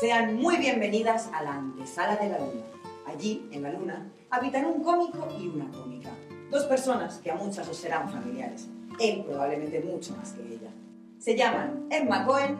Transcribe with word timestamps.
Sean 0.00 0.36
muy 0.36 0.56
bienvenidas 0.56 1.28
a 1.30 1.42
la 1.42 1.56
antesala 1.56 2.16
de 2.16 2.30
la 2.30 2.38
luna. 2.38 2.64
Allí, 3.06 3.46
en 3.52 3.62
la 3.62 3.70
luna, 3.70 4.10
habitan 4.30 4.64
un 4.64 4.82
cómico 4.82 5.28
y 5.38 5.46
una 5.48 5.70
cómica. 5.70 6.08
Dos 6.50 6.64
personas 6.64 7.18
que 7.18 7.30
a 7.30 7.34
muchas 7.34 7.68
os 7.68 7.76
serán 7.76 8.10
familiares. 8.10 8.66
Él 8.98 9.22
probablemente 9.28 9.80
mucho 9.80 10.16
más 10.16 10.32
que 10.32 10.54
ella. 10.54 10.70
Se 11.18 11.36
llaman 11.36 11.86
Emma 11.90 12.24
Cohen 12.24 12.56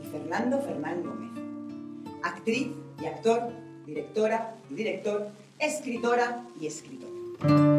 y 0.00 0.06
Fernando 0.06 0.60
Fernán 0.60 1.02
Gómez. 1.02 1.32
Actriz 2.22 2.68
y 3.02 3.06
actor, 3.06 3.50
directora 3.84 4.54
y 4.70 4.74
director, 4.74 5.30
escritora 5.58 6.44
y 6.60 6.68
escritor. 6.68 7.73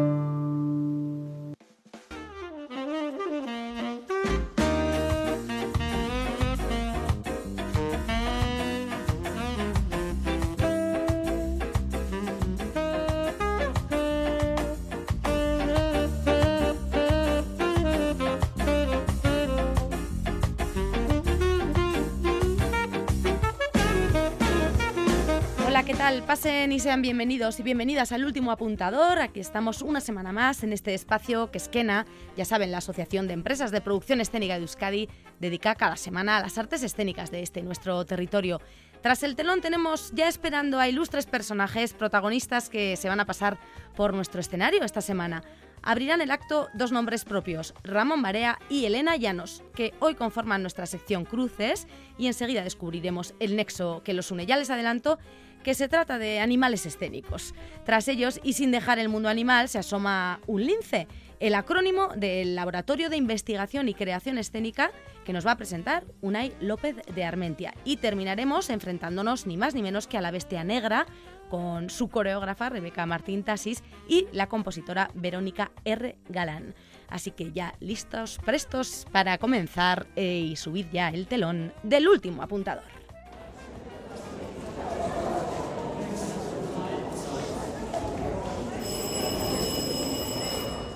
Y 26.68 26.80
sean 26.80 27.00
bienvenidos 27.00 27.58
y 27.60 27.62
bienvenidas 27.62 28.12
al 28.12 28.24
último 28.24 28.50
apuntador. 28.50 29.20
Aquí 29.20 29.40
estamos 29.40 29.82
una 29.82 30.00
semana 30.00 30.32
más 30.32 30.62
en 30.62 30.72
este 30.72 30.92
espacio 30.94 31.50
que 31.50 31.58
es 31.58 31.68
Kena, 31.68 32.04
ya 32.36 32.44
saben, 32.44 32.70
la 32.70 32.78
Asociación 32.78 33.28
de 33.28 33.34
Empresas 33.34 33.70
de 33.70 33.80
Producción 33.80 34.20
Escénica 34.20 34.54
de 34.54 34.62
Euskadi, 34.62 35.08
dedica 35.38 35.74
cada 35.76 35.96
semana 35.96 36.36
a 36.36 36.40
las 36.40 36.58
artes 36.58 36.82
escénicas 36.82 37.30
de 37.30 37.42
este 37.42 37.62
nuestro 37.62 38.04
territorio. 38.04 38.60
Tras 39.00 39.22
el 39.22 39.36
telón 39.36 39.62
tenemos 39.62 40.10
ya 40.12 40.28
esperando 40.28 40.78
a 40.78 40.88
ilustres 40.88 41.24
personajes 41.24 41.94
protagonistas 41.94 42.68
que 42.68 42.96
se 42.96 43.08
van 43.08 43.20
a 43.20 43.26
pasar 43.26 43.58
por 43.94 44.12
nuestro 44.12 44.40
escenario 44.40 44.82
esta 44.82 45.00
semana. 45.00 45.42
Abrirán 45.82 46.20
el 46.20 46.32
acto 46.32 46.68
dos 46.74 46.90
nombres 46.90 47.24
propios, 47.24 47.74
Ramón 47.84 48.20
Marea 48.20 48.58
y 48.68 48.84
Elena 48.84 49.16
Llanos, 49.16 49.62
que 49.74 49.94
hoy 50.00 50.16
conforman 50.16 50.62
nuestra 50.62 50.86
sección 50.86 51.24
Cruces 51.24 51.86
y 52.18 52.26
enseguida 52.26 52.64
descubriremos 52.64 53.34
el 53.38 53.56
nexo 53.56 54.02
que 54.04 54.12
los 54.12 54.30
une. 54.30 54.46
Ya 54.46 54.56
les 54.56 54.68
adelanto 54.68 55.18
que 55.66 55.74
se 55.74 55.88
trata 55.88 56.20
de 56.20 56.38
animales 56.38 56.86
escénicos. 56.86 57.52
Tras 57.84 58.06
ellos, 58.06 58.38
y 58.44 58.52
sin 58.52 58.70
dejar 58.70 59.00
el 59.00 59.08
mundo 59.08 59.28
animal, 59.28 59.68
se 59.68 59.80
asoma 59.80 60.38
un 60.46 60.64
lince, 60.64 61.08
el 61.40 61.56
acrónimo 61.56 62.06
del 62.14 62.54
Laboratorio 62.54 63.10
de 63.10 63.16
Investigación 63.16 63.88
y 63.88 63.94
Creación 63.94 64.38
Escénica 64.38 64.92
que 65.24 65.32
nos 65.32 65.44
va 65.44 65.50
a 65.50 65.56
presentar 65.56 66.04
Unai 66.20 66.52
López 66.60 66.94
de 67.12 67.24
Armentia. 67.24 67.74
Y 67.84 67.96
terminaremos 67.96 68.70
enfrentándonos 68.70 69.48
ni 69.48 69.56
más 69.56 69.74
ni 69.74 69.82
menos 69.82 70.06
que 70.06 70.16
a 70.16 70.20
la 70.20 70.30
bestia 70.30 70.62
negra 70.62 71.04
con 71.50 71.90
su 71.90 72.10
coreógrafa 72.10 72.68
Rebeca 72.68 73.04
Martín 73.04 73.42
Tasis 73.42 73.82
y 74.08 74.28
la 74.30 74.46
compositora 74.46 75.10
Verónica 75.14 75.72
R. 75.84 76.16
Galán. 76.28 76.76
Así 77.08 77.32
que 77.32 77.50
ya 77.50 77.74
listos, 77.80 78.38
prestos 78.44 79.04
para 79.10 79.38
comenzar 79.38 80.06
eh, 80.14 80.46
y 80.48 80.54
subir 80.54 80.88
ya 80.92 81.08
el 81.08 81.26
telón 81.26 81.72
del 81.82 82.06
último 82.06 82.44
apuntador. 82.44 83.05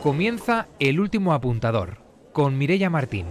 Comienza 0.02 0.66
el 0.78 0.98
último 0.98 1.34
apuntador 1.34 1.98
con 2.32 2.56
Mirella 2.56 2.88
Martín. 2.88 3.26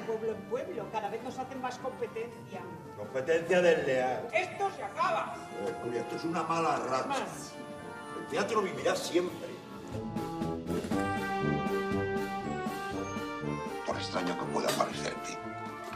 Pueblo 0.00 0.32
en 0.32 0.42
pueblo 0.42 0.86
cada 0.92 1.08
vez 1.08 1.22
nos 1.22 1.38
hacen 1.38 1.60
más 1.60 1.78
competencia. 1.78 2.60
Competencia 2.96 3.60
del 3.60 3.86
leal. 3.86 4.28
Esto 4.32 4.70
se 4.76 4.82
acaba. 4.82 5.36
Julia, 5.82 6.00
esto 6.00 6.16
es 6.16 6.24
una 6.24 6.42
mala 6.42 6.76
racha. 6.76 7.26
El 8.18 8.26
teatro 8.26 8.62
vivirá 8.62 8.94
siempre. 8.96 9.48
Por 13.86 13.96
extraño 13.96 14.38
que 14.38 14.44
pueda 14.46 14.68
parecerte, 14.68 15.38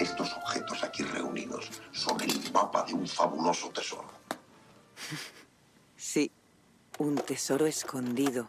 estos 0.00 0.32
objetos 0.34 0.82
aquí 0.82 1.02
reunidos 1.02 1.70
son 1.92 2.20
el 2.20 2.52
mapa 2.52 2.84
de 2.84 2.94
un 2.94 3.06
fabuloso 3.06 3.70
tesoro. 3.70 4.08
Sí, 5.96 6.30
un 6.98 7.16
tesoro 7.16 7.66
escondido. 7.66 8.48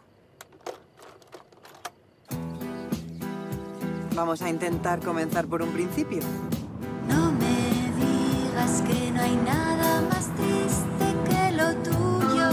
Vamos 4.16 4.40
a 4.40 4.48
intentar 4.48 5.00
comenzar 5.00 5.46
por 5.46 5.60
un 5.60 5.68
principio. 5.74 6.20
No 7.06 7.32
me 7.32 7.92
digas 8.00 8.80
que 8.80 9.10
no 9.10 9.20
hay 9.20 9.36
nada 9.36 10.00
más 10.08 10.34
triste 10.34 11.14
que 11.28 11.52
lo 11.52 11.74
tuyo. 11.82 12.48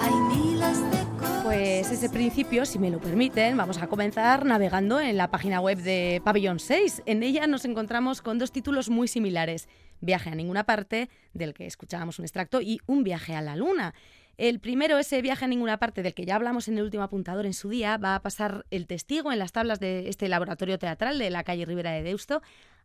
Hay 0.00 0.36
miles 0.36 0.80
de 0.90 1.04
cosas. 1.20 1.44
Pues 1.44 1.92
ese 1.92 2.10
principio, 2.10 2.66
si 2.66 2.80
me 2.80 2.90
lo 2.90 2.98
permiten, 2.98 3.56
vamos 3.56 3.78
a 3.80 3.86
comenzar 3.86 4.44
navegando 4.44 4.98
en 4.98 5.16
la 5.16 5.30
página 5.30 5.60
web 5.60 5.78
de 5.78 6.20
Pabellón 6.24 6.58
6. 6.58 7.04
En 7.06 7.22
ella 7.22 7.46
nos 7.46 7.64
encontramos 7.64 8.20
con 8.20 8.40
dos 8.40 8.50
títulos 8.50 8.90
muy 8.90 9.06
similares. 9.06 9.68
Viaje 10.00 10.30
a 10.30 10.34
ninguna 10.34 10.64
parte, 10.64 11.10
del 11.32 11.54
que 11.54 11.66
escuchábamos 11.66 12.18
un 12.18 12.24
extracto, 12.24 12.60
y 12.60 12.80
Un 12.86 13.04
viaje 13.04 13.36
a 13.36 13.40
la 13.40 13.54
luna. 13.54 13.94
El 14.38 14.60
primero, 14.60 14.98
ese 14.98 15.20
viaje 15.20 15.46
a 15.46 15.48
ninguna 15.48 15.78
parte 15.78 16.04
del 16.04 16.14
que 16.14 16.24
ya 16.24 16.36
hablamos 16.36 16.68
en 16.68 16.78
el 16.78 16.84
último 16.84 17.02
apuntador 17.02 17.44
en 17.44 17.54
su 17.54 17.68
día, 17.68 17.96
va 17.96 18.14
a 18.14 18.22
pasar 18.22 18.66
el 18.70 18.86
testigo 18.86 19.32
en 19.32 19.40
las 19.40 19.50
tablas 19.50 19.80
de 19.80 20.08
este 20.08 20.28
laboratorio 20.28 20.78
teatral 20.78 21.18
de 21.18 21.28
la 21.28 21.42
calle 21.42 21.64
Ribera 21.64 21.90
de 21.90 22.04
Deusto 22.04 22.40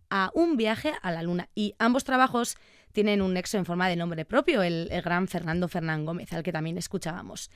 a 0.10 0.32
un 0.34 0.58
viaje 0.58 0.94
a 1.04 1.12
la 1.12 1.22
luna. 1.22 1.50
Y 1.54 1.76
ambos 1.78 2.06
trabajos 2.06 2.58
tienen 2.92 3.22
un 3.22 3.36
nexo 3.36 3.60
en 3.60 3.66
forma 3.66 3.88
de 3.88 3.96
nombre 3.96 4.26
propio, 4.26 4.64
el, 4.64 4.88
el 4.92 5.04
gran 5.04 5.28
Fernando 5.28 5.68
Fernán 5.68 6.06
Gómez, 6.06 6.34
al 6.34 6.42
que 6.42 6.52
también 6.52 6.80
escuchábamos. 6.80 7.52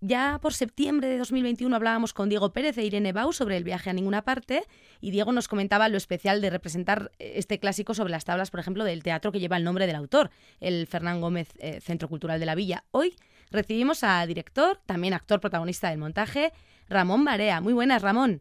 Ya 0.00 0.40
por 0.42 0.52
septiembre 0.52 1.08
de 1.08 1.16
2021 1.16 1.74
hablábamos 1.74 2.12
con 2.12 2.28
Diego 2.28 2.52
Pérez 2.52 2.76
e 2.78 2.84
Irene 2.84 3.12
Bau 3.12 3.32
sobre 3.32 3.56
el 3.56 3.64
viaje 3.64 3.90
a 3.90 3.92
ninguna 3.92 4.22
parte 4.22 4.64
y 5.00 5.10
Diego 5.10 5.32
nos 5.32 5.48
comentaba 5.48 5.88
lo 5.88 5.96
especial 5.96 6.40
de 6.40 6.50
representar 6.50 7.12
eh, 7.18 7.34
este 7.36 7.60
clásico 7.60 7.94
sobre 7.94 8.10
las 8.10 8.24
tablas, 8.24 8.50
por 8.50 8.60
ejemplo, 8.60 8.84
del 8.84 9.04
teatro 9.04 9.30
que 9.30 9.40
lleva 9.40 9.56
el 9.56 9.64
nombre 9.64 9.86
del 9.86 9.96
autor, 9.96 10.30
el 10.60 10.86
Fernán 10.86 11.20
Gómez 11.20 11.54
eh, 11.60 11.80
Centro 11.80 12.08
Cultural 12.08 12.40
de 12.40 12.46
la 12.46 12.56
Villa. 12.56 12.84
Hoy 12.90 13.14
recibimos 13.50 14.04
a 14.04 14.24
director, 14.26 14.78
también 14.86 15.14
actor 15.14 15.40
protagonista 15.40 15.90
del 15.90 15.98
montaje, 15.98 16.52
Ramón 16.88 17.24
Marea. 17.24 17.60
Muy 17.60 17.72
buenas, 17.72 18.02
Ramón. 18.02 18.40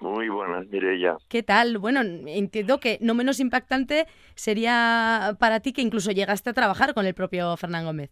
Muy 0.00 0.28
buenas, 0.30 0.66
Mireya. 0.68 1.16
¿Qué 1.28 1.42
tal? 1.42 1.76
Bueno, 1.78 2.00
entiendo 2.00 2.80
que 2.80 2.98
no 3.02 3.14
menos 3.14 3.38
impactante 3.38 4.06
sería 4.34 5.36
para 5.38 5.60
ti 5.60 5.72
que 5.72 5.82
incluso 5.82 6.10
llegaste 6.10 6.50
a 6.50 6.54
trabajar 6.54 6.94
con 6.94 7.04
el 7.06 7.14
propio 7.14 7.56
Fernán 7.58 7.84
Gómez. 7.84 8.10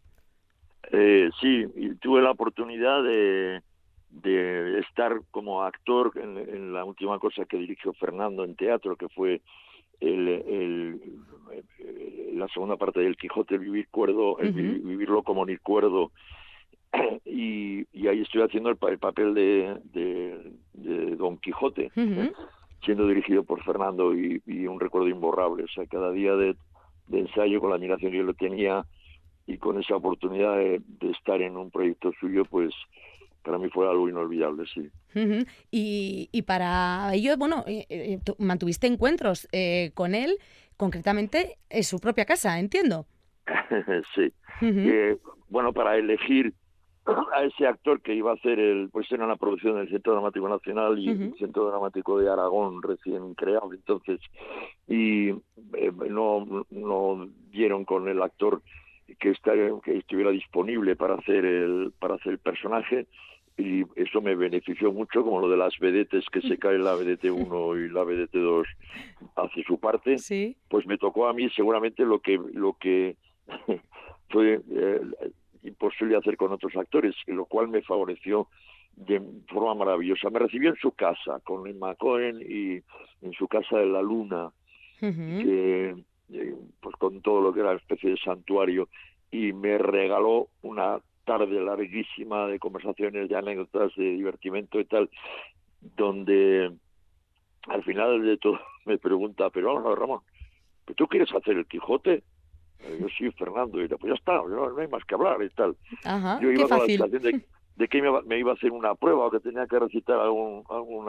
Eh, 0.93 1.31
sí, 1.41 1.67
tuve 2.01 2.23
la 2.23 2.31
oportunidad 2.31 3.03
de, 3.03 3.63
de 4.11 4.81
estar 4.81 5.21
como 5.31 5.63
actor 5.63 6.13
en, 6.17 6.73
la 6.73 6.85
última 6.85 7.19
cosa 7.19 7.45
que 7.45 7.57
dirigió 7.57 7.93
Fernando 7.95 8.45
en 8.45 8.57
teatro, 8.57 8.97
que 8.97 9.09
fue 9.09 9.43
el, 10.01 10.29
el, 10.29 11.01
la 12.35 12.49
segunda 12.49 12.77
parte 12.77 13.01
del 13.01 13.17
Quijote, 13.17 13.59
Vivir 13.59 13.89
Cuerdo, 13.89 14.37
Vivirlo 14.37 15.23
como 15.23 15.45
ni 15.45 15.57
cuerdo. 15.57 16.13
Y, 17.27 17.87
y, 17.93 18.09
ahí 18.09 18.23
estoy 18.23 18.41
haciendo 18.41 18.71
el, 18.71 18.79
el 18.89 18.99
papel 18.99 19.35
de, 19.35 19.77
de, 19.93 21.17
Don 21.17 21.37
Quijote, 21.37 21.93
siendo 22.83 23.07
dirigido 23.07 23.45
por 23.45 23.63
Fernando 23.63 24.15
y, 24.15 24.43
y, 24.47 24.67
un 24.67 24.81
recuerdo 24.81 25.09
imborrable. 25.09 25.65
O 25.65 25.69
sea, 25.69 25.87
cada 25.87 26.11
día 26.11 26.35
de, 26.35 26.57
de 27.09 27.21
ensayo, 27.21 27.61
con 27.61 27.69
la 27.71 27.77
admiración 27.77 28.11
que 28.11 28.17
yo 28.17 28.25
lo 28.25 28.33
tenía, 28.33 28.87
y 29.49 29.57
con 29.57 29.81
esa 29.81 29.97
oportunidad 29.97 30.57
de, 30.57 30.83
estar 31.11 31.41
en 31.41 31.57
un 31.57 31.71
proyecto 31.71 32.13
suyo, 32.21 32.45
pues 32.45 32.73
fue 33.79 33.89
algo 33.89 34.09
inolvidable, 34.09 34.65
sí. 34.75 34.91
Ujú. 35.15 35.45
y, 35.71 36.29
y 36.33 36.43
para 36.43 37.15
ello, 37.15 37.37
bueno, 37.37 37.63
eh, 37.69 37.87
eh, 37.89 38.19
mantuviste 38.39 38.89
encuentros 38.89 39.47
eh, 39.53 39.93
con 39.95 40.17
él, 40.17 40.37
concretamente 40.77 41.59
en 41.71 41.85
su 41.85 42.01
propia 42.01 42.25
casa, 42.25 42.59
entiendo. 42.59 43.07
sí. 44.17 44.33
Ujú. 44.61 44.81
Eh, 44.81 45.19
bueno, 45.49 45.73
para 45.73 45.97
elegir 45.97 46.55
a 47.07 47.45
ese 47.45 47.69
actor 47.69 48.03
que 48.03 48.15
iba 48.15 48.33
a 48.33 48.35
hacer 48.35 48.59
el, 48.59 48.91
pues 48.91 49.11
era 49.13 49.25
una 49.25 49.37
producción 49.37 49.77
del 49.77 49.89
Centro 49.89 50.13
Dramático 50.15 50.49
Nacional 50.49 50.99
y 50.99 51.11
el 51.11 51.29
Ujú. 51.29 51.37
Centro 51.39 51.71
Dramático 51.71 52.19
de 52.19 52.29
Aragón 52.29 52.83
recién 52.83 53.35
creado, 53.35 53.73
entonces, 53.73 54.19
y 54.89 55.29
eh, 55.29 55.93
no, 56.11 56.67
no 56.71 57.29
dieron 57.53 57.85
con 57.85 58.09
el 58.09 58.21
actor 58.23 58.61
que, 59.21 59.31
está, 59.31 59.53
que 59.85 59.99
estuviera 59.99 60.33
disponible 60.33 60.97
para 60.97 61.15
hacer 61.15 61.45
el, 61.45 61.93
para 62.01 62.17
hacer 62.17 62.33
el 62.33 62.39
personaje 62.39 63.07
y 63.59 63.85
eso 63.97 64.21
me 64.23 64.37
benefició 64.37 64.93
mucho, 64.93 65.25
como 65.25 65.41
lo 65.41 65.49
de 65.51 65.57
las 65.57 65.77
vedetes 65.81 66.25
que 66.33 66.41
se 66.41 66.57
cae 66.59 66.79
la 66.79 66.95
vedete 66.95 67.31
1 67.31 67.77
y 67.77 67.89
la 67.91 68.05
vedete 68.05 68.39
2 68.39 68.67
hace 69.37 69.63
su 69.65 69.79
parte 69.79 70.17
Sí. 70.19 70.57
pues 70.69 70.87
me 70.87 70.97
tocó 70.97 71.27
a 71.27 71.33
mí 71.35 71.51
seguramente 71.51 72.05
lo 72.05 72.21
que 72.21 72.39
lo 72.55 72.75
que 72.75 73.17
fue 74.31 74.61
eh, 74.71 75.01
imposible 75.65 76.17
hacer 76.17 76.37
con 76.37 76.53
otros 76.53 76.77
actores, 76.77 77.15
lo 77.27 77.47
cual 77.47 77.69
me 77.69 77.83
favoreció 77.83 78.47
de 78.95 79.21
forma 79.49 79.75
maravillosa. 79.75 80.31
Me 80.31 80.39
recibió 80.39 80.71
en 80.71 80.77
su 80.77 80.93
casa 80.93 81.41
con 81.45 81.67
Emma 81.67 81.95
Cohen 81.97 82.41
y 82.41 82.81
en 83.25 83.33
su 83.33 83.49
casa 83.49 83.79
de 83.79 83.87
la 83.87 84.03
Luna, 84.03 84.51
que 85.01 85.95
eh, 86.33 86.55
pues 86.81 86.97
con 86.97 87.21
todo 87.23 87.41
lo 87.41 87.53
que 87.53 87.61
era 87.61 87.73
especie 87.75 88.11
de 88.11 88.17
santuario 88.19 88.89
y 89.31 89.53
me 89.53 89.79
regaló 89.79 90.49
una 90.63 91.01
tarde 91.29 91.61
larguísima 91.61 92.47
de 92.47 92.59
conversaciones, 92.59 93.29
de 93.29 93.37
anécdotas, 93.37 93.95
de 93.97 94.05
divertimento 94.05 94.81
y 94.81 94.87
tal, 94.87 95.11
donde 95.81 96.73
al 97.69 97.85
final 97.85 98.23
de 98.23 98.39
todo 98.39 98.59
me 98.87 98.97
pregunta, 98.97 99.51
pero 99.51 99.69
vamos 99.69 99.85
a 99.85 99.91
ver, 99.91 99.99
Ramón, 99.99 100.21
¿pero 100.87 100.97
¿tú 100.97 101.07
quieres 101.07 101.31
hacer 101.35 101.59
el 101.59 101.67
Quijote? 101.67 102.23
Yo 103.01 103.09
sí, 103.17 103.31
Fernando, 103.33 103.83
y 103.83 103.89
yo, 103.89 103.99
pues 103.99 104.11
ya 104.13 104.15
está, 104.15 104.35
no, 104.37 104.71
no 104.71 104.79
hay 104.81 104.89
más 104.89 105.05
que 105.05 105.17
hablar 105.17 105.43
y 105.43 105.51
tal. 105.51 105.77
Ajá, 106.05 106.39
Yo 106.41 106.49
qué 106.49 106.55
iba 106.55 106.69
con 106.69 106.79
la 106.79 106.79
fácil. 106.79 107.11
de, 107.11 107.45
de 107.77 107.89
que 107.89 108.01
me 108.01 108.09
iba, 108.09 108.23
me 108.23 108.39
iba 108.39 108.53
a 108.53 108.55
hacer 108.55 108.71
una 108.71 108.95
prueba 108.95 109.27
o 109.27 109.31
que 109.31 109.41
tenía 109.41 109.67
que 109.67 109.79
recitar 109.81 110.19
algún, 110.19 110.63
algún 110.71 111.07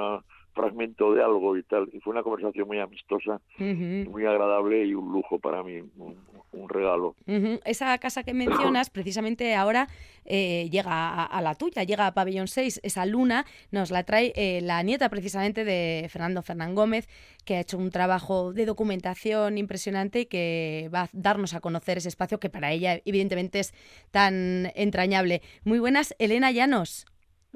fragmento 0.59 1.13
de 1.13 1.23
algo 1.23 1.55
y 1.57 1.63
tal. 1.63 1.89
Y 1.93 1.99
fue 1.99 2.11
una 2.11 2.23
conversación 2.23 2.67
muy 2.67 2.79
amistosa, 2.79 3.39
muy 3.57 4.25
agradable 4.25 4.85
y 4.85 4.93
un 4.93 5.11
lujo 5.11 5.39
para 5.39 5.63
mí, 5.63 5.79
un, 5.97 6.17
un 6.51 6.69
regalo. 6.69 7.15
Esa 7.63 7.97
casa 7.97 8.23
que 8.23 8.33
mencionas, 8.33 8.89
precisamente 8.97 9.55
ahora 9.55 9.87
eh, 10.25 10.67
llega 10.71 10.91
a, 10.91 11.25
a 11.25 11.41
la 11.41 11.55
tuya, 11.55 11.83
llega 11.83 12.07
a 12.07 12.13
Pabellón 12.13 12.47
6. 12.47 12.81
Esa 12.83 13.05
luna 13.05 13.45
nos 13.71 13.91
la 13.91 14.03
trae 14.03 14.33
eh, 14.35 14.59
la 14.61 14.83
nieta 14.83 15.09
precisamente 15.09 15.63
de 15.63 16.07
Fernando 16.09 16.41
Fernán 16.41 16.75
Gómez, 16.75 17.07
que 17.45 17.55
ha 17.55 17.59
hecho 17.61 17.77
un 17.77 17.89
trabajo 17.89 18.51
de 18.51 18.65
documentación 18.65 19.57
impresionante 19.57 20.21
y 20.21 20.25
que 20.25 20.89
va 20.93 21.03
a 21.03 21.09
darnos 21.13 21.53
a 21.53 21.61
conocer 21.61 21.97
ese 21.97 22.09
espacio 22.09 22.39
que 22.39 22.49
para 22.49 22.71
ella 22.71 22.99
evidentemente 23.05 23.59
es 23.59 23.73
tan 24.11 24.71
entrañable. 24.75 25.41
Muy 25.63 25.79
buenas, 25.79 26.15
Elena 26.19 26.51
Llanos. 26.51 27.05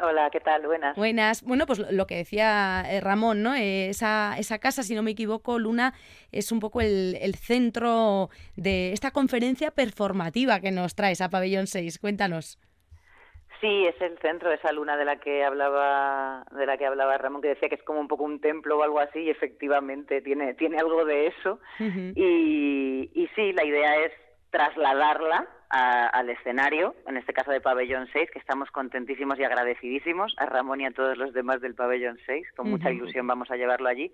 Hola, 0.01 0.29
¿qué 0.31 0.39
tal? 0.39 0.65
Buenas. 0.65 0.95
Buenas. 0.97 1.43
Bueno, 1.43 1.65
pues 1.67 1.79
lo- 1.91 2.07
que 2.07 2.15
decía 2.15 2.83
eh, 2.89 2.99
Ramón, 2.99 3.43
¿no? 3.43 3.53
Eh, 3.53 3.89
esa, 3.89 4.35
esa 4.39 4.57
casa, 4.57 4.81
si 4.83 4.95
no 4.95 5.03
me 5.03 5.11
equivoco, 5.11 5.59
Luna, 5.59 5.93
es 6.31 6.51
un 6.51 6.59
poco 6.59 6.81
el, 6.81 7.15
el 7.21 7.35
centro 7.35 8.29
de 8.55 8.91
esta 8.91 9.11
conferencia 9.11 9.69
performativa 9.71 10.59
que 10.59 10.71
nos 10.71 10.95
traes 10.95 11.21
a 11.21 11.29
Pabellón 11.29 11.67
6. 11.67 11.99
Cuéntanos. 11.99 12.59
Sí, 13.61 13.85
es 13.85 13.95
el 14.01 14.17
centro, 14.19 14.51
esa 14.51 14.73
luna 14.73 14.97
de 14.97 15.05
la 15.05 15.17
que 15.21 15.45
hablaba, 15.45 16.43
de 16.51 16.65
la 16.65 16.77
que 16.77 16.85
hablaba 16.85 17.17
Ramón, 17.17 17.41
que 17.41 17.47
decía 17.49 17.69
que 17.69 17.75
es 17.75 17.83
como 17.83 18.01
un 18.01 18.09
poco 18.09 18.23
un 18.25 18.41
templo 18.41 18.77
o 18.79 18.83
algo 18.83 18.99
así, 18.99 19.19
y 19.19 19.29
efectivamente 19.29 20.21
tiene, 20.21 20.53
tiene 20.55 20.79
algo 20.79 21.05
de 21.05 21.27
eso. 21.27 21.59
Y, 21.79 23.09
y 23.13 23.29
sí, 23.35 23.53
la 23.53 23.63
idea 23.63 23.95
es 24.03 24.11
trasladarla 24.49 25.47
a- 25.75 26.05
al 26.07 26.29
escenario, 26.29 26.95
en 27.07 27.17
este 27.17 27.33
caso 27.33 27.49
de 27.51 27.59
Pabellón 27.59 28.07
6, 28.13 28.29
que 28.31 28.37
estamos 28.37 28.69
contentísimos 28.69 29.39
y 29.39 29.43
agradecidísimos 29.43 30.35
a 30.37 30.45
Ramón 30.45 30.81
y 30.81 30.85
a 30.85 30.91
todos 30.91 31.17
los 31.17 31.33
demás 31.33 31.61
del 31.61 31.73
Pabellón 31.73 32.19
6, 32.27 32.45
con 32.55 32.69
mucha 32.69 32.91
ilusión 32.91 33.25
vamos 33.25 33.49
a 33.49 33.55
llevarlo 33.55 33.89
allí. 33.89 34.11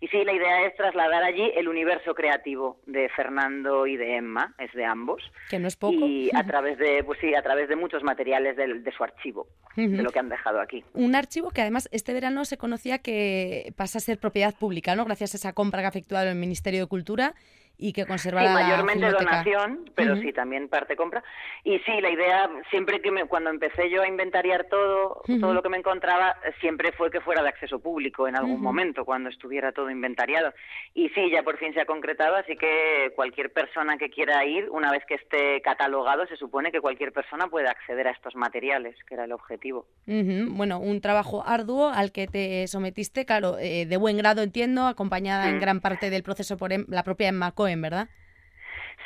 Y 0.00 0.08
sí, 0.08 0.24
la 0.24 0.32
idea 0.32 0.66
es 0.66 0.74
trasladar 0.74 1.22
allí 1.22 1.52
el 1.54 1.68
universo 1.68 2.14
creativo 2.14 2.78
de 2.86 3.08
Fernando 3.10 3.86
y 3.86 3.96
de 3.96 4.16
Emma, 4.16 4.54
es 4.58 4.72
de 4.72 4.84
ambos, 4.86 5.22
Que 5.50 5.58
no 5.58 5.68
es 5.68 5.76
poco. 5.76 5.94
y 5.94 6.30
a 6.34 6.44
través 6.44 6.78
de, 6.78 7.04
pues 7.04 7.18
sí, 7.20 7.34
a 7.34 7.42
través 7.42 7.68
de 7.68 7.76
muchos 7.76 8.02
materiales 8.02 8.56
del- 8.56 8.82
de, 8.82 8.90
su 8.92 9.04
archivo, 9.04 9.46
de 9.76 10.02
lo 10.02 10.10
que 10.10 10.18
han 10.18 10.30
dejado 10.30 10.60
aquí. 10.60 10.82
Un 10.94 11.14
archivo 11.14 11.50
que 11.50 11.60
además 11.60 11.88
este 11.92 12.14
verano 12.14 12.44
se 12.46 12.56
conocía 12.56 12.98
que 12.98 13.72
pasa 13.76 13.98
a 13.98 14.00
ser 14.00 14.18
propiedad 14.18 14.54
pública, 14.58 14.96
¿no? 14.96 15.04
Gracias 15.04 15.34
a 15.34 15.36
esa 15.36 15.52
compra 15.52 15.80
que 15.80 15.86
ha 15.86 15.90
efectuado 15.90 16.30
el 16.30 16.36
Ministerio 16.36 16.80
de 16.80 16.86
Cultura 16.86 17.34
y 17.78 17.92
que 17.92 18.02
Sí, 18.02 18.08
conservará 18.08 18.46
la 18.46 18.52
mayormente 18.54 19.06
Filmoteca. 19.06 19.30
donación, 19.42 19.90
pero 19.94 20.12
Ujú. 20.14 20.22
sí 20.22 20.32
también 20.32 20.68
parte 20.68 20.94
compra. 20.96 21.22
Y 21.64 21.78
sí, 21.80 22.00
la 22.00 22.10
idea, 22.10 22.48
siempre 22.70 23.00
que 23.00 23.10
me, 23.10 23.24
cuando 23.26 23.50
empecé 23.50 23.90
yo 23.90 24.02
a 24.02 24.06
inventariar 24.08 24.64
todo, 24.70 25.22
Ujú. 25.28 25.40
todo 25.40 25.52
lo 25.54 25.62
que 25.62 25.68
me 25.68 25.78
encontraba, 25.78 26.36
siempre 26.60 26.92
fue 26.92 27.10
que 27.10 27.20
fuera 27.20 27.42
de 27.42 27.48
acceso 27.48 27.80
público 27.80 28.28
en 28.28 28.36
algún 28.36 28.54
Ujú. 28.54 28.62
momento, 28.62 29.04
cuando 29.04 29.28
estuviera 29.30 29.72
todo 29.72 29.90
inventariado. 29.90 30.52
Y 30.94 31.08
sí, 31.10 31.30
ya 31.30 31.42
por 31.42 31.58
fin 31.58 31.72
se 31.74 31.80
ha 31.80 31.86
concretado, 31.86 32.36
así 32.36 32.56
que 32.56 33.12
cualquier 33.16 33.52
persona 33.52 33.96
que 33.98 34.10
quiera 34.10 34.44
ir, 34.44 34.68
una 34.70 34.90
vez 34.92 35.02
que 35.08 35.14
esté 35.14 35.60
catalogado, 35.62 36.26
se 36.26 36.36
supone 36.36 36.70
que 36.70 36.80
cualquier 36.80 37.12
persona 37.12 37.48
puede 37.48 37.68
acceder 37.68 38.06
a 38.06 38.10
estos 38.12 38.34
materiales, 38.36 38.94
que 39.08 39.14
era 39.14 39.24
el 39.24 39.32
objetivo. 39.32 39.86
Bueno, 40.06 40.78
un 40.78 41.00
trabajo 41.00 41.42
arduo 41.46 41.88
al 41.88 42.12
que 42.12 42.26
te 42.26 42.66
sometiste, 42.68 43.24
claro, 43.24 43.56
eh, 43.58 43.86
de 43.86 43.96
buen 43.96 44.16
grado 44.16 44.42
entiendo, 44.42 44.86
acompañada 44.86 45.48
en 45.48 45.56
Mm. 45.56 45.60
gran 45.60 45.80
parte 45.80 46.10
del 46.10 46.22
proceso 46.22 46.56
por 46.56 46.72
em- 46.72 46.86
la 46.88 47.02
propia 47.02 47.28
Emma 47.28 47.52
Cohen, 47.62 47.82
¿verdad? 47.82 48.08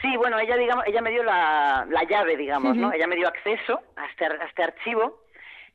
Sí, 0.03 0.17
bueno, 0.17 0.39
ella, 0.39 0.57
digamos, 0.57 0.85
ella 0.87 1.01
me 1.01 1.11
dio 1.11 1.23
la, 1.25 1.87
la 1.89 2.03
llave, 2.05 2.37
digamos, 2.37 2.77
¿no? 2.77 2.93
Ella 2.93 3.07
me 3.07 3.17
dio 3.17 3.29
acceso 3.29 3.81
a 3.97 4.07
este, 4.07 4.27
a 4.27 4.45
este 4.47 4.63
archivo. 4.63 5.23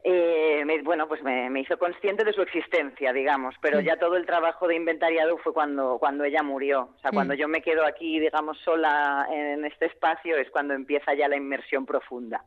eh, 0.03 0.63
me- 0.65 0.81
bueno, 0.81 1.07
pues 1.07 1.21
me, 1.21 1.47
me 1.51 1.59
hizo 1.61 1.77
consciente 1.77 2.23
de 2.23 2.33
su 2.33 2.41
existencia, 2.41 3.13
digamos, 3.13 3.53
pero 3.61 3.79
ya 3.85 3.97
todo 3.97 4.15
el 4.17 4.25
trabajo 4.25 4.67
de 4.67 4.75
inventariado 4.75 5.37
fue 5.39 5.53
cuando, 5.53 5.97
cuando 5.99 6.23
ella 6.23 6.41
murió. 6.41 6.89
O 6.95 6.99
sea, 7.01 7.11
cuando 7.11 7.33
yo 7.35 7.47
me 7.47 7.61
quedo 7.61 7.85
aquí, 7.85 8.19
digamos, 8.19 8.57
sola 8.59 9.27
en 9.31 9.63
este 9.65 9.85
espacio, 9.85 10.37
es 10.37 10.49
cuando 10.49 10.73
empieza 10.73 11.13
ya 11.13 11.27
la 11.27 11.35
inmersión 11.35 11.85
profunda 11.85 12.43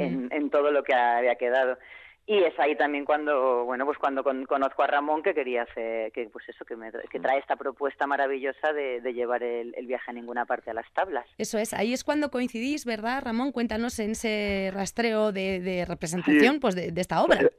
en, 0.00 0.28
en 0.32 0.48
todo 0.50 0.70
lo 0.70 0.82
que 0.82 0.94
había 0.94 1.34
quedado. 1.34 1.78
Y 2.26 2.38
es 2.42 2.58
ahí 2.58 2.74
también 2.74 3.04
cuando, 3.04 3.64
bueno, 3.66 3.84
pues 3.84 3.98
cuando 3.98 4.24
con- 4.24 4.46
conozco 4.46 4.82
a 4.82 4.86
Ramón 4.86 5.22
que 5.22 5.34
quería 5.34 5.64
hacer, 5.64 6.10
que 6.12 6.26
pues 6.32 6.48
eso, 6.48 6.64
que, 6.64 6.74
me, 6.74 6.90
que 7.10 7.20
trae 7.20 7.38
esta 7.38 7.56
propuesta 7.56 8.06
maravillosa 8.06 8.72
de, 8.72 9.02
de 9.02 9.12
llevar 9.12 9.42
el, 9.42 9.74
el 9.76 9.86
viaje 9.86 10.10
a 10.10 10.14
ninguna 10.14 10.46
parte 10.46 10.70
a 10.70 10.74
las 10.74 10.90
tablas. 10.94 11.26
Eso 11.36 11.58
es, 11.58 11.74
ahí 11.74 11.92
es 11.92 12.02
cuando 12.02 12.30
coincidís, 12.30 12.86
¿verdad, 12.86 13.22
Ramón? 13.24 13.52
Cuéntanos 13.52 13.98
en 13.98 14.12
ese 14.12 14.70
rastreo 14.72 15.32
de, 15.32 15.60
de 15.60 15.84
representación 15.84 16.54
Sí. 16.54 16.58
pues 16.60 16.74
de, 16.74 16.92
de 16.92 17.00
esta 17.02 17.22
obra. 17.22 17.42
Eh, 17.42 17.50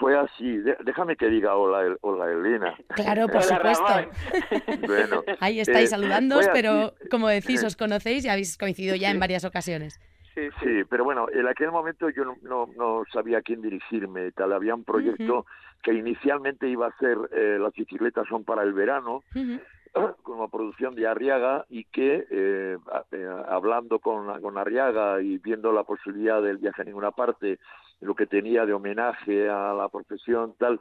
Fue 0.00 0.18
así. 0.18 0.58
Déjame 0.84 1.14
que 1.14 1.28
diga 1.28 1.54
hola, 1.54 1.86
El- 1.86 1.98
hola 2.00 2.24
Elena. 2.32 2.74
Claro, 2.96 3.28
por 3.28 3.36
Hola, 3.44 3.74
supuesto. 3.74 4.80
Bueno, 4.88 5.22
Ahí 5.38 5.60
estáis 5.60 5.84
eh, 5.86 5.90
saludándoos, 5.90 6.48
pero 6.52 6.94
como 7.08 7.28
decís, 7.28 7.62
os 7.62 7.76
conocéis 7.76 8.24
y 8.24 8.28
habéis 8.28 8.58
coincidido 8.58 8.96
ya 8.96 9.10
en 9.12 9.20
varias 9.20 9.44
ocasiones. 9.44 10.00
Sí, 10.34 10.84
pero 10.88 11.04
bueno, 11.04 11.26
en 11.30 11.46
aquel 11.46 11.70
momento 11.70 12.08
yo 12.08 12.24
no, 12.24 12.36
no, 12.42 12.68
no 12.76 13.04
sabía 13.12 13.38
a 13.38 13.42
quién 13.42 13.60
dirigirme 13.60 14.28
y 14.28 14.32
tal. 14.32 14.52
Había 14.52 14.74
un 14.74 14.84
proyecto 14.84 15.46
que 15.82 15.92
inicialmente 15.92 16.68
iba 16.68 16.86
a 16.86 16.96
ser 16.96 17.18
eh, 17.32 17.58
Las 17.60 17.74
bicicletas 17.74 18.26
son 18.28 18.44
para 18.44 18.62
el 18.62 18.72
verano, 18.72 19.22
Ujú. 19.34 19.60
como 20.22 20.48
producción 20.48 20.94
de 20.94 21.06
Arriaga 21.06 21.66
y 21.68 21.84
que 21.84 22.26
eh, 22.30 22.78
eh, 23.12 23.30
hablando 23.48 23.98
con, 23.98 24.40
con 24.40 24.56
Arriaga 24.56 25.20
y 25.20 25.38
viendo 25.38 25.70
la 25.72 25.84
posibilidad 25.84 26.40
del 26.40 26.58
viaje 26.58 26.82
a 26.82 26.86
ninguna 26.86 27.10
parte, 27.10 27.58
lo 28.00 28.14
que 28.14 28.26
tenía 28.26 28.64
de 28.64 28.72
homenaje 28.72 29.48
a 29.48 29.74
la 29.74 29.88
profesión, 29.88 30.54
tal, 30.58 30.80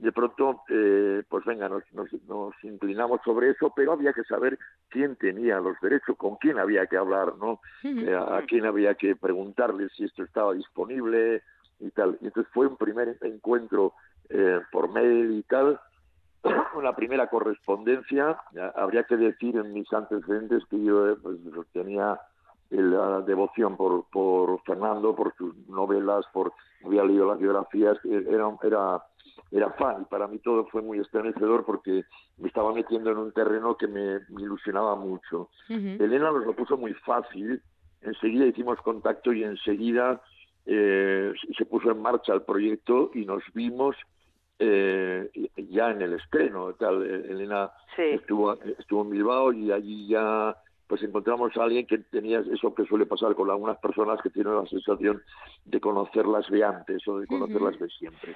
de 0.00 0.12
pronto, 0.12 0.62
eh, 0.70 1.22
pues 1.28 1.44
venga, 1.44 1.68
nos, 1.68 1.82
nos, 1.92 2.10
nos 2.26 2.54
inclinamos 2.62 3.20
sobre 3.22 3.50
eso, 3.50 3.70
pero 3.76 3.92
había 3.92 4.14
que 4.14 4.24
saber 4.24 4.58
quién 4.88 5.16
tenía 5.16 5.60
los 5.60 5.78
derechos, 5.82 6.16
con 6.16 6.36
quién 6.36 6.58
había 6.58 6.86
que 6.86 6.96
hablar, 6.96 7.34
¿no? 7.36 7.60
Eh, 7.84 8.16
a 8.16 8.42
quién 8.46 8.64
había 8.64 8.94
que 8.94 9.14
preguntarle 9.14 9.90
si 9.90 10.04
esto 10.04 10.22
estaba 10.22 10.54
disponible 10.54 11.42
y 11.80 11.90
tal. 11.90 12.16
Y 12.22 12.26
entonces 12.26 12.50
fue 12.54 12.66
un 12.66 12.78
primer 12.78 13.18
encuentro 13.20 13.92
eh, 14.30 14.60
por 14.72 14.90
mail 14.90 15.32
y 15.32 15.42
tal, 15.42 15.78
una 16.74 16.96
primera 16.96 17.26
correspondencia. 17.28 18.38
Habría 18.76 19.04
que 19.04 19.18
decir 19.18 19.56
en 19.56 19.74
mis 19.74 19.92
antecedentes 19.92 20.64
que 20.70 20.82
yo 20.82 21.10
eh, 21.10 21.16
pues, 21.22 21.36
tenía 21.74 22.18
la 22.70 23.20
devoción 23.22 23.76
por, 23.76 24.04
por 24.10 24.62
Fernando, 24.62 25.14
por 25.14 25.34
sus 25.36 25.56
novelas, 25.68 26.24
por 26.32 26.52
había 26.84 27.04
leído 27.04 27.26
las 27.26 27.38
biografías, 27.38 27.98
eh, 28.04 28.24
era, 28.28 28.48
era, 28.62 29.02
era 29.50 29.70
fan 29.70 30.02
y 30.02 30.04
para 30.04 30.28
mí 30.28 30.38
todo 30.38 30.64
fue 30.66 30.80
muy 30.82 30.98
estremecedor 30.98 31.64
porque 31.64 32.04
me 32.38 32.48
estaba 32.48 32.72
metiendo 32.72 33.10
en 33.10 33.18
un 33.18 33.32
terreno 33.32 33.76
que 33.76 33.86
me, 33.86 34.20
me 34.28 34.42
ilusionaba 34.42 34.94
mucho. 34.94 35.50
Ujú. 35.68 36.02
Elena 36.02 36.30
nos 36.30 36.46
lo 36.46 36.54
puso 36.54 36.76
muy 36.76 36.94
fácil, 36.94 37.60
enseguida 38.02 38.46
hicimos 38.46 38.78
contacto 38.82 39.32
y 39.32 39.44
enseguida 39.44 40.20
eh, 40.66 41.32
se 41.56 41.66
puso 41.66 41.90
en 41.90 42.00
marcha 42.00 42.32
el 42.32 42.42
proyecto 42.42 43.10
y 43.14 43.24
nos 43.24 43.42
vimos 43.52 43.96
eh, 44.58 45.30
ya 45.56 45.90
en 45.90 46.02
el 46.02 46.14
estreno. 46.14 46.72
Tal. 46.74 47.02
Elena 47.02 47.70
estuvo, 47.96 48.54
estuvo 48.78 49.02
en 49.02 49.10
Bilbao 49.10 49.52
y 49.52 49.72
allí 49.72 50.06
ya 50.06 50.56
pues 50.90 51.04
encontramos 51.04 51.56
a 51.56 51.62
alguien 51.62 51.86
que 51.86 51.98
tenía 51.98 52.40
eso 52.40 52.74
que 52.74 52.84
suele 52.84 53.06
pasar 53.06 53.36
con 53.36 53.48
algunas 53.48 53.78
personas 53.78 54.20
que 54.22 54.28
tienen 54.28 54.56
la 54.56 54.66
sensación 54.66 55.22
de 55.64 55.80
conocerlas 55.80 56.50
de 56.50 56.64
antes 56.64 57.06
o 57.06 57.20
de 57.20 57.28
conocerlas 57.28 57.78
de 57.78 57.88
siempre. 57.90 58.34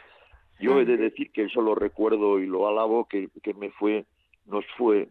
Yo 0.61 0.79
he 0.79 0.85
de 0.85 0.97
decir 0.97 1.33
que 1.33 1.47
eso 1.47 1.61
lo 1.61 1.75
recuerdo 1.75 2.39
y 2.39 2.47
lo 2.47 2.69
alabo, 2.69 3.09
que, 3.09 3.29
que 3.43 3.55
me 3.55 3.73
fue, 3.73 4.07
nos 4.47 4.65
fue 4.79 5.09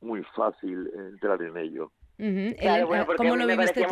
muy 0.00 0.22
fácil 0.34 0.90
entrar 0.94 1.42
en 1.42 1.58
ello. 1.58 1.92
Claro, 2.58 2.86
bueno, 2.86 3.04
porque 3.04 3.18
¿Cómo 3.18 3.36
lo 3.36 3.44
me 3.44 3.56
parecía 3.56 3.86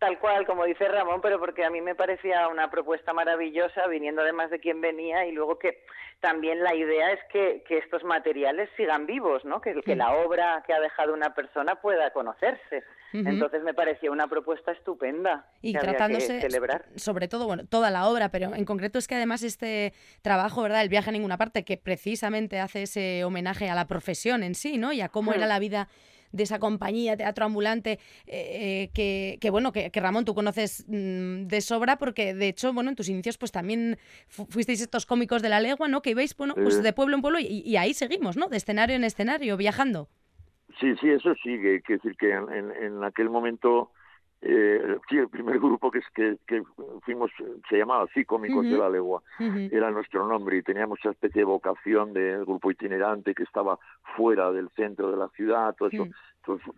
tal 0.00 0.18
cual, 0.18 0.46
como 0.46 0.64
dice 0.64 0.88
Ramón, 0.88 1.20
pero 1.20 1.38
porque 1.38 1.62
a 1.62 1.70
mí 1.70 1.82
me 1.82 1.94
parecía 1.94 2.48
una 2.48 2.70
propuesta 2.70 3.12
maravillosa, 3.12 3.86
viniendo 3.86 4.22
además 4.22 4.50
de 4.50 4.58
quien 4.58 4.80
venía, 4.80 5.26
y 5.26 5.32
luego 5.32 5.58
que 5.58 5.84
también 6.20 6.64
la 6.64 6.74
idea 6.74 7.12
es 7.12 7.20
que, 7.30 7.62
que 7.68 7.78
estos 7.78 8.02
materiales 8.02 8.70
sigan 8.78 9.04
vivos, 9.04 9.44
¿no? 9.44 9.60
Que, 9.60 9.74
que 9.82 9.94
la 9.94 10.14
obra 10.14 10.64
que 10.66 10.72
ha 10.72 10.80
dejado 10.80 11.12
una 11.12 11.34
persona 11.34 11.76
pueda 11.76 12.10
conocerse. 12.12 12.82
Entonces 13.12 13.62
me 13.62 13.74
parecía 13.74 14.10
una 14.10 14.26
propuesta 14.28 14.72
estupenda. 14.72 15.46
Y 15.60 15.74
tratándose, 15.74 16.40
celebrar. 16.40 16.86
sobre 16.96 17.28
todo, 17.28 17.46
bueno, 17.46 17.66
toda 17.66 17.90
la 17.90 18.08
obra, 18.08 18.30
pero 18.30 18.54
en 18.54 18.64
concreto 18.64 18.98
es 18.98 19.06
que 19.06 19.16
además 19.16 19.42
este 19.42 19.92
trabajo, 20.22 20.62
¿verdad? 20.62 20.82
El 20.82 20.88
viaje 20.88 21.10
a 21.10 21.12
ninguna 21.12 21.36
parte, 21.36 21.64
que 21.64 21.76
precisamente 21.76 22.58
hace 22.58 22.82
ese 22.82 23.24
homenaje 23.24 23.68
a 23.68 23.74
la 23.74 23.86
profesión 23.86 24.42
en 24.44 24.54
sí, 24.54 24.78
¿no? 24.78 24.92
Y 24.92 25.02
a 25.02 25.10
cómo 25.10 25.34
era 25.34 25.46
la 25.46 25.58
vida 25.58 25.88
de 26.32 26.42
esa 26.42 26.58
compañía 26.58 27.16
Teatro 27.16 27.44
Ambulante 27.44 27.98
eh, 28.26 28.90
que, 28.94 29.38
que, 29.40 29.50
bueno, 29.50 29.72
que, 29.72 29.90
Ramón 29.94 30.24
tú 30.24 30.34
conoces 30.34 30.84
mm, 30.88 31.46
de 31.46 31.60
sobra 31.60 31.96
porque 31.96 32.34
de 32.34 32.48
hecho, 32.48 32.72
bueno, 32.72 32.90
en 32.90 32.96
tus 32.96 33.08
inicios 33.08 33.38
pues 33.38 33.52
también 33.52 33.98
fuisteis 34.28 34.80
estos 34.80 35.06
cómicos 35.06 35.42
de 35.42 35.48
la 35.48 35.60
legua, 35.60 35.88
¿no? 35.88 36.02
Que 36.02 36.10
ibais, 36.10 36.36
bueno, 36.36 36.54
pues 36.54 36.82
de 36.82 36.92
pueblo 36.92 37.16
en 37.16 37.22
pueblo 37.22 37.38
y, 37.40 37.76
ahí 37.76 37.94
seguimos, 37.94 38.36
¿no? 38.36 38.48
De 38.48 38.56
escenario 38.56 38.96
en 38.96 39.04
escenario, 39.04 39.56
viajando. 39.56 40.08
Sí, 40.78 40.94
sí, 41.00 41.08
eso 41.10 41.34
sí, 41.42 41.58
que, 41.60 41.82
decir 41.86 42.16
que 42.16 42.30
en, 42.30 42.70
en 42.70 43.04
aquel 43.04 43.28
momento 43.28 43.90
eh, 44.42 44.98
sí, 45.08 45.18
el 45.18 45.28
primer 45.28 45.58
grupo 45.58 45.90
que, 45.90 46.00
que, 46.14 46.38
que 46.46 46.62
fuimos 47.02 47.30
se 47.68 47.76
llamaba 47.76 48.04
así, 48.04 48.24
Cómicos 48.24 48.64
de 48.64 48.78
la 48.78 48.88
Legua, 48.88 49.22
era 49.38 49.90
nuestro 49.90 50.26
nombre 50.26 50.56
y 50.56 50.62
teníamos 50.62 50.98
esa 51.00 51.10
especie 51.10 51.40
de 51.40 51.44
vocación 51.44 52.12
del 52.12 52.44
grupo 52.44 52.70
itinerante 52.70 53.34
que 53.34 53.42
estaba 53.42 53.78
fuera 54.16 54.50
del 54.50 54.70
centro 54.70 55.10
de 55.10 55.16
la 55.16 55.28
ciudad, 55.30 55.74
todo 55.76 55.90
eso, 55.90 56.06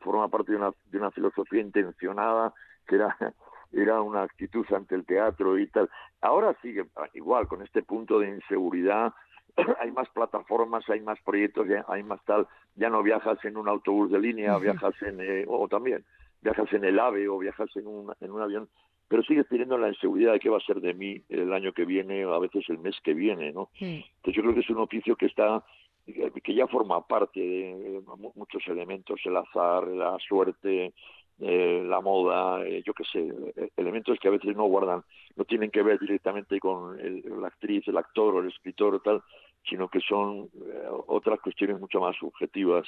forma 0.00 0.28
parte 0.28 0.52
de 0.52 0.58
una, 0.58 0.70
de 0.90 0.98
una 0.98 1.10
filosofía 1.12 1.60
intencionada 1.60 2.52
que 2.86 2.96
era 2.96 3.16
era 3.72 4.02
una 4.02 4.22
actitud 4.22 4.66
ante 4.74 4.94
el 4.94 5.04
teatro 5.04 5.58
y 5.58 5.66
tal. 5.68 5.88
Ahora 6.20 6.54
sigue 6.62 6.86
igual, 7.14 7.48
con 7.48 7.62
este 7.62 7.82
punto 7.82 8.18
de 8.18 8.28
inseguridad, 8.28 9.12
hay 9.80 9.90
más 9.92 10.08
plataformas, 10.10 10.88
hay 10.88 11.00
más 11.00 11.18
proyectos, 11.22 11.66
hay 11.88 12.02
más 12.02 12.22
tal, 12.24 12.46
ya 12.74 12.90
no 12.90 13.02
viajas 13.02 13.42
en 13.44 13.56
un 13.56 13.68
autobús 13.68 14.10
de 14.10 14.20
línea, 14.20 14.58
viajas 14.58 14.94
en, 15.02 15.20
eh, 15.20 15.44
o 15.48 15.68
también, 15.68 16.04
viajas 16.42 16.72
en 16.72 16.84
el 16.84 16.98
AVE 16.98 17.28
o 17.28 17.38
viajas 17.38 17.70
en 17.76 17.86
un, 17.86 18.12
en 18.20 18.30
un 18.30 18.42
avión, 18.42 18.68
pero 19.08 19.22
sigues 19.22 19.48
teniendo 19.48 19.78
la 19.78 19.88
inseguridad 19.88 20.32
de 20.32 20.40
qué 20.40 20.48
va 20.48 20.58
a 20.58 20.66
ser 20.66 20.80
de 20.80 20.94
mí 20.94 21.22
el 21.28 21.52
año 21.52 21.72
que 21.72 21.84
viene 21.84 22.24
o 22.26 22.34
a 22.34 22.38
veces 22.38 22.64
el 22.68 22.78
mes 22.78 22.96
que 23.02 23.14
viene, 23.14 23.52
¿no? 23.52 23.70
Entonces 23.78 24.34
yo 24.34 24.42
creo 24.42 24.54
que 24.54 24.60
es 24.60 24.70
un 24.70 24.78
oficio 24.78 25.16
que 25.16 25.26
está 25.26 25.62
que 26.04 26.54
ya 26.54 26.66
forma 26.66 27.06
parte 27.06 27.38
de 27.38 28.02
muchos 28.34 28.66
elementos, 28.66 29.20
el 29.24 29.36
azar, 29.36 29.86
la 29.86 30.18
suerte, 30.18 30.92
eh, 31.40 31.82
la 31.84 32.00
moda, 32.00 32.64
eh, 32.66 32.82
yo 32.84 32.92
qué 32.92 33.04
sé, 33.04 33.32
eh, 33.56 33.70
elementos 33.76 34.18
que 34.20 34.28
a 34.28 34.32
veces 34.32 34.56
no 34.56 34.64
guardan, 34.64 35.02
no 35.36 35.44
tienen 35.44 35.70
que 35.70 35.82
ver 35.82 35.98
directamente 35.98 36.58
con 36.60 36.98
el, 37.00 37.22
la 37.40 37.48
actriz, 37.48 37.86
el 37.88 37.96
actor 37.96 38.34
o 38.34 38.40
el 38.40 38.48
escritor 38.48 38.94
o 38.94 39.00
tal, 39.00 39.22
sino 39.68 39.88
que 39.88 40.00
son 40.00 40.50
eh, 40.54 40.88
otras 41.06 41.40
cuestiones 41.40 41.78
mucho 41.78 42.00
más 42.00 42.16
subjetivas. 42.16 42.86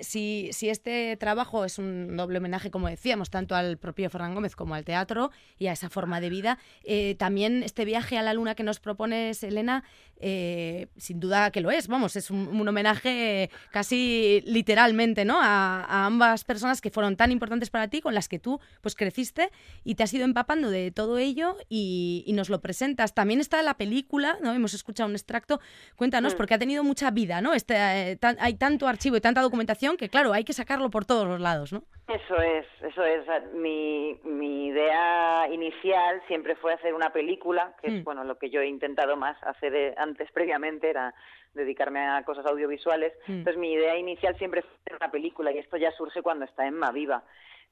si, 0.00 0.48
si 0.52 0.68
este 0.70 1.16
trabajo 1.16 1.64
es 1.64 1.78
un 1.78 2.16
doble 2.16 2.38
homenaje, 2.38 2.70
como 2.70 2.88
decíamos, 2.88 3.30
tanto 3.30 3.54
al 3.54 3.76
propio 3.76 4.08
Ferran 4.10 4.34
Gómez 4.34 4.56
como 4.56 4.74
al 4.74 4.84
teatro 4.84 5.30
y 5.58 5.66
a 5.66 5.72
esa 5.72 5.90
forma 5.90 6.20
de 6.20 6.30
vida, 6.30 6.58
eh, 6.84 7.14
también 7.16 7.62
este 7.62 7.84
viaje 7.84 8.16
a 8.18 8.22
la 8.22 8.34
luna 8.34 8.54
que 8.54 8.62
nos 8.62 8.80
propones, 8.80 9.42
Elena, 9.42 9.84
eh, 10.20 10.88
sin 10.96 11.20
duda 11.20 11.50
que 11.50 11.60
lo 11.60 11.70
es, 11.70 11.88
vamos, 11.88 12.16
es 12.16 12.30
un, 12.30 12.66
homenaje 12.66 13.50
casi 13.70 14.42
literalmente 14.44 15.24
¿no? 15.24 15.38
A, 15.40 16.06
ambas 16.06 16.44
personas 16.44 16.80
que 16.80 16.90
fueron 16.90 17.16
tan 17.16 17.30
importantes 17.30 17.70
para 17.70 17.88
ti, 17.88 18.00
con 18.00 18.14
las 18.14 18.28
que 18.28 18.38
tú 18.38 18.60
pues 18.80 18.94
creciste 18.94 19.50
y 19.84 19.94
te 19.94 20.02
has 20.02 20.12
ido 20.12 20.24
empapando 20.24 20.70
de 20.70 20.90
todo 20.90 21.18
ello 21.18 21.56
y, 21.68 22.24
y 22.26 22.32
nos 22.32 22.48
lo 22.48 22.60
presentas. 22.60 23.14
También 23.14 23.40
está 23.40 23.62
la 23.62 23.76
película, 23.76 24.38
¿no? 24.42 24.52
hemos 24.52 24.74
escuchado 24.74 25.08
un 25.08 25.14
extracto 25.14 25.60
Cuéntanos, 25.96 26.34
mm. 26.34 26.36
porque 26.36 26.54
ha 26.54 26.58
tenido 26.58 26.84
mucha 26.84 27.10
vida, 27.10 27.40
¿no? 27.40 27.54
Este, 27.54 27.74
eh, 27.76 28.18
hay 28.38 28.54
tanto 28.54 28.88
archivo 28.88 29.16
y 29.16 29.20
tanta 29.20 29.40
documentación 29.40 29.96
que, 29.96 30.08
claro, 30.08 30.32
hay 30.32 30.44
que 30.44 30.52
sacarlo 30.52 30.90
por 30.90 31.04
todos 31.04 31.26
los 31.26 31.40
lados, 31.40 31.72
¿no? 31.72 31.84
Eso 32.08 32.40
es, 32.40 32.66
eso 32.82 33.04
es. 33.04 33.24
Mi, 33.52 34.16
mi 34.22 34.68
idea 34.68 35.48
inicial 35.50 36.22
siempre 36.28 36.54
fue 36.54 36.72
hacer 36.72 36.94
una 36.94 37.12
película, 37.12 37.74
que 37.82 37.88
es, 37.88 37.94
mm. 37.94 38.04
bueno, 38.04 38.22
lo 38.22 38.38
que 38.38 38.48
yo 38.48 38.60
he 38.60 38.68
intentado 38.68 39.16
más 39.16 39.36
hacer 39.42 39.74
eh, 39.74 39.94
antes, 39.96 40.30
previamente, 40.30 40.88
era 40.88 41.12
dedicarme 41.52 42.06
a 42.06 42.22
cosas 42.22 42.46
audiovisuales. 42.46 43.12
Mm. 43.26 43.32
Entonces, 43.32 43.60
mi 43.60 43.72
idea 43.72 43.96
inicial 43.96 44.36
siempre 44.38 44.62
fue 44.62 44.70
hacer 44.84 44.96
una 44.96 45.10
película 45.10 45.50
y 45.50 45.58
esto 45.58 45.76
ya 45.76 45.90
surge 45.92 46.22
cuando 46.22 46.44
está 46.44 46.66
Emma 46.66 46.92
viva. 46.92 47.24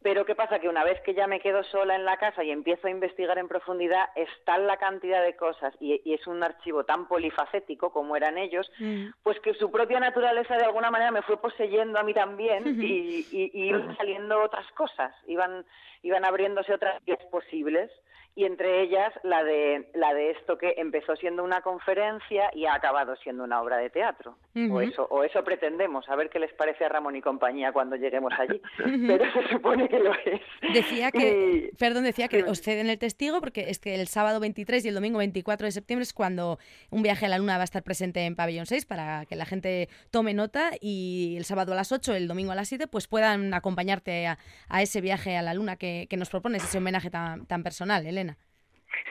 Pero 0.05 0.27
¿qué 0.27 0.35
pasa? 0.35 0.59
Que 0.59 0.69
una 0.69 0.85
vez 0.85 1.01
que 1.01 1.15
ya 1.15 1.27
me 1.27 1.41
quedo 1.41 1.65
sola 1.65 1.97
en 1.97 2.05
la 2.05 2.19
casa 2.19 2.45
y 2.45 2.51
empiezo 2.51 2.89
a 2.89 2.91
investigar 2.91 3.39
en 3.39 3.49
profundidad, 3.49 4.11
está 4.15 4.59
la 4.59 4.77
cantidad 4.77 5.25
de 5.25 5.35
cosas 5.35 5.75
y, 5.81 6.03
es 6.05 6.27
un 6.27 6.43
archivo 6.43 6.85
tan 6.85 7.09
polifacético 7.09 7.91
como 7.91 8.15
eran 8.15 8.37
ellos, 8.37 8.71
mm. 8.79 9.07
pues 9.23 9.41
que 9.41 9.55
su 9.55 9.71
propia 9.71 10.01
naturaleza 10.01 10.59
de 10.59 10.65
alguna 10.65 10.91
manera 10.91 11.11
me 11.11 11.23
fue 11.23 11.41
poseyendo 11.41 11.99
a 11.99 12.03
mí 12.03 12.13
también 12.13 12.65
y, 12.83 13.25
iban 13.33 13.97
saliendo 13.97 14.43
otras 14.43 14.71
cosas, 14.73 15.15
iban, 15.27 15.65
iban 16.03 16.27
abriéndose 16.27 16.75
otras 16.75 17.03
vías 17.07 17.25
posibles 17.31 17.91
y 18.37 18.45
entre 18.45 18.83
ellas 18.83 19.13
la 19.23 19.45
de 19.45 19.89
la 19.95 20.13
de 20.13 20.33
esto 20.33 20.59
que 20.59 20.75
empezó 20.77 21.15
siendo 21.15 21.45
una 21.45 21.61
conferencia 21.61 22.51
y 22.53 22.67
ha 22.67 22.75
acabado 22.75 23.15
siendo 23.17 23.45
una 23.45 23.63
obra 23.63 23.77
de 23.77 23.91
teatro. 23.91 24.37
O 24.71 24.81
eso 24.81 25.07
o 25.09 25.23
eso 25.23 25.45
pretendemos 25.45 26.09
a 26.09 26.17
ver 26.17 26.31
qué 26.31 26.41
les 26.41 26.53
parece 26.53 26.85
a 26.85 26.89
Ramón 26.89 27.15
y 27.15 27.23
compañía 27.23 27.73
cuando 27.73 27.95
lleguemos 27.95 28.33
allí. 28.39 28.61
Pero 29.07 29.25
se 29.33 29.49
supone 29.49 29.89
que 29.89 30.01
lo 30.01 30.13
es. 30.13 30.41
Decía 30.73 31.13
que 31.13 31.71
perdón 31.79 32.05
decía 32.05 32.27
que 32.27 32.43
os 32.43 32.61
ceden 32.61 32.91
el 32.91 32.99
testigo 32.99 33.41
porque 33.41 33.71
es 33.71 33.79
que 33.79 33.95
el 33.95 34.09
sábado 34.09 34.41
23 34.41 34.85
y 34.85 34.89
el 34.89 34.95
domingo 34.95 35.19
24 35.19 35.67
de 35.67 35.71
septiembre 35.71 36.03
es 36.03 36.13
cuando 36.13 36.59
un 36.91 37.03
viaje 37.03 37.27
a 37.27 37.29
la 37.29 37.39
luna 37.39 37.57
va 37.57 37.63
a 37.63 37.65
estar 37.65 37.85
presente 37.85 38.27
en 38.27 38.35
pabellón 38.35 38.67
6 38.67 38.85
para 38.85 39.27
que 39.27 39.37
la 39.37 39.45
gente 39.45 39.89
tome 40.11 40.35
nota 40.35 40.73
y 40.81 41.35
el 41.37 41.45
sábado 41.45 41.73
a 41.73 41.77
las 41.77 41.93
8 41.93 42.15
el 42.15 42.27
domingo 42.27 42.51
a 42.51 42.57
las 42.57 42.69
7 42.69 42.89
pues 42.89 43.07
puedan 43.07 43.55
acompañarte 43.55 44.27
a, 44.27 44.39
ese 44.81 45.01
viaje 45.01 45.37
a 45.37 45.43
la 45.43 45.55
luna 45.55 45.77
que, 45.77 46.07
que 46.11 46.17
nos 46.17 46.31
propones 46.31 46.65
ese 46.65 46.79
homenaje 46.79 47.11
tan, 47.11 47.47
tan 47.47 47.63
personal 47.63 48.05
Elena 48.05 48.24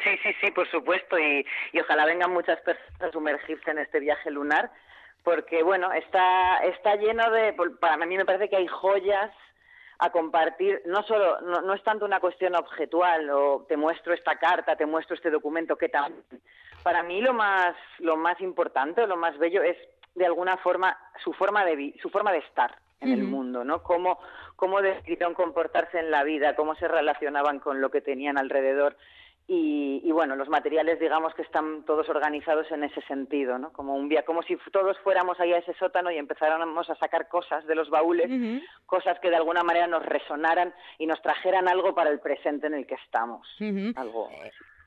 Sí, 0.03 0.17
sí, 0.23 0.33
sí, 0.41 0.51
por 0.51 0.69
supuesto, 0.69 1.17
y, 1.17 1.45
ojalá 1.79 2.05
vengan 2.05 2.31
muchas 2.31 2.59
personas 2.61 3.01
a 3.01 3.11
sumergirse 3.11 3.71
en 3.71 3.79
este 3.79 3.99
viaje 3.99 4.31
lunar, 4.31 4.71
porque 5.23 5.63
bueno, 5.63 5.91
está, 5.93 6.57
está 6.63 6.95
lleno 6.95 7.31
de, 7.31 7.53
para 7.79 7.97
mí 7.97 8.17
me 8.17 8.25
parece 8.25 8.49
que 8.49 8.57
hay 8.57 8.67
joyas 8.67 9.31
a 9.99 10.09
compartir, 10.11 10.81
no 10.85 11.03
solo, 11.03 11.39
no, 11.41 11.73
es 11.73 11.83
tanto 11.83 12.05
una 12.05 12.19
cuestión 12.19 12.55
objetual, 12.55 13.29
o 13.29 13.65
te 13.67 13.77
muestro 13.77 14.13
esta 14.13 14.37
carta, 14.37 14.75
te 14.75 14.85
muestro 14.85 15.15
este 15.15 15.29
documento, 15.29 15.77
que 15.77 15.87
tal. 15.87 16.13
Para 16.83 17.03
mí 17.03 17.21
lo 17.21 17.33
más, 17.33 17.75
lo 17.99 18.17
más 18.17 18.41
importante, 18.41 19.07
lo 19.07 19.15
más 19.15 19.37
bello 19.37 19.63
es 19.63 19.77
de 20.15 20.25
alguna 20.25 20.57
forma 20.57 20.97
su 21.23 21.31
forma 21.33 21.63
de 21.65 21.93
su 22.01 22.09
forma 22.09 22.31
de 22.31 22.39
estar 22.39 22.75
en 22.99 23.11
el 23.13 23.23
mundo, 23.23 23.63
¿no? 23.63 23.83
Cómo, 23.83 24.19
cómo 24.55 24.81
decidieron 24.81 25.33
comportarse 25.33 25.99
en 25.99 26.11
la 26.11 26.23
vida, 26.23 26.55
cómo 26.55 26.75
se 26.75 26.87
relacionaban 26.87 27.59
con 27.59 27.81
lo 27.81 27.91
que 27.91 28.01
tenían 28.01 28.37
alrededor. 28.37 28.95
Y, 29.45 30.11
bueno, 30.11 30.35
los 30.35 30.47
materiales, 30.47 30.99
digamos 30.99 31.33
que 31.33 31.41
están 31.41 31.83
todos 31.83 32.07
organizados 32.09 32.71
en 32.71 32.83
ese 32.83 33.01
sentido, 33.01 33.57
¿no? 33.57 33.73
Como 33.73 33.95
un 33.95 34.13
como 34.25 34.41
si 34.43 34.57
todos 34.71 34.97
fuéramos 34.99 35.39
ahí 35.39 35.53
a 35.53 35.57
ese 35.57 35.73
sótano 35.73 36.11
y 36.11 36.17
empezáramos 36.17 36.89
a 36.89 36.95
sacar 36.95 37.27
cosas 37.27 37.65
de 37.65 37.75
los 37.75 37.89
baúles, 37.89 38.29
cosas 38.85 39.19
que 39.19 39.29
de 39.29 39.35
alguna 39.35 39.63
manera 39.63 39.87
nos 39.87 40.05
resonaran 40.05 40.73
y 40.97 41.07
nos 41.07 41.21
trajeran 41.21 41.67
algo 41.67 41.93
para 41.93 42.09
el 42.09 42.19
presente 42.19 42.67
en 42.67 42.73
el 42.73 42.87
que 42.87 42.95
estamos. 42.95 43.47
Algo. 43.95 44.29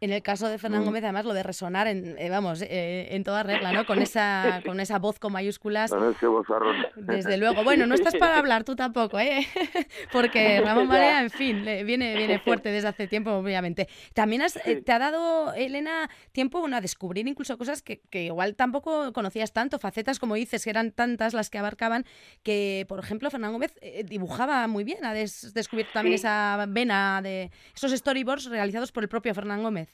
En 0.01 0.13
el 0.13 0.23
caso 0.23 0.49
de 0.49 0.59
Fernán 0.59 0.83
Mm. 0.83 0.85
Gómez, 0.85 1.05
además, 1.05 1.25
lo 1.25 1.33
de 1.33 1.43
resonar, 1.43 1.87
en, 1.87 2.17
eh, 2.19 2.29
vamos, 2.29 2.61
eh, 2.63 3.09
en 3.13 3.25
toda 3.25 3.43
regla, 3.43 3.73
¿no? 3.73 3.87
Con 3.87 4.01
esa, 4.03 4.61
con 4.67 4.79
esa 4.81 4.99
voz 4.99 5.19
con 5.19 5.33
mayúsculas. 5.33 5.91
Con 5.91 6.11
ese 6.11 6.27
vozarrón. 6.27 6.77
Desde 6.97 7.37
luego. 7.39 7.65
Bueno, 7.65 7.87
no 7.87 7.95
estás 7.95 8.15
para 8.17 8.39
hablar 8.39 8.65
tú 8.65 8.77
tampoco, 8.77 9.19
¿eh? 9.19 9.47
Porque 10.13 10.61
Ramón. 10.61 10.87
Marea, 10.89 11.23
en 11.23 11.31
fin, 11.31 11.65
le- 11.65 11.83
viene, 11.85 12.15
viene 12.17 12.39
fuerte 12.39 12.69
desde 12.71 12.89
hace 12.89 13.07
tiempo, 13.09 13.31
obviamente. 13.33 13.89
También 14.15 14.43
has, 14.43 14.57
eh, 14.67 14.83
te 14.85 14.93
ha 14.93 14.99
dado, 14.99 15.53
Elena, 15.55 16.09
tiempo 16.33 16.61
bueno, 16.61 16.77
a 16.77 16.81
descubrir 16.81 17.27
incluso 17.27 17.57
cosas 17.59 17.83
que, 17.83 18.01
que 18.11 18.25
igual 18.25 18.55
tampoco 18.55 19.13
conocías 19.13 19.53
tanto, 19.53 19.79
facetas, 19.79 20.19
como 20.19 20.35
dices, 20.35 20.63
que 20.65 20.71
eran 20.71 20.93
tantas 20.93 21.35
las 21.35 21.51
que 21.51 21.59
abarcaban, 21.59 22.05
que, 22.43 22.85
por 22.89 22.99
ejemplo, 22.99 23.31
Fernán 23.31 23.53
Gómez 23.53 23.75
eh, 23.81 24.05
dibujaba 24.05 24.67
muy 24.69 24.85
bien. 24.85 25.05
Ha 25.05 25.15
des- 25.15 25.55
descubierto 25.55 25.93
también 25.95 26.19
Sí. 26.19 26.23
esa 26.27 26.65
vena 26.69 27.21
de 27.23 27.51
esos 27.75 27.93
storyboards 27.93 28.45
realizados 28.47 28.93
por 28.93 29.03
el 29.03 29.09
propio 29.09 29.35
Fernán 29.35 29.63
Gómez. 29.63 29.87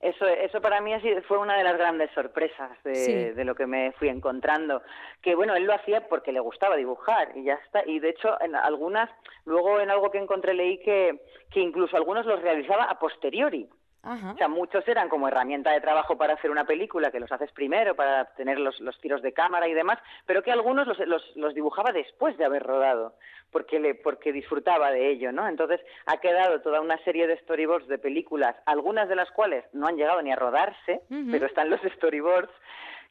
Eso, 0.00 0.26
eso 0.26 0.60
para 0.60 0.80
mí 0.82 0.92
fue 1.26 1.38
una 1.38 1.56
de 1.56 1.64
las 1.64 1.78
grandes 1.78 2.10
sorpresas 2.10 2.70
de, 2.84 2.94
Sí. 2.94 3.14
de 3.30 3.44
lo 3.44 3.54
que 3.54 3.66
me 3.66 3.92
fui 3.92 4.08
encontrando. 4.08 4.82
Que 5.22 5.34
bueno, 5.34 5.54
él 5.54 5.64
lo 5.64 5.72
hacía 5.74 6.08
porque 6.08 6.32
le 6.32 6.40
gustaba 6.40 6.76
dibujar 6.76 7.32
y 7.34 7.44
ya 7.44 7.54
está. 7.54 7.82
Y 7.86 8.00
de 8.00 8.10
hecho, 8.10 8.38
en 8.42 8.54
algunas, 8.54 9.08
luego 9.46 9.80
en 9.80 9.90
algo 9.90 10.10
que 10.10 10.18
encontré 10.18 10.52
leí 10.52 10.78
que, 10.78 11.20
que 11.50 11.60
incluso 11.60 11.96
algunos 11.96 12.26
los 12.26 12.42
realizaba 12.42 12.84
a 12.84 12.98
posteriori. 12.98 13.68
O 14.06 14.36
sea, 14.36 14.48
muchos 14.48 14.86
eran 14.86 15.08
como 15.08 15.28
herramienta 15.28 15.70
de 15.72 15.80
trabajo 15.80 16.18
para 16.18 16.34
hacer 16.34 16.50
una 16.50 16.66
película, 16.66 17.10
que 17.10 17.18
los 17.18 17.32
haces 17.32 17.50
primero 17.52 17.94
para 17.96 18.26
tener 18.34 18.58
los, 18.60 18.78
los 18.80 19.00
tiros 19.00 19.22
de 19.22 19.32
cámara 19.32 19.66
y 19.66 19.72
demás, 19.72 19.98
pero 20.26 20.42
que 20.42 20.52
algunos 20.52 20.86
los, 20.86 20.98
los, 21.06 21.34
los 21.36 21.54
dibujaba 21.54 21.90
después 21.90 22.36
de 22.36 22.44
haber 22.44 22.64
rodado, 22.64 23.14
porque, 23.54 23.78
le, 23.78 23.94
porque 23.94 24.32
disfrutaba 24.32 24.90
de 24.90 25.12
ello, 25.12 25.30
¿no? 25.30 25.46
Entonces 25.48 25.80
ha 26.06 26.18
quedado 26.18 26.60
toda 26.60 26.80
una 26.80 26.98
serie 27.04 27.28
de 27.28 27.38
storyboards 27.38 27.86
de 27.86 27.98
películas, 27.98 28.56
algunas 28.66 29.08
de 29.08 29.14
las 29.14 29.30
cuales 29.30 29.64
no 29.72 29.86
han 29.86 29.96
llegado 29.96 30.20
ni 30.22 30.32
a 30.32 30.36
rodarse, 30.36 31.02
pero 31.30 31.46
están 31.46 31.70
los 31.70 31.80
storyboards, 31.96 32.50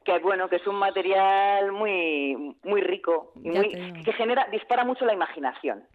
que 0.03 0.19
bueno, 0.19 0.49
que 0.49 0.57
es 0.57 0.67
un 0.67 0.75
material 0.75 1.71
muy, 1.71 2.35
muy 2.63 2.81
rico 2.81 3.31
y 3.41 3.49
muy, 3.51 3.69
que 4.03 4.11
genera, 4.11 4.45
dispara 4.51 4.83
mucho 4.83 5.05
la 5.05 5.13
imaginación, 5.13 5.85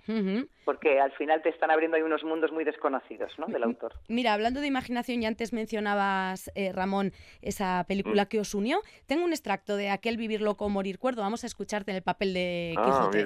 porque 0.64 0.98
al 0.98 1.12
final 1.12 1.42
te 1.42 1.50
están 1.50 1.70
abriendo 1.70 1.98
ahí 1.98 2.02
unos 2.02 2.24
mundos 2.24 2.50
muy 2.50 2.64
desconocidos, 2.64 3.30
¿no? 3.38 3.48
Del 3.48 3.64
autor. 3.64 3.92
Mira, 4.08 4.32
hablando 4.32 4.62
de 4.62 4.66
imaginación, 4.66 5.22
y 5.22 5.26
antes 5.26 5.52
mencionabas, 5.52 6.50
eh, 6.54 6.72
Ramón, 6.72 7.12
esa 7.42 7.84
película 7.86 8.24
que 8.30 8.40
os 8.40 8.54
unió. 8.54 8.80
Tengo 9.06 9.26
un 9.26 9.32
extracto 9.32 9.76
de 9.76 9.90
aquel 9.90 10.16
vivir 10.16 10.40
loco, 10.40 10.70
morir 10.70 10.98
cuerdo. 10.98 11.20
Vamos 11.20 11.44
a 11.44 11.46
escucharte 11.46 11.90
en 11.90 11.98
el 11.98 12.02
papel 12.02 12.32
de 12.32 12.74
Ah, 12.78 12.84
Quijote. 13.10 13.24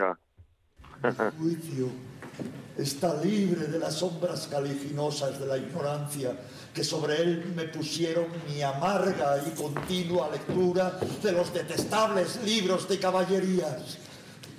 Mira. 1.02 1.32
juicio 1.38 1.88
está 2.76 3.14
libre 3.23 3.66
de 3.66 3.78
las 3.78 3.94
sombras 3.94 4.49
caliginosas 4.50 5.38
de 5.38 5.47
la 5.47 5.59
ignorancia 5.59 6.37
que 6.73 6.82
sobre 6.82 7.21
él 7.21 7.52
me 7.54 7.64
pusieron 7.64 8.26
mi 8.49 8.62
amarga 8.62 9.42
y 9.47 9.50
continua 9.50 10.30
lectura 10.30 10.99
de 11.23 11.32
los 11.32 11.52
detestables 11.52 12.40
libros 12.44 12.88
de 12.88 12.99
caballerías. 12.99 13.99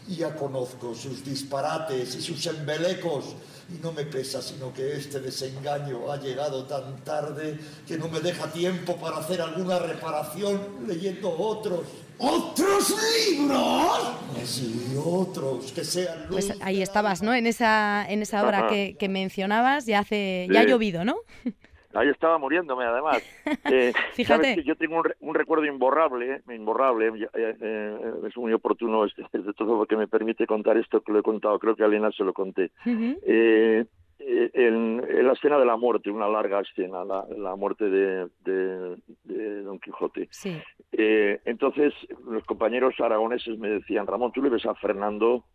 Ya 0.07 0.35
conozco 0.35 0.93
sus 0.93 1.25
disparates 1.25 2.15
y 2.15 2.21
sus 2.21 2.45
embelecos 2.45 3.35
y 3.73 3.81
no 3.81 3.93
me 3.93 4.03
pesa 4.05 4.41
sino 4.41 4.73
que 4.73 4.95
este 4.95 5.19
desengaño 5.21 6.11
ha 6.11 6.17
llegado 6.17 6.65
tan 6.65 6.97
tarde 7.03 7.57
que 7.87 7.97
no 7.97 8.09
me 8.09 8.19
deja 8.19 8.51
tiempo 8.51 8.97
para 8.97 9.17
hacer 9.17 9.41
alguna 9.41 9.79
reparación 9.79 10.59
leyendo 10.87 11.35
otros. 11.35 11.87
¿Otros 12.19 12.95
libros? 13.39 14.19
Sí, 14.43 14.95
otros 15.03 15.71
que 15.73 15.83
sean 15.83 16.19
luz 16.23 16.29
Pues 16.31 16.61
ahí 16.61 16.81
estabas, 16.81 17.21
¿no? 17.23 17.33
En 17.33 17.47
esa, 17.47 18.05
en 18.09 18.21
esa 18.21 18.45
obra 18.45 18.67
que, 18.67 18.95
que 18.99 19.09
mencionabas, 19.09 19.85
ya 19.85 19.99
hace, 19.99 20.47
ya 20.51 20.61
ha 20.61 20.63
llovido, 20.65 21.05
¿no? 21.05 21.15
Ahí 21.95 22.09
estaba 22.09 22.39
muriéndome, 22.39 22.85
además. 22.85 23.21
Eh, 23.71 23.93
Fíjate. 24.13 24.43
sabes 24.43 24.55
que 24.55 24.63
yo 24.63 24.75
tengo 24.75 24.97
un, 24.97 25.03
re- 25.03 25.15
un 25.19 25.35
recuerdo 25.35 25.65
imborrable, 25.65 26.35
eh, 26.49 26.55
imborrable. 26.55 27.07
eh, 27.09 27.55
eh, 27.61 27.97
es 28.27 28.35
muy 28.35 28.51
oportuno 28.51 29.05
este, 29.05 29.21
de 29.31 29.53
todo 29.53 29.77
lo 29.77 29.85
que 29.85 29.95
me 29.95 30.07
permite 30.07 30.47
contar 30.47 30.75
esto 30.77 31.01
que 31.01 31.11
lo 31.11 31.19
he 31.19 31.23
contado. 31.23 31.59
Creo 31.59 31.75
que 31.75 31.83
a 31.83 31.85
Elena 31.85 32.11
se 32.11 32.23
lo 32.23 32.33
conté. 32.33 32.71
Eh, 32.85 33.85
en, 34.17 35.03
en 35.07 35.27
la 35.27 35.33
escena 35.33 35.59
de 35.59 35.65
la 35.65 35.77
muerte, 35.77 36.09
una 36.09 36.27
larga 36.27 36.61
escena, 36.61 37.03
la, 37.05 37.25
la 37.37 37.55
muerte 37.55 37.85
de, 37.87 38.27
de- 38.43 38.97
de 39.25 39.61
Don 39.61 39.77
Quijote. 39.79 40.27
Sí. 40.31 40.59
Eh, 40.95 41.41
entonces, 41.45 41.93
los 42.27 42.43
compañeros 42.45 42.93
aragoneses 42.99 43.57
me 43.57 43.69
decían, 43.69 44.05
Ramón, 44.07 44.31
¿tú 44.31 44.41
le 44.43 44.49
ves 44.49 44.65
a 44.65 44.75
Fernando 44.75 45.45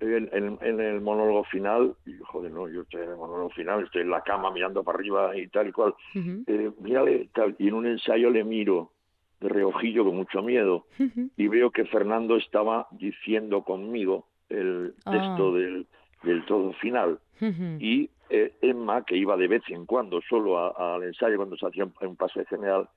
en, 0.00 0.28
en- 0.32 0.58
en 0.62 0.80
el 0.80 1.00
monólogo 1.00 1.44
final? 1.44 1.94
Y 2.06 2.16
yo, 2.18 2.24
joder, 2.26 2.50
no, 2.52 2.68
yo 2.68 2.82
estoy 2.82 3.02
en 3.02 3.10
el 3.10 3.16
monólogo 3.16 3.50
final, 3.50 3.82
estoy 3.84 4.02
en 4.02 4.10
la 4.10 4.22
cama 4.22 4.50
mirando 4.50 4.82
para 4.82 4.98
arriba 4.98 5.36
y 5.36 5.48
tal 5.48 5.68
y 5.68 5.72
cual. 5.72 5.94
Ujú. 6.14 6.44
Eh, 6.46 6.70
mírale, 6.80 7.28
tal, 7.34 7.54
y 7.58 7.68
en 7.68 7.74
un 7.74 7.86
ensayo 7.86 8.30
le 8.30 8.42
miro 8.44 8.92
de 9.40 9.48
reojillo 9.50 10.04
con 10.04 10.16
mucho 10.16 10.42
miedo 10.42 10.86
y 11.36 11.48
veo 11.48 11.70
que 11.70 11.84
Fernando 11.86 12.36
estaba 12.36 12.86
diciendo 12.92 13.62
conmigo 13.64 14.28
el 14.48 14.94
Ah. 15.04 15.10
texto 15.10 15.52
del, 15.52 15.86
del 16.22 16.44
todo 16.46 16.72
final 16.74 17.18
Ujú. 17.42 17.76
y 17.78 18.08
eh, 18.30 18.54
Emma, 18.62 19.04
que 19.04 19.16
iba 19.16 19.36
de 19.36 19.48
vez 19.48 19.62
en 19.68 19.84
cuando 19.84 20.22
solo 20.22 20.56
al 20.78 21.02
ensayo 21.02 21.36
cuando 21.36 21.56
se 21.58 21.66
hacía 21.66 21.84
un, 21.84 21.92
un 22.00 22.16
pase 22.16 22.46
general, 22.46 22.88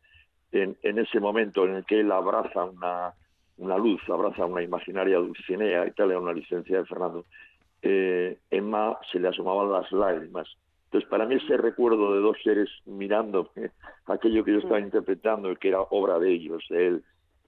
en, 0.51 0.77
en 0.81 0.99
ese 0.99 1.19
momento 1.19 1.65
en 1.65 1.75
el 1.75 1.85
que 1.85 1.99
él 1.99 2.11
abraza 2.11 2.63
una, 2.63 3.13
una 3.57 3.77
luz, 3.77 4.01
abraza 4.09 4.45
una 4.45 4.61
imaginaria 4.61 5.17
Dulcinea 5.17 5.87
y 5.87 5.91
tal, 5.91 6.11
era 6.11 6.19
una 6.19 6.33
licencia 6.33 6.77
de 6.77 6.85
Fernando, 6.85 7.25
eh, 7.81 8.39
Emma 8.49 8.97
se 9.11 9.19
le 9.19 9.27
asomaban 9.27 9.71
las 9.71 9.91
lágrimas. 9.91 10.47
Entonces, 10.85 11.09
para 11.09 11.25
mí 11.25 11.35
ese 11.35 11.57
recuerdo 11.57 12.13
de 12.13 12.21
dos 12.21 12.37
seres 12.43 12.69
mirando 12.85 13.51
aquello 14.07 14.43
que 14.43 14.53
yo 14.53 14.59
estaba 14.59 14.79
interpretando, 14.79 15.53
que 15.55 15.69
era 15.69 15.81
obra 15.81 16.17
de 16.17 16.31
ellos, 16.31 16.63
de 16.69 16.87
él, 16.87 17.03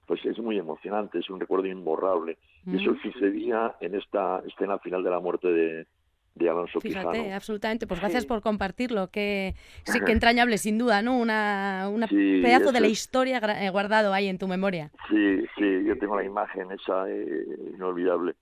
pues 0.06 0.24
es 0.26 0.38
muy 0.38 0.58
emocionante, 0.58 1.18
es 1.18 1.30
un 1.30 1.40
recuerdo 1.40 1.66
imborrable. 1.66 2.36
Y 2.66 2.76
eso 2.76 2.92
Mm. 2.92 3.00
sucedía 3.00 3.76
en 3.80 3.94
esta 3.94 4.42
escena 4.46 4.78
final 4.78 5.02
de 5.02 5.10
la 5.10 5.20
muerte 5.20 5.48
de, 5.48 5.86
de 6.34 6.48
Alonso 6.48 6.80
Fíjate, 6.80 7.18
Quijano. 7.18 7.34
absolutamente. 7.34 7.86
Pues 7.86 8.00
gracias 8.00 8.22
Sí. 8.22 8.28
por 8.28 8.40
compartirlo. 8.40 9.10
Que 9.10 9.54
sí, 9.84 10.00
que 10.00 10.12
entrañable, 10.12 10.58
sin 10.58 10.78
duda, 10.78 11.02
¿no? 11.02 11.18
Una, 11.18 11.88
una 11.92 12.06
Sí, 12.08 12.40
pedazo 12.42 12.72
de 12.72 12.80
la 12.80 12.86
historia 12.88 13.38
eh, 13.60 13.68
guardado 13.70 14.12
ahí 14.14 14.28
en 14.28 14.38
tu 14.38 14.48
memoria. 14.48 14.90
Sí, 15.10 15.40
sí, 15.58 15.84
yo 15.86 15.98
tengo 15.98 16.16
la 16.16 16.24
imagen 16.24 16.68
esa 16.72 17.08
eh, 17.10 17.44
inolvidable. 17.74 18.34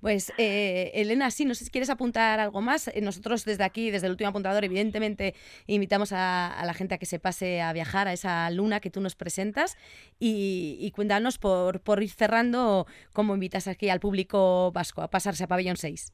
Pues 0.00 0.32
eh, 0.38 0.92
Elena, 0.94 1.30
sí, 1.32 1.44
no 1.44 1.54
sé 1.54 1.64
si 1.64 1.70
quieres 1.70 1.90
apuntar 1.90 2.38
algo 2.38 2.60
más. 2.60 2.90
Nosotros 3.02 3.44
desde 3.44 3.64
aquí, 3.64 3.90
desde 3.90 4.06
el 4.06 4.12
último 4.12 4.30
apuntador, 4.30 4.64
evidentemente 4.64 5.34
invitamos 5.66 6.12
a, 6.12 6.46
a 6.52 6.64
la 6.64 6.74
gente 6.74 6.94
a 6.94 6.98
que 6.98 7.06
se 7.06 7.18
pase 7.18 7.60
a 7.60 7.72
viajar 7.72 8.06
a 8.06 8.12
esa 8.12 8.48
luna 8.50 8.78
que 8.78 8.90
tú 8.90 9.00
nos 9.00 9.16
presentas 9.16 9.76
y, 10.20 10.76
y 10.80 10.90
cuéntanos 10.92 11.38
por, 11.38 11.80
por 11.80 12.02
ir 12.04 12.10
cerrando 12.10 12.86
cómo 13.12 13.34
invitas 13.34 13.66
aquí 13.66 13.88
al 13.88 13.98
público 13.98 14.70
vasco 14.72 15.02
a 15.02 15.08
pasarse 15.10 15.42
a 15.44 15.48
Pabellón 15.48 15.76
6. 15.76 16.12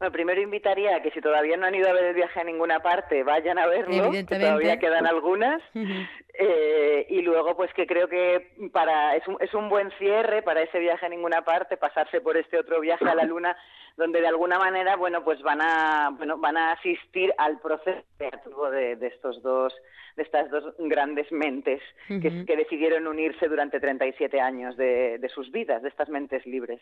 Bueno, 0.00 0.12
primero 0.12 0.40
invitaría 0.40 0.96
a 0.96 1.02
que 1.02 1.10
si 1.10 1.20
todavía 1.20 1.58
no 1.58 1.66
han 1.66 1.74
ido 1.74 1.86
a 1.86 1.92
ver 1.92 2.04
el 2.04 2.14
viaje 2.14 2.40
a 2.40 2.44
ninguna 2.44 2.80
parte, 2.80 3.22
vayan 3.22 3.58
a 3.58 3.66
verlo, 3.66 4.10
que 4.10 4.24
todavía 4.24 4.78
quedan 4.78 5.06
algunas. 5.06 5.60
Eh, 5.74 7.06
y 7.10 7.20
luego, 7.20 7.54
pues 7.54 7.70
que 7.74 7.86
creo 7.86 8.08
que 8.08 8.50
para 8.72 9.14
es 9.16 9.28
un, 9.28 9.36
es 9.40 9.52
un 9.52 9.68
buen 9.68 9.90
cierre 9.98 10.40
para 10.40 10.62
ese 10.62 10.78
viaje 10.78 11.04
a 11.04 11.10
ninguna 11.10 11.42
parte, 11.42 11.76
pasarse 11.76 12.22
por 12.22 12.38
este 12.38 12.58
otro 12.58 12.80
viaje 12.80 13.06
a 13.06 13.14
la 13.14 13.24
Luna, 13.24 13.54
donde 14.00 14.22
de 14.22 14.28
alguna 14.28 14.58
manera, 14.58 14.96
bueno, 14.96 15.22
pues 15.22 15.42
van 15.42 15.60
a, 15.60 16.08
bueno, 16.16 16.38
van 16.38 16.56
a 16.56 16.72
asistir 16.72 17.34
al 17.36 17.60
proceso 17.60 18.00
creativo 18.16 18.70
de, 18.70 18.96
de 18.96 19.08
estos 19.08 19.42
dos, 19.42 19.74
de 20.16 20.22
estas 20.22 20.50
dos 20.50 20.74
grandes 20.78 21.30
mentes 21.30 21.82
que, 22.08 22.56
decidieron 22.56 23.06
unirse 23.06 23.46
durante 23.46 23.78
37 23.78 24.40
años 24.40 24.74
de, 24.78 25.18
de 25.18 25.28
sus 25.28 25.52
vidas, 25.52 25.82
de 25.82 25.90
estas 25.90 26.08
mentes 26.08 26.46
libres. 26.46 26.80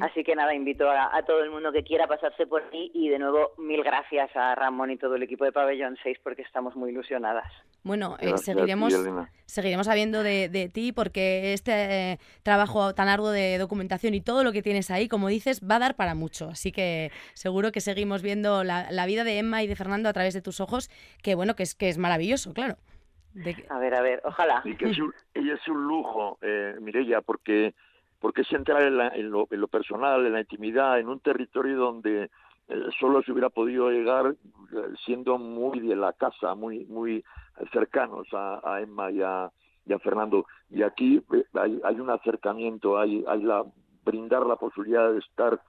Así 0.00 0.24
que 0.24 0.34
nada, 0.34 0.52
invito 0.52 0.90
a, 0.90 1.16
a 1.16 1.22
todo 1.22 1.44
el 1.44 1.50
mundo 1.50 1.70
que 1.70 1.84
quiera 1.84 2.08
pasarse 2.08 2.46
por 2.46 2.64
ahí 2.72 2.90
y 2.92 3.08
de 3.08 3.20
nuevo 3.20 3.52
mil 3.58 3.84
gracias 3.84 4.34
a 4.34 4.56
Ramón 4.56 4.90
y 4.90 4.96
todo 4.96 5.14
el 5.14 5.22
equipo 5.22 5.44
de 5.44 5.52
Pabellón 5.52 5.96
6 6.02 6.18
porque 6.24 6.42
estamos 6.42 6.74
muy 6.74 6.90
ilusionadas. 6.90 7.46
Bueno, 7.84 8.16
eh, 8.20 8.32
ti, 8.32 8.38
seguiremos, 8.38 8.92
Elena. 8.92 9.30
seguiremos 9.46 9.86
sabiendo 9.86 10.24
de, 10.24 10.48
de 10.48 10.68
ti 10.68 10.92
porque 10.92 11.52
este 11.52 12.12
eh, 12.12 12.18
trabajo 12.42 12.94
tan 12.94 13.08
arduo 13.08 13.30
de 13.30 13.58
documentación 13.58 14.14
y 14.14 14.20
todo 14.20 14.42
lo 14.42 14.52
que 14.52 14.62
tienes 14.62 14.90
ahí, 14.90 15.08
como 15.08 15.28
dices, 15.28 15.62
va 15.68 15.76
a 15.76 15.78
dar 15.78 15.96
para 15.96 16.14
mucho. 16.14 16.47
Así 16.50 16.72
que 16.72 17.10
seguro 17.34 17.72
que 17.72 17.80
seguimos 17.80 18.22
viendo 18.22 18.64
la, 18.64 18.90
la 18.90 19.06
vida 19.06 19.24
de 19.24 19.38
Emma 19.38 19.62
y 19.62 19.66
de 19.66 19.76
Fernando 19.76 20.08
a 20.08 20.12
través 20.12 20.34
de 20.34 20.42
tus 20.42 20.60
ojos, 20.60 20.90
que 21.22 21.34
bueno, 21.34 21.54
que 21.54 21.62
es, 21.62 21.74
que 21.74 21.88
es 21.88 21.98
maravilloso, 21.98 22.52
claro. 22.52 22.76
De 23.34 23.54
A 23.68 23.78
ver, 23.78 23.94
a 23.94 24.00
ver, 24.00 24.20
ojalá. 24.24 24.62
Y 24.64 24.74
que 24.76 24.86
es 24.86 24.98
un, 24.98 25.12
y 25.34 25.50
es 25.50 25.66
un 25.68 25.84
lujo, 25.86 26.38
eh, 26.42 26.74
Mireia, 26.80 27.20
porque, 27.20 27.74
porque 28.20 28.40
es 28.42 28.52
entrar 28.52 28.82
en, 28.82 28.96
la- 28.96 29.08
en 29.08 29.30
lo, 29.30 29.46
en 29.50 29.60
lo 29.60 29.68
personal, 29.68 30.26
en 30.26 30.32
la 30.32 30.40
intimidad, 30.40 30.98
en 30.98 31.08
un 31.08 31.20
territorio 31.20 31.76
donde 31.76 32.30
eh, 32.68 32.82
solo 32.98 33.22
se 33.22 33.32
hubiera 33.32 33.50
podido 33.50 33.90
llegar 33.90 34.34
eh, 34.34 34.76
siendo 35.04 35.38
muy 35.38 35.80
de 35.80 35.94
la 35.94 36.12
casa, 36.14 36.54
muy, 36.54 36.84
muy 36.86 37.22
cercanos 37.72 38.26
a, 38.32 38.60
a 38.64 38.80
Emma 38.80 39.10
y 39.10 39.20
a, 39.22 39.50
y 39.86 39.92
a 39.92 39.98
Fernando. 39.98 40.46
Y 40.70 40.82
aquí 40.82 41.22
eh, 41.32 41.44
hay, 41.54 41.80
hay 41.84 42.00
un 42.00 42.10
acercamiento, 42.10 42.98
hay, 42.98 43.24
hay 43.28 43.42
la 43.42 43.64
brindar 44.04 44.46
la 44.46 44.56
posibilidad 44.56 45.12
de 45.12 45.18
estar 45.18 45.60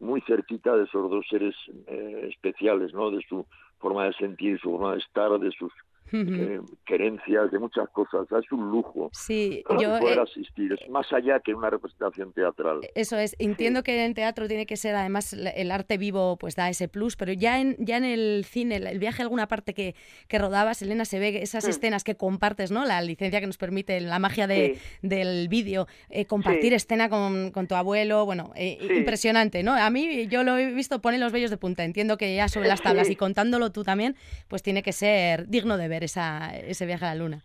muy 0.00 0.20
cerquita 0.22 0.76
de 0.76 0.84
esos 0.84 1.10
dos 1.10 1.26
seres 1.28 1.54
eh, 1.86 2.28
especiales, 2.30 2.92
¿no? 2.92 3.10
De 3.10 3.22
su 3.28 3.46
forma 3.78 4.04
de 4.04 4.12
sentir, 4.14 4.58
su 4.60 4.70
forma 4.70 4.92
de 4.92 4.98
estar, 4.98 5.38
de 5.38 5.50
sus 5.52 5.72
eh, 6.12 6.60
querencias, 6.86 7.50
de 7.50 7.58
muchas 7.58 7.88
cosas. 7.90 8.26
Es 8.30 8.52
un 8.52 8.70
lujo 8.70 9.10
sí, 9.12 9.62
yo, 9.80 9.98
poder 9.98 10.20
asistir. 10.20 10.72
Es 10.72 10.88
más 10.88 11.12
allá 11.12 11.40
que 11.40 11.54
una 11.54 11.70
representación 11.70 12.32
teatral. 12.32 12.80
Eso 12.94 13.16
es. 13.16 13.36
Entiendo 13.38 13.82
que 13.82 14.04
en 14.04 14.14
teatro 14.14 14.48
tiene 14.48 14.66
que 14.66 14.76
ser, 14.76 14.94
además, 14.94 15.32
el 15.32 15.70
arte 15.70 15.98
vivo 15.98 16.36
pues 16.36 16.56
da 16.56 16.68
ese 16.68 16.88
plus, 16.88 17.16
pero 17.16 17.32
ya 17.32 17.60
en, 17.60 17.76
ya 17.78 17.96
en 17.96 18.04
el 18.04 18.44
cine, 18.44 18.76
el 18.76 18.98
viaje 18.98 19.22
a 19.22 19.24
alguna 19.24 19.48
parte 19.48 19.74
que, 19.74 19.94
que 20.28 20.38
rodabas, 20.38 20.82
Elena, 20.82 21.04
se 21.04 21.18
ve 21.18 21.42
esas 21.42 21.66
mm. 21.66 21.70
escenas 21.70 22.04
que 22.04 22.16
compartes, 22.16 22.70
¿no? 22.70 22.84
La 22.84 23.00
licencia 23.02 23.40
que 23.40 23.46
nos 23.46 23.58
permite, 23.58 24.00
la 24.00 24.18
magia 24.18 24.46
de, 24.46 24.78
del 25.02 25.48
vídeo, 25.48 25.86
eh, 26.10 26.24
compartir 26.24 26.72
escena 26.74 27.08
con, 27.08 27.50
con, 27.50 27.66
tu 27.66 27.74
abuelo, 27.74 28.24
bueno, 28.24 28.52
eh, 28.56 28.78
impresionante, 28.96 29.62
¿no? 29.62 29.74
A 29.74 29.90
mí, 29.90 30.26
yo 30.28 30.42
lo 30.42 30.56
he 30.56 30.72
visto, 30.72 31.00
pone 31.00 31.18
los 31.18 31.32
vellos 31.32 31.50
de 31.50 31.56
punta. 31.56 31.84
Entiendo 31.84 32.16
que 32.16 32.34
ya 32.34 32.48
sobre 32.48 32.68
las 32.68 32.82
tablas 32.82 33.10
y 33.10 33.16
contándolo 33.16 33.70
tú 33.70 33.84
también, 33.84 34.16
pues 34.48 34.62
tiene 34.62 34.82
que 34.82 34.92
ser 34.92 35.48
digno 35.48 35.76
de 35.76 35.88
ver 35.88 35.97
esa, 36.04 36.56
ese 36.56 36.86
viaje 36.86 37.04
a 37.04 37.14
la 37.14 37.14
Luna. 37.16 37.44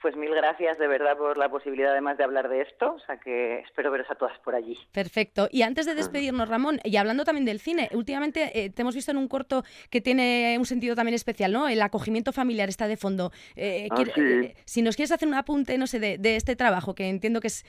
Pues 0.00 0.14
mil 0.16 0.32
gracias 0.32 0.78
de 0.78 0.86
verdad 0.86 1.16
por 1.16 1.36
la 1.36 1.48
posibilidad 1.48 1.90
además 1.90 2.16
de 2.18 2.24
hablar 2.24 2.48
de 2.48 2.62
esto, 2.62 2.94
o 2.94 2.98
sea 3.00 3.18
que 3.18 3.58
espero 3.60 3.90
veros 3.90 4.08
a 4.08 4.14
todas 4.14 4.38
por 4.40 4.54
allí. 4.54 4.78
Perfecto. 4.92 5.48
Y 5.50 5.62
antes 5.62 5.86
de 5.86 5.96
despedirnos, 5.96 6.48
Ramón, 6.48 6.78
y 6.84 6.96
hablando 6.96 7.24
también 7.24 7.44
del 7.44 7.58
cine, 7.58 7.88
últimamente 7.92 8.52
eh, 8.54 8.70
te 8.70 8.82
hemos 8.82 8.94
visto 8.94 9.10
en 9.10 9.16
un 9.16 9.26
corto 9.26 9.64
que 9.90 10.00
tiene 10.00 10.54
un 10.56 10.66
sentido 10.66 10.94
también 10.94 11.16
especial, 11.16 11.52
¿no? 11.52 11.68
El 11.68 11.82
acogimiento 11.82 12.32
familiar 12.32 12.68
está 12.68 12.86
de 12.86 12.96
fondo. 12.96 13.32
Eh, 13.56 13.88
ah, 13.90 14.04
eh, 14.16 14.54
si 14.66 14.82
nos 14.82 14.94
quieres 14.94 15.10
hacer 15.10 15.26
un 15.26 15.34
apunte, 15.34 15.76
no 15.78 15.88
sé, 15.88 15.98
de, 15.98 16.36
este 16.36 16.54
trabajo, 16.54 16.94
que 16.94 17.08
entiendo 17.08 17.40
que 17.40 17.48
es 17.48 17.64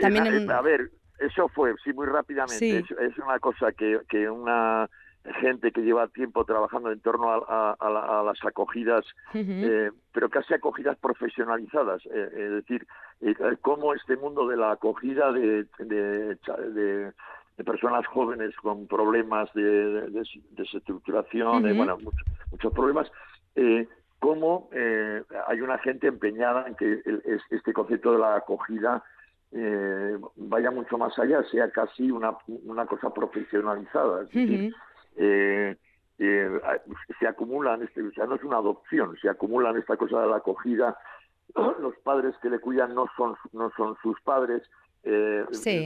también... 0.00 0.50
A 0.50 0.60
ver, 0.60 0.90
eso 1.20 1.48
fue, 1.48 1.72
sí, 1.84 1.92
muy 1.92 2.06
rápidamente. 2.06 2.78
Es, 2.78 3.18
una 3.18 3.38
cosa 3.38 3.70
que, 3.70 4.00
que 4.08 4.28
una 4.28 4.90
gente 5.32 5.72
que 5.72 5.82
lleva 5.82 6.08
tiempo 6.08 6.44
trabajando 6.44 6.92
en 6.92 7.00
torno 7.00 7.30
a, 7.32 8.22
las 8.24 8.44
acogidas, 8.44 9.04
eh, 9.32 9.90
pero 10.12 10.28
casi 10.28 10.54
acogidas 10.54 10.98
profesionalizadas. 10.98 12.02
Eh, 12.06 12.28
es 12.32 12.50
decir, 12.50 12.86
eh, 13.22 13.34
cómo 13.62 13.94
este 13.94 14.16
mundo 14.16 14.46
de 14.46 14.56
la 14.56 14.72
acogida 14.72 15.32
de, 15.32 15.66
de, 15.78 17.12
personas 17.64 18.06
jóvenes 18.06 18.54
con 18.56 18.86
problemas 18.86 19.52
de, 19.54 20.10
desestructuración, 20.50 21.62
bueno, 21.76 21.96
muchos, 22.50 22.72
problemas, 22.72 23.10
cómo 24.18 24.68
hay 25.46 25.60
una 25.60 25.78
gente 25.78 26.08
empeñada 26.08 26.66
en 26.66 26.74
que 26.74 27.00
este 27.50 27.72
concepto 27.72 28.12
de 28.12 28.18
la 28.18 28.36
acogida 28.36 29.02
vaya 30.36 30.70
mucho 30.70 30.98
más 30.98 31.18
allá, 31.18 31.42
sea 31.44 31.70
casi 31.70 32.10
una, 32.10 32.36
una 32.46 32.84
cosa 32.86 33.14
profesionalizada. 33.14 34.22
Es 34.24 34.28
decir, 34.30 34.74
eh, 35.16 35.76
eh, 36.18 36.60
se 37.18 37.26
acumulan, 37.26 37.82
este, 37.82 38.02
o 38.02 38.12
sea, 38.12 38.26
no 38.26 38.36
es 38.36 38.44
una 38.44 38.58
adopción, 38.58 39.16
se 39.20 39.28
acumulan 39.28 39.76
esta 39.76 39.96
cosa 39.96 40.20
de 40.20 40.28
la 40.28 40.36
acogida, 40.36 40.96
los 41.80 41.96
padres 42.02 42.34
que 42.42 42.50
le 42.50 42.60
cuidan 42.60 42.94
no 42.94 43.06
son, 43.16 43.36
no 43.52 43.70
son 43.76 43.96
sus 44.02 44.20
padres, 44.22 44.62
eh, 45.06 45.44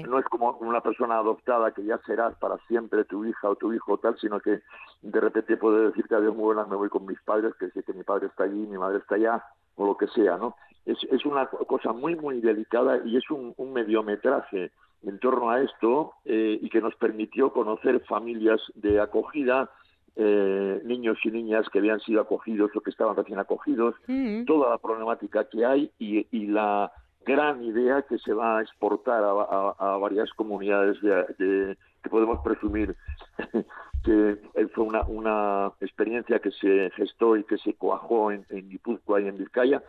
no 0.09 0.19
es 0.21 0.25
como 0.27 0.53
una 0.61 0.81
persona 0.81 1.19
adoptada 1.19 1.73
que 1.73 1.85
ya 1.85 1.99
serás 2.07 2.37
para 2.37 2.57
siempre 2.69 3.05
tu 3.05 3.25
hija 3.25 3.49
o 3.49 3.57
tu 3.57 3.73
hijo 3.73 3.99
tal, 3.99 4.17
sino 4.19 4.39
que 4.39 4.61
de 5.03 5.21
repente 5.21 5.57
puede 5.57 5.87
decirte 5.87 6.15
adiós 6.15 6.37
muy 6.37 6.45
buenas, 6.45 6.69
me 6.69 6.77
voy 6.77 6.89
con 6.89 7.05
mis 7.05 7.21
padres, 7.23 7.53
que 7.59 7.71
sé 7.71 7.83
que 7.83 7.95
mi 7.95 8.05
padre 8.05 8.29
está 8.29 8.45
allí, 8.45 8.67
mi 8.67 8.79
madre 8.79 8.99
está 8.99 9.17
allá, 9.17 9.45
o 9.75 9.87
lo 9.87 9.97
que 9.97 10.07
sea, 10.09 10.37
¿no? 10.37 10.55
Es, 10.87 10.99
es 11.11 11.27
una 11.27 11.47
cosa 11.47 11.93
muy, 11.93 12.15
muy 12.15 12.41
delicada 12.41 13.01
y 13.05 13.17
es 13.17 13.29
un, 13.31 13.55
un 13.57 13.73
mediometraje 13.73 14.71
en 15.03 15.19
torno 15.19 15.51
a 15.51 15.61
esto 15.61 16.15
eh, 16.25 16.59
y 16.61 16.69
que 16.69 16.81
nos 16.81 16.95
permitió 16.97 17.53
conocer 17.53 18.01
familias 18.01 18.61
de 18.75 19.01
acogida, 19.01 19.71
eh, 20.17 20.81
niños 20.85 21.19
y 21.23 21.31
niñas 21.31 21.69
que 21.73 21.79
habían 21.79 22.01
sido 22.01 22.21
acogidos 22.21 22.71
o 22.75 22.81
que 22.81 22.91
estaban 22.91 23.17
recién 23.17 23.39
acogidos, 23.39 23.95
mm. 24.07 24.45
toda 24.45 24.71
la 24.71 24.79
problemática 24.79 25.49
que 25.49 25.65
hay 25.65 25.93
y, 25.99 26.47
la 26.49 26.91
gran 27.25 27.63
idea 27.63 28.03
que 28.03 28.19
se 28.19 28.33
va 28.33 28.59
a 28.59 28.63
exportar 28.63 29.23
a, 29.23 29.99
varias 30.01 30.31
comunidades 30.33 31.01
de, 31.03 31.77
que 32.03 32.09
podemos 32.09 32.41
presumir 32.43 32.97
que 34.05 34.39
fue 34.75 34.85
una, 34.85 35.03
una, 35.03 35.73
experiencia 35.81 36.39
que 36.39 36.51
se 36.53 36.91
gestó 36.97 37.37
y 37.37 37.45
que 37.45 37.59
se 37.59 37.75
coajó 37.75 38.33
en, 38.33 38.47
en 38.49 38.71
Guipúzcoa 38.71 39.21
y 39.21 39.29
en 39.29 39.37
Vizcaya 39.37 39.83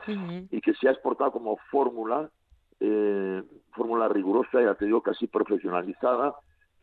y 0.51 0.59
que 0.59 0.73
se 0.73 0.89
ha 0.89 0.91
exportado 0.91 1.31
como 1.31 1.57
fórmula 1.71 2.29
eh, 2.79 3.43
fórmula 3.71 4.07
rigurosa, 4.07 4.61
ya 4.61 4.75
te 4.75 4.85
digo, 4.85 5.01
casi 5.01 5.27
profesionalizada, 5.27 6.35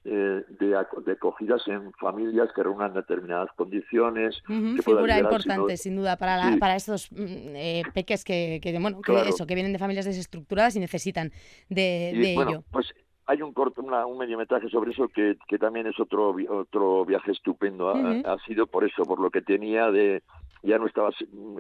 eh, 0.08 0.44
de, 0.60 0.76
acogidas 0.76 1.66
en 1.66 1.92
familias 1.94 2.48
que 2.54 2.62
reúnan 2.62 2.94
determinadas 2.94 3.50
condiciones. 3.56 4.40
figura 4.84 5.18
importante, 5.18 5.76
sin 5.76 5.96
duda, 5.96 6.16
para, 6.16 6.56
para 6.60 6.76
estos 6.76 7.10
mm, 7.10 7.56
eh, 7.56 7.82
peques 7.92 8.22
que, 8.22 8.60
que, 8.62 8.78
bueno, 8.78 9.00
que, 9.00 9.28
eso, 9.28 9.46
que 9.48 9.54
vienen 9.54 9.72
de 9.72 9.80
familias 9.80 10.04
desestructuradas 10.04 10.76
y 10.76 10.80
necesitan 10.80 11.32
de, 11.68 12.34
ello. 12.34 12.62
Pues 12.70 12.94
hay 13.26 13.42
un 13.42 13.52
corto, 13.52 13.82
un 13.82 14.18
mediometraje 14.18 14.68
sobre 14.68 14.92
eso 14.92 15.08
que, 15.08 15.36
que 15.48 15.58
también 15.58 15.88
es 15.88 15.98
otro 15.98 16.36
otro 16.50 17.04
viaje 17.04 17.32
estupendo. 17.32 17.90
ha, 17.90 18.38
sido 18.46 18.68
por 18.68 18.84
eso, 18.84 19.02
por 19.02 19.18
lo 19.18 19.30
que 19.30 19.42
tenía 19.42 19.90
de 19.90 20.22
ya 20.62 20.78
no 20.78 20.86
estabas 20.86 21.14
mm, 21.32 21.58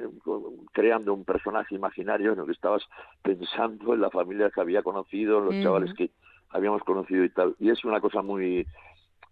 creando 0.72 1.14
un 1.14 1.24
personaje 1.24 1.74
imaginario, 1.74 2.32
sino 2.32 2.46
que 2.46 2.52
estabas 2.52 2.82
pensando 3.22 3.94
en 3.94 4.00
la 4.00 4.10
familia 4.10 4.50
que 4.50 4.60
había 4.60 4.82
conocido, 4.82 5.40
los 5.40 5.54
chavales 5.62 5.94
que 5.94 6.10
habíamos 6.50 6.82
conocido 6.82 7.24
y 7.24 7.30
tal. 7.30 7.54
Y 7.58 7.70
es 7.70 7.84
una 7.84 8.00
cosa 8.00 8.22
muy 8.22 8.66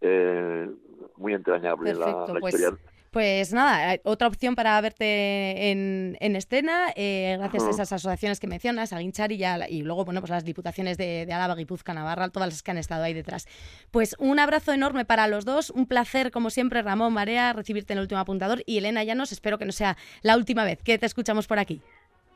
eh, 0.00 0.70
muy 1.16 1.32
entrañable 1.34 1.94
la, 1.94 2.26
pues 2.40 2.54
historia. 2.54 2.78
Pues 3.14 3.52
nada, 3.52 3.94
otra 4.02 4.26
opción 4.26 4.56
para 4.56 4.80
verte 4.80 5.70
en, 5.70 6.16
escena, 6.34 6.86
eh, 6.96 7.36
gracias 7.38 7.62
a 7.62 7.70
esas 7.70 7.92
asociaciones 7.92 8.40
que 8.40 8.48
mencionas, 8.48 8.92
a 8.92 8.98
Guinchar 8.98 9.30
y, 9.30 9.40
y 9.68 9.82
luego, 9.82 10.04
bueno, 10.04 10.20
pues 10.20 10.30
las 10.30 10.44
diputaciones 10.44 10.98
de, 10.98 11.24
de 11.24 11.32
Álava, 11.32 11.54
Guipúzcoa, 11.54 11.94
Navarra, 11.94 12.28
todas 12.30 12.48
las 12.48 12.62
que 12.64 12.72
han 12.72 12.78
estado 12.78 13.04
ahí 13.04 13.14
detrás. 13.14 13.46
Pues 13.92 14.16
un 14.18 14.40
abrazo 14.40 14.72
enorme 14.72 15.04
para 15.04 15.28
los 15.28 15.44
dos, 15.44 15.70
un 15.70 15.86
placer, 15.86 16.32
como 16.32 16.50
siempre, 16.50 16.82
Ramón 16.82 17.12
Marea, 17.12 17.52
recibirte 17.52 17.92
en 17.92 18.00
el 18.00 18.02
último 18.02 18.20
apuntador 18.20 18.64
y 18.66 18.78
Elena 18.78 19.04
Llanos, 19.04 19.30
espero 19.30 19.58
que 19.58 19.64
no 19.64 19.70
sea 19.70 19.96
la 20.22 20.36
última 20.36 20.64
vez 20.64 20.82
que 20.82 20.98
te 20.98 21.06
escuchamos 21.06 21.46
por 21.46 21.60
aquí. 21.60 21.80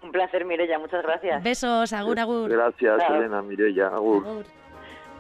Un 0.01 0.13
placer, 0.13 0.45
Mirella, 0.45 0.79
muchas 0.79 1.03
gracias. 1.03 1.43
Besos, 1.43 1.93
agur, 1.93 2.21
agur. 2.21 2.51
Gracias, 2.51 3.03
Elena, 3.11 3.43
Mirella, 3.43 3.89
agur. 3.89 4.25
agur. 4.25 4.47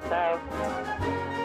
Chao. 0.08 1.37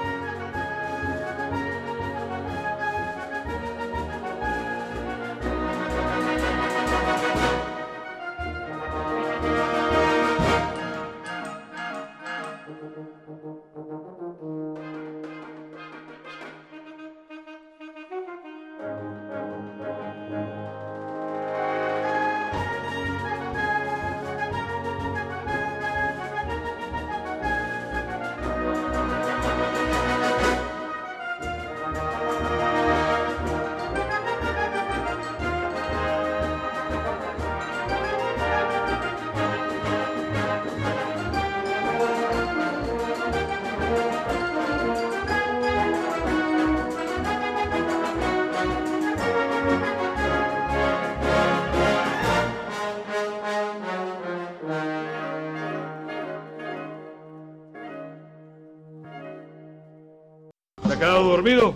Dormido? 61.44 61.74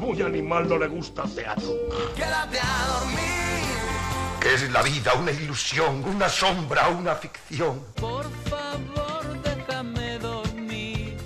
Muy 0.00 0.22
animal 0.22 0.66
no 0.66 0.78
le 0.78 0.88
gusta 0.88 1.24
el 1.24 1.34
teatro. 1.34 1.68
Quédate 2.16 2.58
a 2.58 2.86
dormir. 2.88 4.40
¿Qué 4.40 4.54
es 4.54 4.70
la 4.70 4.82
vida? 4.82 5.12
¿Una 5.14 5.30
ilusión? 5.32 6.02
¿Una 6.04 6.28
sombra? 6.28 6.88
¿Una 6.88 7.14
ficción? 7.14 7.80
Por 7.96 8.24
favor, 8.48 9.42
déjame 9.42 10.18
dormir. 10.18 11.16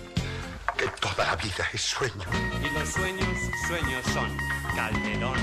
Que 0.77 0.87
toda 1.01 1.27
la 1.27 1.37
vida 1.37 1.65
es 1.73 1.81
sueño. 1.81 2.25
Y 2.61 2.77
los 2.77 2.89
sueños, 2.89 3.39
sueños 3.69 4.05
son. 4.13 4.37
Calderón. 4.75 5.39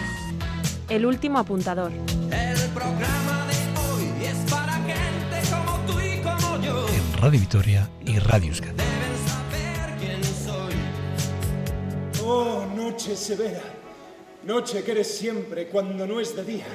El 0.90 1.06
último 1.06 1.40
apuntador. 1.40 1.94
El 1.94 2.60
programa 2.72 3.48
de 3.48 3.80
hoy 3.80 4.26
es 4.26 4.52
para 4.52 4.74
gente 4.74 5.50
como 5.50 5.80
tú 5.88 6.00
y 6.02 6.22
como 6.22 6.62
yo. 6.62 6.88
En 6.90 7.22
Radio 7.22 7.40
Vitoria 7.40 7.90
y 8.06 8.20
Radio 8.20 8.50
Euskadi. 8.50 8.81
Oh, 12.34 12.66
noche 12.74 13.18
severa, 13.18 13.62
noche 14.44 14.82
que 14.86 14.92
eres 14.92 15.18
siempre 15.18 15.68
cuando 15.68 16.08
no 16.08 16.22
es 16.22 16.34
de 16.34 16.46
día. 16.46 16.66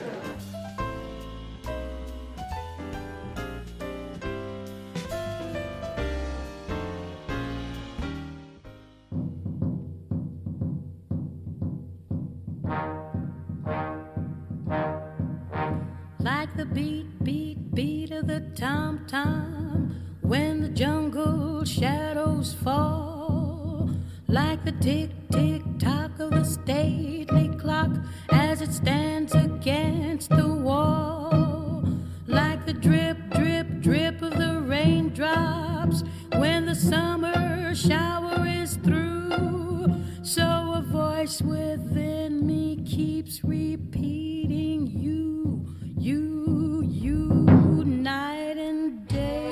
Summer 36.88 37.75
shower 37.75 38.46
is 38.46 38.79
through. 38.85 39.90
So 40.22 40.42
a 40.42 40.83
voice 40.83 41.42
within 41.42 42.46
me 42.46 42.83
keeps 42.85 43.42
repeating 43.42 44.87
you, 44.87 45.66
you, 45.99 46.83
you, 46.85 47.85
night 47.85 48.59
and 48.59 49.09
day. 49.09 49.51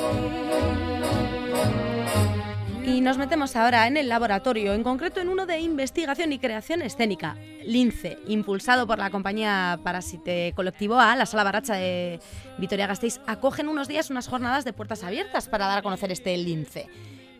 Y 2.86 3.00
nos 3.00 3.18
metemos 3.18 3.56
ahora 3.56 3.86
en 3.88 3.96
el 3.96 4.08
laboratorio, 4.08 4.72
en 4.74 4.84
concreto 4.84 5.20
en 5.20 5.28
uno 5.28 5.46
de 5.46 5.58
investigación 5.58 6.32
y 6.32 6.38
creación 6.38 6.82
escénica, 6.82 7.36
Lince, 7.66 8.18
impulsado 8.28 8.86
por 8.86 8.98
la 8.98 9.10
compañía 9.10 9.80
Parasite 9.82 10.52
Colectivo 10.54 11.00
A, 11.00 11.16
la 11.16 11.26
Sala 11.26 11.44
Baracha 11.44 11.74
de 11.74 12.20
Vitoria 12.58 12.86
Gasteiz, 12.86 13.20
acogen 13.26 13.68
unos 13.68 13.88
días 13.88 14.10
unas 14.10 14.28
jornadas 14.28 14.64
de 14.64 14.74
puertas 14.74 15.02
abiertas 15.02 15.48
para 15.48 15.66
dar 15.66 15.78
a 15.78 15.82
conocer 15.82 16.12
este 16.12 16.36
Lince. 16.36 16.88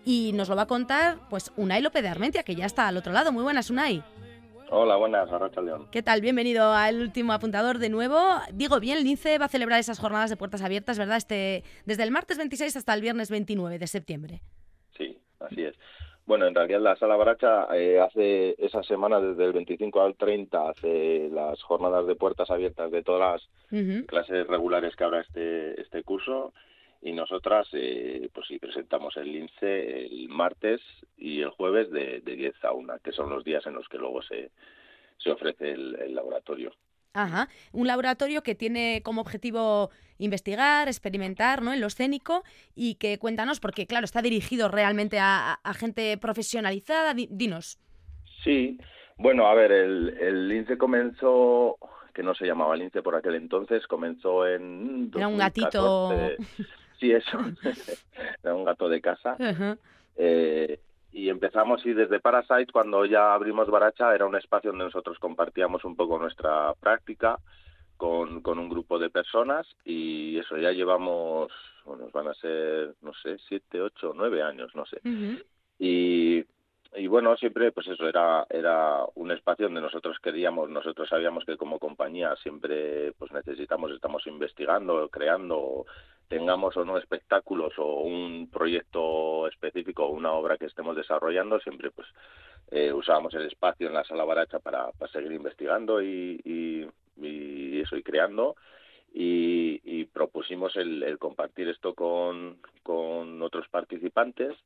Y 0.05 0.33
nos 0.35 0.49
lo 0.49 0.57
va 0.57 0.62
a 0.62 0.67
contar 0.67 1.17
pues 1.31 1.53
Unai 1.57 1.81
López 1.81 2.03
de 2.03 2.09
Armentia, 2.09 2.43
que 2.43 2.55
ya 2.55 2.67
está 2.67 2.88
al 2.88 2.97
otro 2.97 3.12
lado. 3.12 3.33
Muy 3.33 3.43
buenas, 3.43 3.71
Unai. 3.71 4.03
Hola, 4.71 4.97
buenas, 4.97 5.31
Arracha 5.31 5.61
León. 5.61 5.87
¿Qué 5.90 6.03
tal? 6.03 6.21
Bienvenido 6.21 6.73
al 6.73 7.01
último 7.01 7.33
apuntador 7.33 7.79
de 7.79 7.90
nuevo. 7.90 8.19
Digo 8.53 8.81
bien, 8.81 9.05
Lince 9.05 9.38
va 9.38 9.45
a 9.47 9.49
celebrar 9.49 9.79
esas 9.79 9.99
jornadas 9.99 10.31
de 10.31 10.37
puertas 10.37 10.62
abiertas, 10.62 10.99
¿verdad? 10.99 11.17
Este, 11.17 11.62
desde 11.87 12.03
el 12.03 12.11
martes 12.11 12.38
26 12.38 12.77
hasta 12.77 12.95
el 12.95 13.01
viernes 13.01 13.31
29 13.31 13.79
de 13.79 13.87
septiembre. 13.87 14.40
Sí, 14.97 15.17
así 15.40 15.62
es. 15.62 15.77
Bueno, 16.27 16.47
en 16.47 16.55
realidad 16.55 16.81
la 16.81 16.97
Sala 16.97 17.17
Baracha 17.17 17.69
eh, 17.75 18.01
hace 18.01 18.55
esa 18.59 18.83
semana, 18.83 19.21
desde 19.21 19.45
el 19.45 19.53
25 19.53 20.01
al 20.01 20.17
30, 20.17 20.71
hace 20.71 21.29
las 21.31 21.62
jornadas 21.62 22.07
de 22.07 22.14
puertas 22.14 22.51
abiertas 22.51 22.90
de 22.90 23.03
todas 23.03 23.43
las 23.71 24.07
clases 24.07 24.47
regulares 24.47 24.97
que 24.97 25.05
habrá 25.05 25.21
este, 25.21 25.81
este 25.81 26.03
curso 26.03 26.55
y 27.05 27.12
nosotras 27.12 27.69
eh, 27.75 28.29
pues 28.33 28.47
sí 28.49 28.59
presentamos 28.59 29.17
el 29.19 29.31
lince 29.31 30.07
el 30.07 30.29
martes 30.31 30.81
y 31.19 31.43
el 31.43 31.51
jueves 31.51 31.90
de, 31.90 32.21
de 32.23 32.35
10 32.35 32.64
a 32.64 32.73
1, 32.73 32.95
que 33.05 33.12
son 33.12 33.29
los 33.31 33.45
días 33.45 33.64
en 33.67 33.75
los 33.75 33.87
que 33.88 33.99
luego 33.99 34.23
se, 34.23 34.51
se 35.19 35.31
ofrece 35.31 35.71
el, 35.73 35.95
el 35.97 36.14
laboratorio. 36.14 36.75
Ajá, 37.12 37.49
un 37.73 37.87
laboratorio 37.87 38.43
que 38.43 38.57
tiene 38.57 39.03
como 39.05 39.21
objetivo 39.21 39.90
investigar, 40.19 40.88
experimentar 40.88 41.62
¿no? 41.62 41.73
en 41.73 41.81
lo 41.81 41.87
escénico 41.88 42.43
y 42.75 42.97
que 42.97 43.19
cuéntanos, 43.19 43.61
porque 43.61 43.87
claro, 43.87 44.05
está 44.07 44.23
dirigido 44.23 44.69
realmente 44.69 45.19
a, 45.21 45.53
a 45.62 45.75
gente 45.75 46.17
profesionalizada, 46.19 47.14
Di- 47.14 47.29
dinos. 47.31 47.79
Sí, 48.43 48.79
bueno, 49.17 49.47
a 49.47 49.55
ver, 49.55 49.71
el, 49.73 50.17
el 50.21 50.49
lince 50.49 50.77
comenzó, 50.77 51.79
que 52.14 52.23
no 52.23 52.35
se 52.35 52.47
llamaba 52.47 52.77
lince 52.77 53.03
por 53.03 53.14
aquel 53.14 53.37
entonces, 53.37 53.87
comenzó 53.87 54.47
en... 54.49 55.11
Era 55.14 55.29
un 55.29 55.38
gatito. 55.38 56.11
2014. 57.00 57.00
Sí, 57.00 57.12
eso. 57.12 57.38
Era 58.42 58.54
un 58.54 58.64
gato 58.64 58.88
de 58.88 59.00
casa. 59.00 59.37
Eh, 60.16 60.78
y 61.12 61.28
empezamos 61.28 61.85
y 61.87 61.92
desde 61.92 62.20
Parasite, 62.20 62.72
cuando 62.72 63.04
ya 63.04 63.35
abrimos 63.35 63.70
Baracha, 63.70 64.12
era 64.12 64.26
un 64.26 64.35
espacio 64.35 64.70
donde 64.70 64.87
nosotros 64.87 65.16
compartíamos 65.20 65.85
un 65.85 65.94
poco 65.94 66.18
nuestra 66.18 66.74
práctica 66.74 67.38
con, 67.96 68.42
con 68.42 68.59
un 68.59 68.68
grupo 68.68 68.98
de 68.98 69.11
personas 69.11 69.64
y 69.85 70.38
eso 70.38 70.57
ya 70.57 70.72
llevamos, 70.72 71.52
bueno, 71.85 72.09
van 72.12 72.26
a 72.26 72.35
ser, 72.35 72.96
no 73.00 73.12
sé, 73.22 73.37
siete, 73.48 73.80
ocho, 73.80 74.12
nueve 74.14 74.42
años, 74.42 74.72
no 74.74 74.85
sé. 74.87 75.00
Y, 75.78 76.44
y 76.96 77.07
bueno, 77.07 77.37
siempre 77.37 77.72
pues 77.72 77.87
eso 77.88 78.09
era 78.09 78.46
era 78.50 79.04
un 79.14 79.30
espacio 79.33 79.66
donde 79.66 79.80
nosotros 79.80 80.18
queríamos, 80.22 80.70
nosotros 80.70 81.09
sabíamos 81.09 81.44
que 81.44 81.57
como 81.57 81.78
compañía 81.78 82.35
siempre 82.37 83.12
pues 83.18 83.33
necesitamos, 83.33 83.90
estamos 83.92 84.26
investigando, 84.26 85.09
creando, 85.09 85.87
tengamos 86.28 86.76
o 86.76 86.85
no 86.85 86.98
espectáculos 86.98 87.72
o 87.78 88.00
un 88.02 88.48
proyecto 88.50 89.48
específico 89.48 90.04
o 90.04 90.11
una 90.11 90.33
obra 90.33 90.57
que 90.57 90.66
estemos 90.66 90.96
desarrollando, 90.96 91.61
siempre 91.61 91.90
pues 91.90 92.09
eh, 92.70 92.92
usábamos 92.92 93.35
el 93.35 93.46
espacio 93.46 93.88
en 93.88 93.94
la 93.94 94.04
sala 94.04 94.24
baracha 94.24 94.59
para, 94.59 94.90
para 94.92 95.12
seguir 95.12 95.33
investigando 95.33 96.02
y, 96.02 96.40
y, 96.44 96.87
y 97.24 97.80
eso 97.80 97.96
y 97.96 98.02
creando. 98.02 98.57
Y, 99.16 99.80
y 99.85 100.07
propusimos 100.07 100.74
el, 100.74 101.04
el 101.04 101.18
compartir 101.18 101.68
esto 101.68 101.94
con, 101.94 102.59
con 102.83 103.40
otros 103.42 103.68
participantes 103.68 104.57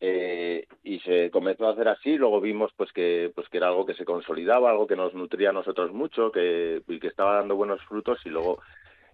eh, 0.00 0.66
y 0.84 1.00
se 1.00 1.30
comenzó 1.30 1.66
a 1.66 1.72
hacer 1.72 1.88
así 1.88 2.16
luego 2.16 2.40
vimos 2.40 2.72
pues 2.76 2.92
que 2.92 3.32
pues 3.34 3.48
que 3.48 3.56
era 3.56 3.68
algo 3.68 3.84
que 3.84 3.94
se 3.94 4.04
consolidaba 4.04 4.70
algo 4.70 4.86
que 4.86 4.94
nos 4.96 5.12
nutría 5.14 5.50
a 5.50 5.52
nosotros 5.52 5.92
mucho 5.92 6.30
que 6.30 6.82
y 6.86 7.00
que 7.00 7.08
estaba 7.08 7.36
dando 7.36 7.56
buenos 7.56 7.82
frutos 7.84 8.18
y 8.24 8.28
luego 8.28 8.60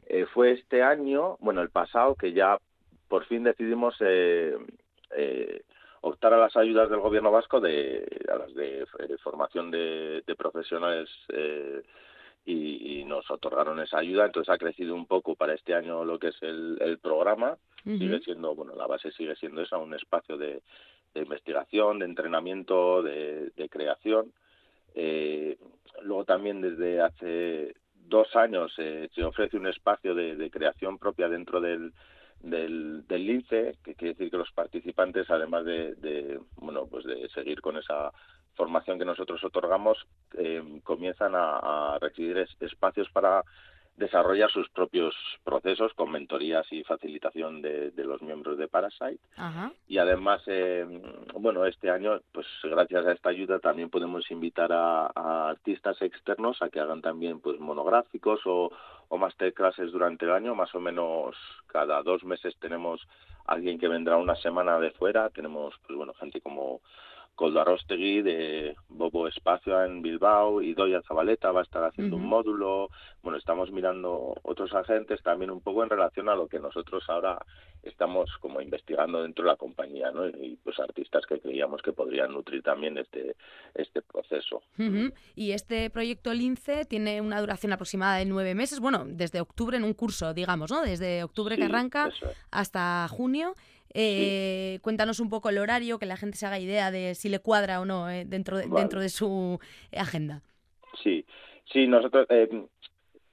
eh, 0.06 0.26
fue 0.32 0.52
este 0.52 0.82
año 0.82 1.38
bueno 1.40 1.62
el 1.62 1.70
pasado 1.70 2.14
que 2.14 2.32
ya 2.32 2.58
por 3.08 3.24
fin 3.24 3.44
decidimos 3.44 3.94
eh, 4.00 4.56
eh, 5.16 5.62
optar 6.02 6.34
a 6.34 6.38
las 6.38 6.54
ayudas 6.56 6.90
del 6.90 7.00
gobierno 7.00 7.30
vasco 7.30 7.60
de 7.60 8.06
a 8.30 8.36
las 8.36 8.54
de, 8.54 8.82
eh, 8.82 9.16
formación 9.22 9.70
de, 9.70 10.22
de 10.26 10.34
profesionales 10.34 11.08
y, 12.44 13.00
y 13.00 13.04
nos 13.04 13.30
otorgaron 13.30 13.80
esa 13.80 13.98
ayuda. 13.98 14.26
Entonces 14.26 14.52
ha 14.52 14.58
crecido 14.58 14.94
un 14.94 15.06
poco 15.06 15.34
para 15.34 15.54
este 15.54 15.74
año 15.74 16.04
lo 16.04 16.18
que 16.18 16.28
es 16.28 16.42
el, 16.42 16.78
el 16.80 16.98
programa. 16.98 17.56
Sigue 17.84 18.20
siendo 18.20 18.54
bueno 18.54 18.74
la 18.74 18.86
base 18.86 19.12
sigue 19.12 19.36
siendo 19.36 19.60
esa 19.60 19.76
un 19.76 19.92
espacio 19.92 20.38
de, 20.38 20.62
de 21.12 21.20
investigación 21.20 21.98
de 21.98 22.06
entrenamiento 22.06 23.02
de, 23.02 23.50
de 23.50 23.68
creación. 23.68 24.32
Eh, 24.94 25.58
luego 26.02 26.24
también 26.24 26.62
desde 26.62 27.02
hace 27.02 27.74
dos 28.06 28.34
años 28.36 28.72
eh, 28.78 29.08
se 29.14 29.22
ofrece 29.24 29.56
un 29.58 29.66
espacio 29.66 30.14
de, 30.14 30.36
de 30.36 30.50
creación 30.50 30.98
propia 30.98 31.28
dentro 31.28 31.60
del 31.60 31.92
del, 32.40 33.06
del 33.06 33.26
lince 33.26 33.76
que 33.82 33.94
quiere 33.94 34.14
decir 34.14 34.30
que 34.30 34.36
los 34.36 34.52
participantes 34.52 35.30
además 35.30 35.64
de, 35.64 35.94
de 35.94 36.40
bueno 36.56 36.86
pues 36.86 37.04
de 37.04 37.28
seguir 37.30 37.60
con 37.60 37.76
esa 37.76 38.12
formación 38.56 38.98
que 38.98 39.04
nosotros 39.04 39.42
otorgamos 39.44 39.96
eh, 40.38 40.80
comienzan 40.84 41.34
a, 41.34 41.94
a 41.94 41.98
recibir 41.98 42.38
es- 42.38 42.56
espacios 42.60 43.08
para 43.10 43.42
desarrollar 43.96 44.50
sus 44.50 44.68
propios 44.70 45.14
procesos 45.44 45.94
con 45.94 46.10
mentorías 46.10 46.66
y 46.72 46.82
facilitación 46.82 47.62
de, 47.62 47.92
de 47.92 48.02
los 48.04 48.20
miembros 48.22 48.58
de 48.58 48.66
Parasite. 48.66 49.20
Ajá. 49.36 49.70
y 49.86 49.98
además 49.98 50.42
eh, 50.48 50.84
bueno 51.38 51.64
este 51.64 51.90
año 51.90 52.20
pues 52.32 52.44
gracias 52.64 53.06
a 53.06 53.12
esta 53.12 53.28
ayuda 53.30 53.60
también 53.60 53.90
podemos 53.90 54.28
invitar 54.32 54.72
a, 54.72 55.12
a 55.14 55.48
artistas 55.50 56.02
externos 56.02 56.60
a 56.60 56.70
que 56.70 56.80
hagan 56.80 57.02
también 57.02 57.38
pues 57.38 57.60
monográficos 57.60 58.40
o, 58.46 58.72
o 59.08 59.16
masterclasses 59.16 59.92
durante 59.92 60.24
el 60.24 60.32
año. 60.32 60.56
Más 60.56 60.74
o 60.74 60.80
menos 60.80 61.36
cada 61.68 62.02
dos 62.02 62.24
meses 62.24 62.56
tenemos 62.58 63.00
alguien 63.46 63.78
que 63.78 63.86
vendrá 63.86 64.16
una 64.16 64.34
semana 64.36 64.80
de 64.80 64.90
fuera. 64.90 65.30
Tenemos 65.30 65.72
pues 65.86 65.96
bueno 65.96 66.14
gente 66.14 66.40
como 66.40 66.80
Coldo 67.34 67.60
Arostegui 67.60 68.22
de 68.22 68.76
Bobo 68.88 69.26
Espacio 69.28 69.82
en 69.84 70.02
Bilbao 70.02 70.62
y 70.62 70.74
Doya 70.74 71.02
Zabaleta 71.02 71.50
va 71.50 71.60
a 71.60 71.64
estar 71.64 71.84
haciendo 71.84 72.16
un 72.16 72.26
módulo. 72.26 72.90
Bueno, 73.22 73.38
estamos 73.38 73.70
mirando 73.72 74.34
otros 74.42 74.72
agentes 74.74 75.22
también 75.22 75.50
un 75.50 75.60
poco 75.60 75.82
en 75.82 75.90
relación 75.90 76.28
a 76.28 76.34
lo 76.34 76.46
que 76.46 76.58
nosotros 76.58 77.04
ahora 77.08 77.38
estamos 77.82 78.30
como 78.40 78.60
investigando 78.60 79.22
dentro 79.22 79.44
de 79.44 79.50
la 79.50 79.56
compañía, 79.56 80.10
¿no? 80.10 80.26
Y 80.26 80.58
pues 80.62 80.78
artistas 80.78 81.24
que 81.26 81.40
creíamos 81.40 81.82
que 81.82 81.92
podrían 81.92 82.32
nutrir 82.32 82.62
también 82.62 82.98
este 82.98 83.36
este 83.74 84.00
proceso. 84.02 84.62
Y 85.34 85.52
este 85.52 85.90
proyecto 85.90 86.32
Lince 86.32 86.84
tiene 86.84 87.20
una 87.20 87.40
duración 87.40 87.72
aproximada 87.72 88.16
de 88.18 88.24
nueve 88.26 88.54
meses, 88.54 88.80
bueno, 88.80 89.04
desde 89.06 89.40
octubre 89.40 89.76
en 89.76 89.84
un 89.84 89.94
curso, 89.94 90.34
digamos, 90.34 90.70
¿no? 90.70 90.82
Desde 90.82 91.24
octubre 91.24 91.56
que 91.56 91.64
arranca 91.64 92.08
es. 92.08 92.14
hasta 92.50 93.06
junio. 93.08 93.54
Eh, 93.94 94.78
Cuéntanos 94.82 95.20
un 95.20 95.30
poco 95.30 95.48
el 95.48 95.58
horario, 95.58 95.98
que 95.98 96.06
la 96.06 96.16
gente 96.16 96.36
se 96.36 96.46
haga 96.46 96.58
idea 96.58 96.90
de 96.90 97.14
si 97.14 97.28
le 97.28 97.38
cuadra 97.38 97.80
o 97.80 97.84
no 97.84 98.10
eh, 98.10 98.24
dentro, 98.26 98.58
de, 98.58 98.66
Vale. 98.66 98.80
dentro 98.80 99.00
de 99.00 99.08
su 99.08 99.58
eh, 99.92 99.98
agenda. 100.00 100.42
Sí, 101.02 101.24
sí, 101.72 101.86
nosotros 101.86 102.26
eh, 102.28 102.48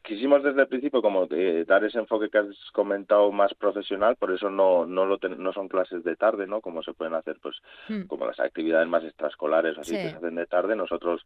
quisimos 0.03 0.43
desde 0.43 0.61
el 0.61 0.67
principio 0.67 1.01
como 1.01 1.27
eh, 1.31 1.65
dar 1.67 1.83
ese 1.83 1.97
enfoque 1.97 2.29
que 2.29 2.37
has 2.37 2.45
comentado 2.73 3.31
más 3.31 3.53
profesional, 3.55 4.15
por 4.17 4.31
eso 4.31 4.49
no 4.51 4.85
no 4.85 5.05
lo 5.05 5.17
ten- 5.17 5.41
no 5.41 5.51
son 5.51 5.67
clases 5.67 6.03
de 6.03 6.15
tarde, 6.15 6.45
¿no? 6.47 6.61
Como 6.61 6.83
se 6.83 6.93
pueden 6.93 7.15
hacer 7.15 7.37
pues 7.41 7.55
Mm. 7.89 8.03
como 8.03 8.25
las 8.27 8.39
actividades 8.39 8.87
más 8.87 9.03
extraescolares 9.03 9.77
así 9.79 9.91
Sí. 9.91 9.97
que 9.97 10.09
se 10.11 10.15
hacen 10.17 10.35
de 10.35 10.45
tarde, 10.45 10.75
nosotros 10.75 11.25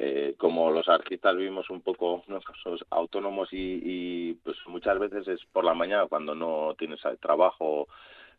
eh, 0.00 0.36
como 0.38 0.70
los 0.70 0.88
artistas 0.88 1.36
vivimos 1.36 1.68
un 1.70 1.80
poco 1.80 2.22
¿no? 2.28 2.38
Somos 2.62 2.84
autónomos 2.90 3.52
y, 3.52 3.80
y, 3.84 4.34
pues 4.44 4.56
muchas 4.68 4.96
veces 5.00 5.26
es 5.26 5.40
por 5.52 5.64
la 5.64 5.74
mañana 5.74 6.06
cuando 6.06 6.36
no 6.36 6.74
tienes 6.78 7.04
eh, 7.04 7.16
trabajo 7.20 7.88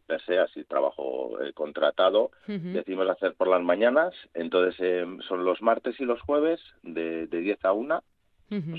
per 0.09 0.21
se, 0.25 0.39
así 0.39 0.63
trabajo 0.63 1.39
eh, 1.41 1.53
contratado, 1.53 2.31
Ujú. 2.47 2.73
decimos 2.73 3.07
hacer 3.09 3.35
por 3.35 3.47
las 3.47 3.61
mañanas, 3.61 4.13
entonces 4.33 4.75
eh, 4.79 5.05
son 5.27 5.45
los 5.45 5.61
martes 5.61 5.99
y 5.99 6.05
los 6.05 6.19
jueves 6.21 6.59
de, 6.81 7.27
de 7.27 7.41
10 7.41 7.63
a 7.65 7.73
1 7.73 8.03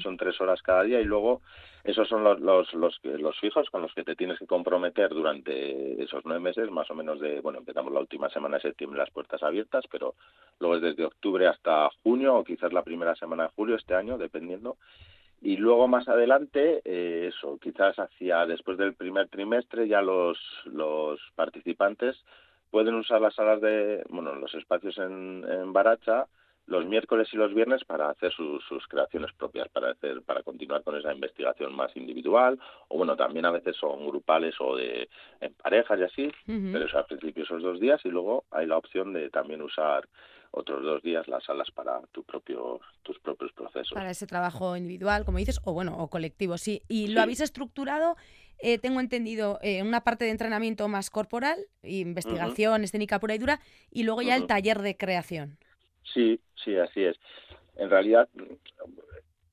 son 0.03 0.17
tres 0.17 0.41
horas 0.41 0.61
cada 0.63 0.83
día 0.83 1.01
y 1.01 1.05
luego 1.05 1.43
esos 1.85 2.09
son 2.09 2.25
los, 2.25 2.41
los, 2.41 2.73
los, 2.75 3.01
los, 3.05 3.39
fijos 3.39 3.71
con 3.71 3.83
los 3.83 3.95
que 3.95 4.05
te 4.05 4.17
tienes 4.17 4.39
que 4.39 4.47
comprometer 4.47 5.11
durante 5.11 6.03
esos 6.03 6.23
nueve 6.25 6.41
meses, 6.41 6.71
más 6.71 6.91
o 6.91 6.95
menos 6.95 7.21
de, 7.21 7.41
bueno, 7.41 7.61
empezamos 7.61 7.93
la 7.93 8.01
última 8.01 8.29
semana 8.31 8.57
de 8.57 8.63
septiembre 8.63 8.99
las 8.99 9.11
puertas 9.11 9.43
abiertas, 9.43 9.85
pero 9.91 10.15
luego 10.59 10.77
es 10.77 10.83
desde 10.83 11.05
octubre 11.05 11.47
hasta 11.47 11.89
junio 12.03 12.37
o 12.37 12.45
quizás 12.45 12.73
la 12.73 12.83
primera 12.83 13.15
semana 13.15 13.45
de 13.45 13.51
julio 13.55 13.77
este 13.77 13.95
año, 13.95 14.19
dependiendo. 14.19 14.77
Y 15.41 15.57
luego 15.57 15.89
más 15.89 16.07
adelante, 16.09 16.83
eh, 16.85 17.31
eso, 17.35 17.59
quizás 17.59 17.99
hacia 17.99 18.47
después 18.47 18.77
del 18.77 18.95
primer 18.95 19.29
trimestre 19.29 19.89
ya 19.89 20.03
los, 20.03 20.39
los 20.67 21.19
participantes 21.35 22.17
pueden 22.71 22.95
usar 22.95 23.21
las 23.21 23.35
salas 23.35 23.61
de, 23.61 24.05
bueno, 24.11 24.35
los 24.35 24.55
espacios 24.55 24.99
en, 24.99 25.45
en 25.49 25.73
Baracha 25.73 26.27
los 26.71 26.87
miércoles 26.87 27.29
y 27.33 27.37
los 27.37 27.53
viernes 27.53 27.85
para 27.85 28.11
hacer 28.11 28.33
sus, 28.33 28.65
sus, 28.65 28.87
creaciones 28.87 29.33
propias, 29.33 29.69
para 29.69 29.91
hacer, 29.91 30.23
para 30.23 30.43
continuar 30.43 30.85
con 30.85 30.97
esa 30.97 31.13
investigación 31.13 31.75
más 31.75 31.95
individual, 31.97 32.59
o 32.89 32.97
bueno, 32.97 33.17
también 33.17 33.45
a 33.45 33.51
veces 33.51 33.77
son 33.77 34.07
grupales 34.07 34.55
o 34.61 34.77
de 34.77 35.09
en 35.41 35.53
parejas 35.55 35.99
y 35.99 36.03
así, 36.05 36.33
pero 36.47 36.85
eso 36.85 36.99
al 36.99 37.07
principio 37.07 37.43
esos 37.43 37.63
dos 37.63 37.81
días 37.81 38.01
y 38.05 38.09
luego 38.09 38.45
hay 38.53 38.67
la 38.67 38.77
opción 38.77 39.13
de 39.13 39.31
también 39.31 39.63
usar 39.63 40.07
otros 40.51 40.83
dos 40.83 41.03
días 41.03 41.29
las 41.29 41.45
salas 41.45 41.71
para 41.71 42.01
tu 42.13 42.25
propio, 42.25 42.81
tus 43.03 43.19
propios 43.21 43.53
procesos. 43.53 43.93
Para 43.93 44.11
ese 44.11 44.27
trabajo 44.27 44.77
individual, 44.77 45.25
como 45.25 45.39
dices, 45.39 45.61
o 45.65 45.73
bueno, 45.73 45.97
o 45.99 46.09
colectivo, 46.09 46.59
sí. 46.59 46.83
Y 46.89 47.09
lo 47.09 47.21
habéis 47.21 47.41
estructurado, 47.41 48.17
eh, 48.59 48.79
tengo 48.79 49.01
entendido, 49.01 49.59
eh, 49.63 49.83
una 49.83 50.03
parte 50.03 50.25
de 50.25 50.33
entrenamiento 50.33 50.89
más 50.89 51.11
corporal, 51.11 51.59
investigación 51.83 52.85
escénica 52.85 53.21
pura 53.21 53.35
y 53.35 53.39
dura, 53.39 53.61
y 53.91 54.03
luego 54.03 54.23
ya 54.23 54.37
el 54.37 54.47
taller 54.47 54.81
de 54.81 54.97
creación. 54.97 55.59
Sí, 56.13 56.41
sí, 56.65 56.77
así 56.77 57.05
es. 57.05 57.17
En 57.77 57.89
realidad, 57.89 58.29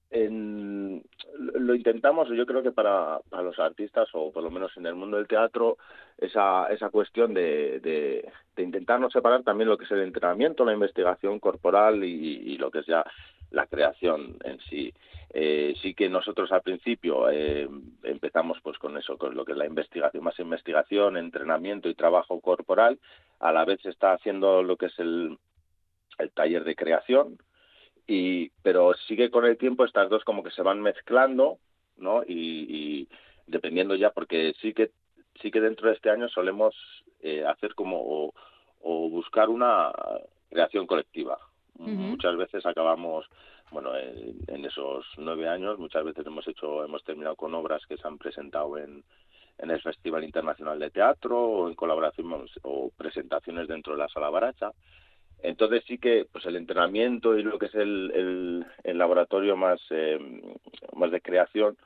en, 0.10 1.04
lo 1.38 1.76
intentamos, 1.76 2.30
yo 2.30 2.46
creo 2.46 2.64
que 2.64 2.72
para, 2.72 3.20
los 3.32 3.60
artistas, 3.60 4.08
o 4.14 4.32
por 4.32 4.44
lo 4.44 4.52
menos 4.52 4.76
en 4.78 4.86
el 4.86 4.96
mundo 4.96 5.18
del 5.18 5.28
teatro, 5.28 5.78
esa, 6.18 6.68
esa 6.68 6.90
cuestión 6.90 7.34
de, 7.34 7.80
de, 7.80 8.30
de 8.56 8.64
intentar 8.64 9.00
no 9.00 9.10
separar 9.10 9.44
también 9.44 9.70
lo 9.70 9.78
que 9.78 9.86
es 9.86 9.92
el 9.92 10.02
entrenamiento, 10.02 10.66
la 10.66 10.74
investigación 10.74 11.40
corporal 11.40 12.04
y, 12.04 12.58
lo 12.58 12.72
que 12.72 12.80
es 12.80 12.86
ya 12.86 13.06
la 13.52 13.68
creación 13.68 14.38
en 14.44 14.60
sí. 14.70 14.94
Eh, 15.34 15.74
sí 15.82 15.94
que 15.94 16.08
nosotros 16.10 16.52
al 16.54 16.62
principio 16.62 17.30
eh, 17.30 17.68
empezamos 18.04 18.60
pues 18.64 18.78
con 18.78 18.98
eso, 18.98 19.18
con 19.18 19.36
lo 19.36 19.44
que 19.44 19.52
es 19.52 19.58
la 19.58 19.68
investigación, 19.68 20.24
más 20.24 20.40
investigación, 20.40 21.18
entrenamiento 21.18 21.90
y 21.90 21.96
trabajo 21.96 22.40
corporal. 22.40 22.98
A 23.40 23.52
la 23.52 23.66
vez 23.66 23.82
se 23.82 23.90
está 23.90 24.14
haciendo 24.14 24.64
lo 24.64 24.78
que 24.78 24.88
es 24.88 24.98
el, 25.00 25.38
el 26.18 26.32
taller 26.32 26.64
de 26.64 26.76
creación, 26.76 27.38
y, 28.08 28.50
pero 28.64 28.94
sigue 29.08 29.30
con 29.30 29.46
el 29.46 29.58
tiempo 29.58 29.84
estas 29.84 30.10
dos 30.10 30.24
como 30.24 30.42
que 30.42 30.52
se 30.52 30.62
van 30.62 30.82
mezclando, 30.82 31.60
¿no? 31.98 32.24
Y, 32.26 33.08
dependiendo 33.46 33.96
ya, 33.96 34.12
porque 34.12 34.54
sí 34.62 34.74
que, 34.74 34.92
sí 35.42 35.52
que 35.52 35.62
dentro 35.62 35.88
de 35.88 35.96
este 35.96 36.10
año 36.10 36.28
solemos 36.28 36.76
eh, 37.22 37.46
hacer 37.46 37.76
como, 37.76 38.34
o, 38.82 39.10
buscar 39.10 39.50
una 39.50 39.92
creación 40.50 40.88
colectiva. 40.88 41.38
Muchas 41.80 42.36
veces 42.38 42.66
acabamos, 42.66 43.28
bueno, 43.72 43.92
en, 43.96 44.66
esos 44.66 45.06
nueve 45.18 45.48
años, 45.48 45.78
muchas 45.78 46.04
veces 46.04 46.26
hemos 46.26 46.48
hecho, 46.48 46.84
hemos 46.84 47.04
terminado 47.04 47.36
con 47.36 47.54
obras 47.54 47.86
que 47.86 47.98
se 47.98 48.08
han 48.08 48.18
presentado 48.18 48.78
en, 48.80 49.04
en 49.60 49.70
el 49.70 49.82
Festival 49.82 50.24
Internacional 50.24 50.80
de 50.80 50.90
Teatro 50.90 51.40
o 51.40 51.70
en 51.70 51.76
colaboración 51.76 52.48
o 52.64 52.92
presentaciones 52.98 53.68
dentro 53.68 53.94
de 53.94 54.00
la 54.00 54.10
Sala 54.10 54.30
Baracha. 54.30 54.72
Entonces 55.44 55.84
sí 55.88 55.98
que 55.98 56.26
pues 56.32 56.46
el 56.46 56.56
entrenamiento 56.56 57.38
y 57.38 57.44
lo 57.44 57.60
que 57.60 57.68
es 57.68 57.76
el, 57.76 58.66
el, 58.84 58.98
laboratorio 58.98 59.56
más, 59.56 59.80
eh, 59.92 60.20
más 60.96 61.12
de 61.12 61.22
creación, 61.22 61.78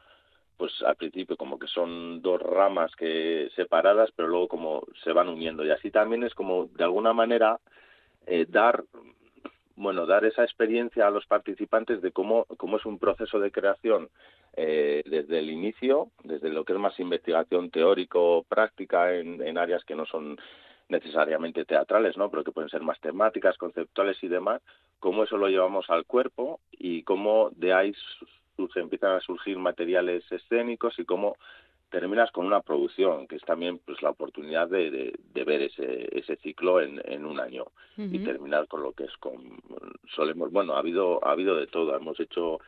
pues 0.58 0.72
al 0.84 0.96
principio 0.96 1.36
como 1.38 1.60
que 1.60 1.68
son 1.68 2.22
dos 2.22 2.42
ramas 2.42 2.96
que 2.96 3.50
separadas, 3.56 4.12
pero 4.16 4.30
luego 4.30 4.48
como 4.48 4.84
se 5.04 5.12
van 5.12 5.28
uniendo. 5.28 5.66
Y 5.66 5.72
así 5.72 5.92
también 5.92 6.24
es 6.24 6.34
como 6.34 6.68
de 6.68 6.84
alguna 6.84 7.14
manera 7.14 7.60
eh, 8.26 8.46
dar 8.48 8.84
bueno, 9.76 10.06
dar 10.06 10.26
esa 10.26 10.44
experiencia 10.44 11.08
a 11.08 11.12
los 11.12 11.26
participantes 11.26 12.02
de 12.02 12.12
cómo, 12.12 12.46
cómo 12.58 12.78
es 12.78 12.86
un 12.86 13.00
proceso 13.00 13.40
de 13.40 13.52
creación 13.52 14.10
eh, 14.56 15.02
desde 15.08 15.40
el 15.40 15.50
inicio, 15.50 16.12
desde 16.24 16.50
lo 16.50 16.64
que 16.64 16.74
es 16.74 16.80
más 16.80 17.00
investigación 17.00 17.72
teórico-práctica 17.72 19.16
en, 19.16 19.42
en 19.42 19.58
áreas 19.58 19.84
que 19.84 19.96
no 19.96 20.06
son 20.06 20.38
necesariamente 20.91 21.65
teatrales, 21.65 22.17
¿no? 22.17 22.30
Pero 22.30 22.43
que 22.43 22.51
pueden 22.51 22.69
ser 22.69 22.82
más 22.82 22.99
temáticas, 22.99 23.58
conceptuales 23.58 24.21
y 24.21 24.27
demás, 24.27 24.62
cómo 24.99 25.23
eso 25.23 25.38
lo 25.38 25.47
llevamos 25.47 25.89
al 25.89 26.06
cuerpo 26.06 26.60
y 26.71 27.04
cómo 27.04 27.49
de 27.56 27.73
ahí 27.73 27.93
empiezan 28.75 29.13
a 29.13 29.21
surgir 29.21 29.58
materiales 29.58 30.30
escénicos 30.32 30.99
y 30.99 31.06
cómo 31.06 31.38
terminas 31.89 32.32
con 32.32 32.45
una 32.45 32.62
producción, 32.62 33.27
que 33.27 33.38
es 33.38 33.41
también 33.43 33.80
pues 33.80 34.01
la 34.01 34.12
oportunidad 34.12 34.67
de, 34.67 35.13
de, 35.17 35.43
ver 35.43 35.63
ese, 35.63 36.08
ese 36.17 36.36
ciclo 36.38 36.80
en, 36.80 37.01
en 37.06 37.25
un 37.25 37.39
año 37.39 37.65
y 37.97 38.19
terminar 38.19 38.67
con 38.67 38.82
lo 38.84 38.93
que 38.93 39.06
es 39.06 39.17
con 39.17 39.60
solemos, 40.15 40.51
bueno, 40.51 40.75
ha 40.75 40.80
habido 40.80 41.25
ha 41.25 41.32
habido 41.32 41.56
de 41.56 41.67
todo, 41.67 41.95
hemos 41.95 42.19
hecho 42.19 42.60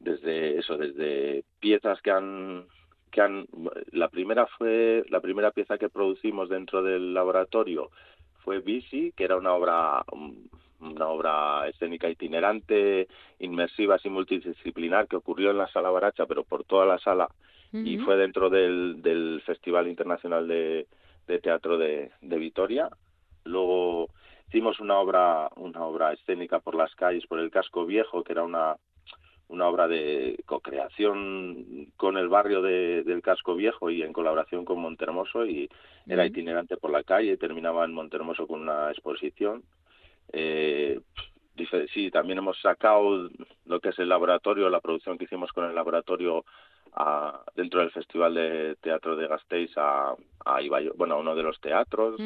desde 0.00 0.58
eso, 0.58 0.76
desde 0.76 1.44
piezas 1.60 2.02
que 2.02 2.10
han 2.10 2.66
que 3.12 3.20
han 3.20 3.46
la 3.92 4.08
primera 4.08 4.46
fue 4.46 5.04
la 5.08 5.20
primera 5.20 5.52
pieza 5.52 5.78
que 5.78 5.88
producimos 5.88 6.48
dentro 6.48 6.82
del 6.82 7.14
laboratorio 7.14 7.90
fue 8.42 8.58
Bici, 8.60 9.12
que 9.12 9.24
era 9.24 9.36
una 9.36 9.52
obra 9.52 10.04
una 10.80 11.06
obra 11.06 11.68
escénica 11.68 12.10
itinerante, 12.10 13.06
inmersiva 13.38 13.98
y 14.02 14.08
multidisciplinar 14.08 15.06
que 15.06 15.14
ocurrió 15.14 15.52
en 15.52 15.58
la 15.58 15.68
sala 15.68 15.90
Baracha, 15.90 16.26
pero 16.26 16.42
por 16.42 16.64
toda 16.64 16.84
la 16.84 16.98
sala 16.98 17.28
y 17.72 17.96
fue 17.98 18.16
dentro 18.18 18.50
del, 18.50 19.00
del 19.00 19.40
Festival 19.46 19.88
Internacional 19.88 20.46
de, 20.46 20.86
de 21.26 21.38
Teatro 21.38 21.78
de, 21.78 22.10
de 22.20 22.36
Vitoria. 22.36 22.90
Luego 23.44 24.10
hicimos 24.48 24.78
una 24.78 24.98
obra 24.98 25.48
una 25.56 25.82
obra 25.84 26.12
escénica 26.12 26.60
por 26.60 26.74
las 26.74 26.94
calles, 26.94 27.26
por 27.26 27.38
el 27.38 27.50
casco 27.50 27.86
viejo, 27.86 28.24
que 28.24 28.32
era 28.32 28.42
una 28.42 28.76
una 29.52 29.68
obra 29.68 29.86
de 29.86 30.42
co-creación 30.46 31.92
con 31.96 32.16
el 32.16 32.28
barrio 32.28 32.62
de, 32.62 33.02
del 33.04 33.22
Casco 33.22 33.54
Viejo 33.54 33.90
y 33.90 34.02
en 34.02 34.12
colaboración 34.12 34.64
con 34.64 34.80
Montermoso 34.80 35.44
y 35.44 35.68
era 36.06 36.26
itinerante 36.26 36.78
por 36.78 36.90
la 36.90 37.04
calle, 37.04 37.36
terminaba 37.36 37.84
en 37.84 37.92
Montermoso 37.92 38.46
con 38.46 38.62
una 38.62 38.90
exposición. 38.90 39.62
Eh, 40.32 41.00
sí, 41.92 42.10
también 42.10 42.38
hemos 42.38 42.58
sacado 42.60 43.28
lo 43.66 43.80
que 43.80 43.90
es 43.90 43.98
el 43.98 44.08
laboratorio, 44.08 44.70
la 44.70 44.80
producción 44.80 45.18
que 45.18 45.24
hicimos 45.24 45.52
con 45.52 45.66
el 45.66 45.74
laboratorio 45.74 46.44
a, 46.94 47.42
dentro 47.54 47.80
del 47.80 47.90
Festival 47.90 48.34
de 48.34 48.76
Teatro 48.80 49.16
de 49.16 49.28
Gasteiz 49.28 49.70
a, 49.76 50.14
a 50.46 50.60
bueno, 50.96 51.14
a 51.14 51.18
uno 51.18 51.34
de 51.34 51.42
los 51.42 51.60
teatros 51.60 52.18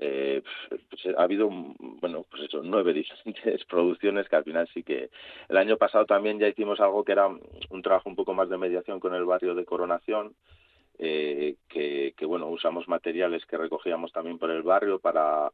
eh, 0.00 0.42
pues 0.68 1.16
ha 1.16 1.22
habido 1.22 1.48
bueno 1.50 2.24
pues 2.30 2.44
eso 2.44 2.62
nueve 2.62 2.92
diferentes 2.94 3.64
producciones 3.64 4.28
que 4.28 4.36
al 4.36 4.44
final 4.44 4.68
sí 4.72 4.82
que 4.82 5.10
el 5.48 5.56
año 5.56 5.76
pasado 5.76 6.06
también 6.06 6.38
ya 6.38 6.48
hicimos 6.48 6.80
algo 6.80 7.04
que 7.04 7.12
era 7.12 7.26
un 7.26 7.82
trabajo 7.82 8.08
un 8.08 8.16
poco 8.16 8.32
más 8.32 8.48
de 8.48 8.58
mediación 8.58 9.00
con 9.00 9.14
el 9.14 9.24
barrio 9.24 9.54
de 9.54 9.64
Coronación 9.64 10.34
eh, 10.98 11.56
que, 11.68 12.14
que 12.16 12.26
bueno 12.26 12.48
usamos 12.48 12.86
materiales 12.88 13.44
que 13.46 13.56
recogíamos 13.56 14.12
también 14.12 14.38
por 14.38 14.50
el 14.50 14.62
barrio 14.62 15.00
para 15.00 15.50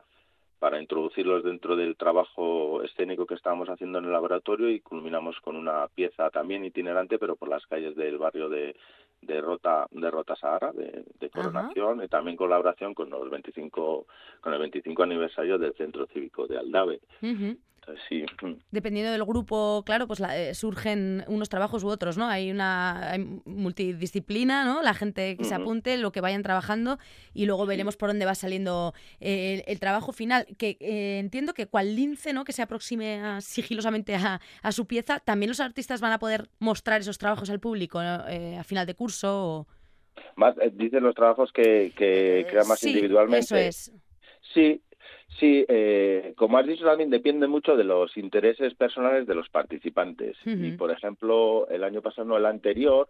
para 0.59 0.81
introducirlos 0.81 1.45
dentro 1.45 1.77
del 1.77 1.97
trabajo 1.97 2.83
escénico 2.83 3.27
que 3.27 3.35
estábamos 3.35 3.69
haciendo 3.69 3.99
en 3.99 4.07
el 4.07 4.13
laboratorio 4.13 4.71
y 4.71 4.81
culminamos 4.81 5.39
con 5.41 5.57
una 5.57 5.89
pieza 5.89 6.31
también 6.31 6.65
itinerante 6.65 7.19
pero 7.19 7.37
por 7.37 7.49
las 7.49 7.67
calles 7.67 7.97
del 7.97 8.19
barrio 8.19 8.49
de, 8.49 8.77
de 9.27 9.41
Rota 9.41 9.87
de 9.91 10.11
Rota 10.11 10.37
Sahara 10.37 10.73
de, 10.73 11.05
de 11.19 11.31
coronación 11.31 12.03
y 12.03 12.09
también 12.09 12.37
colaboración 12.37 12.95
con 12.95 13.11
los 13.11 13.31
25 13.31 14.07
con 14.41 14.53
el 14.53 14.59
25 14.61 15.03
aniversario 15.03 15.59
del 15.59 15.75
Centro 15.75 16.07
Cívico 16.07 16.47
de 16.47 16.59
Aldave. 16.59 17.01
Sí. 18.09 18.25
Dependiendo 18.71 19.13
del 19.13 19.25
grupo, 19.25 19.83
claro, 19.85 20.07
pues 20.07 20.21
eh, 20.21 20.55
surgen 20.55 21.25
unos 21.27 21.49
trabajos 21.49 21.85
u 21.85 21.89
otros, 21.89 22.17
¿no? 22.17 22.27
Hay 22.29 22.51
una 22.51 23.17
multidisciplina, 23.45 24.65
¿no? 24.65 24.83
La 24.83 24.95
gente 24.95 25.37
que 25.37 25.45
se 25.45 25.55
apunte, 25.55 25.97
lo 25.97 26.13
que 26.13 26.21
vayan 26.21 26.43
trabajando 26.43 26.99
y 27.33 27.47
luego 27.47 27.67
veremos 27.67 27.97
por 27.97 28.09
dónde 28.09 28.25
va 28.25 28.35
saliendo 28.35 28.95
eh, 29.21 29.63
el, 29.67 29.81
trabajo 29.81 30.13
final. 30.13 30.47
Que 30.59 30.77
eh, 30.81 31.19
entiendo 31.19 31.55
que 31.55 31.67
cual 31.67 31.95
lince, 31.95 32.33
¿no? 32.33 32.45
Que 32.45 32.53
se 32.53 32.63
aproxime 32.63 33.41
sigilosamente 33.41 34.15
a, 34.15 34.41
a, 34.63 34.73
su 34.73 34.87
pieza, 34.87 35.21
también 35.21 35.51
los 35.51 35.61
artistas 35.61 36.01
van 36.01 36.13
a 36.13 36.19
poder 36.19 36.49
mostrar 36.59 37.01
esos 37.01 37.19
trabajos 37.19 37.51
al 37.51 37.61
público 37.61 37.99
a 37.99 38.65
final 38.65 38.87
de 38.87 38.95
curso. 38.95 39.29
O... 39.29 39.67
Más, 40.37 40.55
dicen 40.73 41.03
los 41.03 41.15
trabajos 41.15 41.53
que, 41.53 41.93
que 41.97 42.47
crean 42.49 42.69
más 42.69 42.83
individualmente. 42.83 43.45
Eso 43.45 43.57
es. 43.57 43.93
Sí, 44.53 44.83
Sí, 45.39 45.65
eh, 45.69 46.33
como 46.37 46.59
has 46.59 46.67
dicho 46.67 46.85
también 46.85 47.11
depende 47.11 47.47
mucho 47.47 47.77
de 47.77 47.85
los 47.85 48.17
intereses 48.17 48.75
personales 48.75 49.27
de 49.27 49.35
los 49.35 49.49
participantes. 49.49 50.37
Y 50.45 50.73
por 50.73 50.91
ejemplo, 50.91 51.67
el 51.69 51.83
año 51.83 52.03
pasado, 52.03 52.29
no 52.29 52.37
el 52.37 52.47
anterior, 52.47 53.09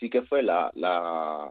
sí 0.00 0.08
que 0.08 0.22
fue 0.22 0.42
la, 0.42 0.70
la 0.74 1.50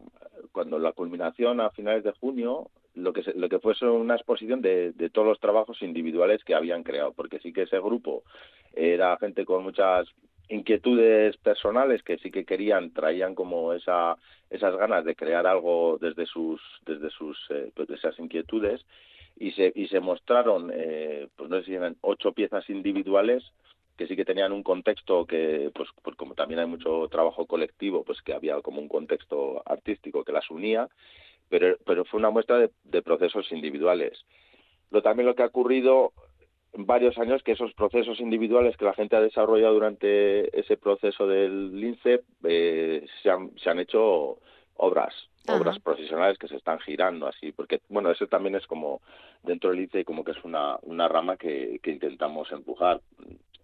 cuando 0.52 0.80
la 0.80 0.94
culminación 0.94 1.62
a 1.62 1.70
finales 1.70 2.04
de 2.04 2.14
junio, 2.14 2.70
lo 2.96 3.14
que 3.14 3.22
lo 3.36 3.48
que 3.48 3.60
fue 3.60 3.74
una 3.90 4.16
exposición 4.16 4.62
de, 4.62 4.92
de 4.94 5.10
todos 5.10 5.28
los 5.28 5.40
trabajos 5.40 5.82
individuales 5.84 6.44
que 6.44 6.56
habían 6.56 6.84
creado, 6.84 7.14
porque 7.14 7.40
sí 7.40 7.54
que 7.54 7.64
ese 7.64 7.80
grupo 7.80 8.24
era 8.74 9.18
gente 9.18 9.46
con 9.46 9.64
muchas 9.64 10.08
inquietudes 10.50 11.38
personales 11.38 12.02
que 12.04 12.18
sí 12.18 12.32
que 12.32 12.46
querían, 12.46 12.92
traían 12.92 13.36
como 13.36 13.74
esa, 13.74 14.16
esas 14.50 14.76
ganas 14.78 15.04
de 15.06 15.16
crear 15.16 15.46
algo 15.46 15.98
desde 16.00 16.26
sus, 16.26 16.62
desde 16.86 17.10
sus, 17.10 17.38
eh, 17.50 17.72
pues 17.76 17.90
esas 17.90 18.18
inquietudes 18.18 18.84
y 19.40 19.52
se, 19.52 19.72
y 19.76 19.88
se 19.88 20.00
mostraron, 20.00 20.72
eh, 20.74 21.28
pues 21.36 21.50
no 21.50 21.60
sé 21.60 21.66
si 21.66 21.76
eran 21.76 21.98
ocho 22.02 22.32
piezas 22.32 22.70
individuales 22.70 23.44
que 23.98 24.08
sí 24.08 24.16
que 24.16 24.26
tenían 24.26 24.52
un 24.52 24.62
contexto 24.62 25.26
que, 25.26 25.72
pues, 25.74 25.90
pues 26.04 26.16
como 26.16 26.36
también 26.36 26.60
hay 26.60 26.68
mucho 26.68 27.08
trabajo 27.10 27.48
colectivo, 27.48 28.04
pues 28.04 28.22
que 28.22 28.34
había 28.34 28.62
como 28.62 28.80
un 28.80 28.88
contexto 28.88 29.64
artístico 29.66 30.24
que 30.24 30.32
las 30.32 30.50
unía, 30.52 30.88
pero, 31.50 31.78
pero 31.84 32.06
fue 32.06 32.20
una 32.20 32.30
muestra 32.30 32.60
de, 32.60 32.70
de 32.84 33.02
procesos 33.02 33.52
individuales. 33.52 34.24
Lo, 34.92 35.02
también 35.02 35.26
lo 35.26 35.36
que 35.36 35.42
ha 35.42 35.48
ocurrido 35.48 36.14
varios 36.74 37.18
años 37.18 37.42
que 37.44 37.54
esos 37.54 37.74
procesos 37.74 38.20
individuales 38.20 38.78
que 38.78 38.86
la 38.86 38.94
gente 38.94 39.16
ha 39.16 39.22
desarrollado 39.22 39.74
durante 39.74 40.58
ese 40.58 40.78
proceso 40.78 41.28
del 41.28 41.80
lince 41.80 42.22
eh, 42.44 43.06
se, 43.24 43.30
han, 43.30 43.52
se 43.58 43.70
han 43.70 43.80
hecho 43.80 44.38
obras 44.78 45.14
obras 45.50 45.80
profesionales 45.80 46.38
que 46.38 46.48
se 46.48 46.58
están 46.58 46.80
girando 46.80 47.28
así 47.28 47.52
porque 47.52 47.82
bueno 47.88 48.12
eso 48.12 48.28
también 48.28 48.56
es 48.56 48.68
como 48.68 49.02
dentro 49.44 49.70
del 49.70 49.80
lince 49.80 50.04
como 50.04 50.24
que 50.24 50.32
es 50.32 50.44
una 50.44 50.78
una 50.82 51.08
rama 51.08 51.38
que, 51.38 51.80
que 51.82 51.92
intentamos 51.92 52.52
empujar 52.52 53.02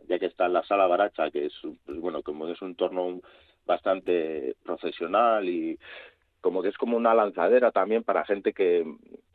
ya 0.08 0.18
que 0.18 0.28
está 0.28 0.46
en 0.46 0.54
la 0.54 0.64
sala 0.64 0.88
baracha 0.88 1.30
que 1.30 1.48
es 1.48 1.54
pues, 1.86 2.00
bueno 2.00 2.22
como 2.24 2.48
es 2.48 2.62
un 2.62 2.70
entorno 2.70 3.20
bastante 3.66 4.56
profesional 4.64 5.48
y 5.48 5.78
como 6.44 6.62
que 6.62 6.68
es 6.68 6.78
como 6.78 6.98
una 6.98 7.14
lanzadera 7.14 7.72
también 7.72 8.04
para 8.04 8.26
gente 8.26 8.52
que, 8.52 8.86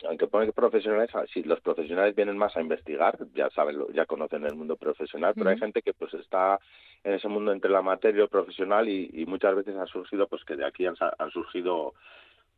aunque 0.07 0.27
pone 0.27 0.53
profesionales, 0.53 1.11
si 1.33 1.43
los 1.43 1.59
profesionales 1.63 2.15
vienen 2.15 2.37
más 2.37 2.55
a 2.55 2.61
investigar, 2.61 3.17
ya 3.35 3.49
saben, 3.49 3.79
ya 3.95 4.05
conocen 4.05 4.45
el 4.45 4.55
mundo 4.55 4.77
profesional, 4.77 5.33
pero 5.35 5.49
hay 5.49 5.59
gente 5.59 5.81
que 5.81 5.95
pues 5.95 6.13
está 6.13 6.61
en 7.03 7.15
ese 7.15 7.29
mundo 7.29 7.51
entre 7.51 7.71
la 7.71 7.81
materia 7.81 8.19
y 8.19 8.21
lo 8.21 8.29
profesional 8.29 8.91
y, 8.91 9.25
muchas 9.27 9.57
veces 9.57 9.75
ha 9.77 9.87
surgido 9.87 10.29
pues 10.29 10.45
que 10.45 10.55
de 10.55 10.67
aquí 10.67 10.85
han, 10.85 10.97
han 11.19 11.31
surgido 11.31 11.95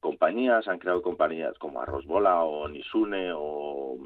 compañías, 0.00 0.66
han 0.66 0.80
creado 0.80 1.00
compañías 1.00 1.56
como 1.58 1.80
Arrosbola 1.80 2.42
o 2.42 2.66
Nisune 2.66 3.30
o, 3.32 3.98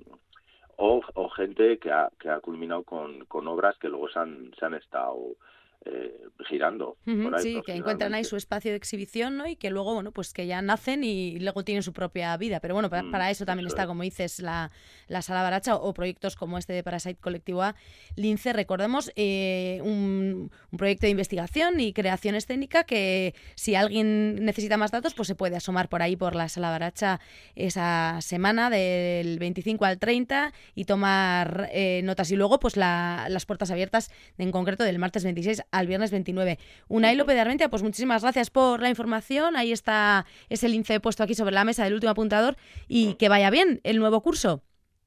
o, 0.76 1.28
gente 1.30 1.78
que 1.78 1.90
ha, 1.90 2.10
que 2.20 2.28
ha 2.28 2.40
culminado 2.40 2.82
con, 2.82 3.24
con 3.24 3.48
obras 3.48 3.78
que 3.78 3.88
luego 3.88 4.10
se 4.10 4.18
han, 4.18 4.52
se 4.58 4.66
han 4.66 4.74
estado 4.74 5.36
eh, 5.84 6.24
girando. 6.46 6.96
sí, 7.38 7.60
que 7.64 7.74
encuentran 7.74 8.14
ahí 8.14 8.24
su 8.24 8.36
espacio 8.36 8.70
de 8.70 8.76
exhibición 8.76 9.36
¿no? 9.36 9.46
y 9.46 9.56
que 9.56 9.70
luego, 9.70 9.94
bueno, 9.94 10.12
pues 10.12 10.32
que 10.32 10.46
ya 10.46 10.62
nacen 10.62 11.04
y 11.04 11.38
luego 11.38 11.64
tienen 11.64 11.82
su 11.82 11.92
propia 11.92 12.36
vida. 12.36 12.60
Pero 12.60 12.74
bueno, 12.74 12.90
para, 12.90 13.02
mm, 13.02 13.30
eso 13.30 13.44
también 13.44 13.66
está, 13.66 13.86
como 13.86 14.02
dices, 14.02 14.40
la, 14.40 14.70
la 15.08 15.22
Sala 15.22 15.42
Baracha 15.42 15.76
o, 15.76 15.94
proyectos 15.94 16.36
como 16.36 16.58
este 16.58 16.72
de 16.72 16.82
Parasite 16.82 17.20
Colectivo 17.20 17.62
A. 17.62 17.74
Lince, 18.16 18.52
recordemos, 18.52 19.12
eh, 19.16 19.80
un, 19.84 20.50
proyecto 20.76 21.06
de 21.06 21.10
investigación 21.10 21.80
y 21.80 21.92
creación 21.92 22.34
escénica 22.34 22.84
que 22.84 23.34
si 23.54 23.74
alguien 23.74 24.44
necesita 24.44 24.76
más 24.76 24.90
datos, 24.90 25.14
pues 25.14 25.28
se 25.28 25.34
puede 25.34 25.56
asomar 25.56 25.88
por 25.88 26.02
ahí 26.02 26.16
por 26.16 26.34
la 26.34 26.48
Sala 26.48 26.70
Baracha 26.70 27.20
esa 27.54 28.18
semana 28.20 28.70
del 28.70 29.38
25 29.38 29.84
al 29.84 29.98
30 29.98 30.52
y 30.74 30.84
tomar 30.84 31.68
eh, 31.72 32.00
notas. 32.04 32.30
Y 32.30 32.36
luego, 32.36 32.58
pues 32.58 32.76
las 32.76 33.46
puertas 33.46 33.70
abiertas 33.70 34.10
en 34.38 34.50
concreto 34.50 34.84
del 34.84 34.98
martes 34.98 35.24
26 35.24 35.62
al 35.74 35.86
viernes 35.86 36.10
29. 36.10 36.58
Unai 36.88 37.16
López 37.16 37.34
de 37.34 37.40
Armentia, 37.40 37.68
pues 37.68 37.82
muchísimas 37.82 38.22
gracias 38.22 38.50
por 38.50 38.80
la 38.80 38.88
información. 38.88 39.56
Ahí 39.56 39.72
está 39.72 40.26
ese 40.48 40.68
lince 40.68 41.00
puesto 41.00 41.22
aquí 41.22 41.34
sobre 41.34 41.54
la 41.54 41.64
mesa 41.64 41.84
del 41.84 41.94
último 41.94 42.12
apuntador 42.12 42.56
y 42.88 43.14
que 43.14 43.28
vaya 43.28 43.50
bien 43.50 43.80
el 43.84 43.98
nuevo 43.98 44.20
curso. 44.22 44.62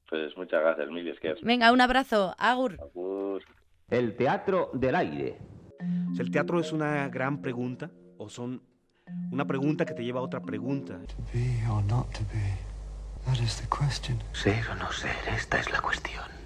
Pues 0.08 0.36
muchas 0.36 0.60
gracias, 0.60 0.88
Mili. 0.90 1.12
Venga, 1.42 1.72
un 1.72 1.80
abrazo. 1.80 2.34
Agur. 2.38 2.78
El 3.90 4.16
teatro 4.16 4.70
del 4.74 4.94
aire. 4.94 5.38
¿El 6.18 6.30
teatro 6.30 6.60
es 6.60 6.72
una 6.72 7.08
gran 7.08 7.40
pregunta 7.40 7.90
o 8.16 8.28
son 8.28 8.62
una 9.30 9.46
pregunta 9.46 9.84
que 9.84 9.94
te 9.94 10.04
lleva 10.04 10.20
a 10.20 10.22
otra 10.22 10.40
pregunta? 10.40 10.98
Ser 14.32 14.68
o 14.70 14.74
no 14.74 14.90
ser, 14.92 15.16
esta 15.34 15.60
es 15.60 15.70
la 15.70 15.80
cuestión. 15.80 16.37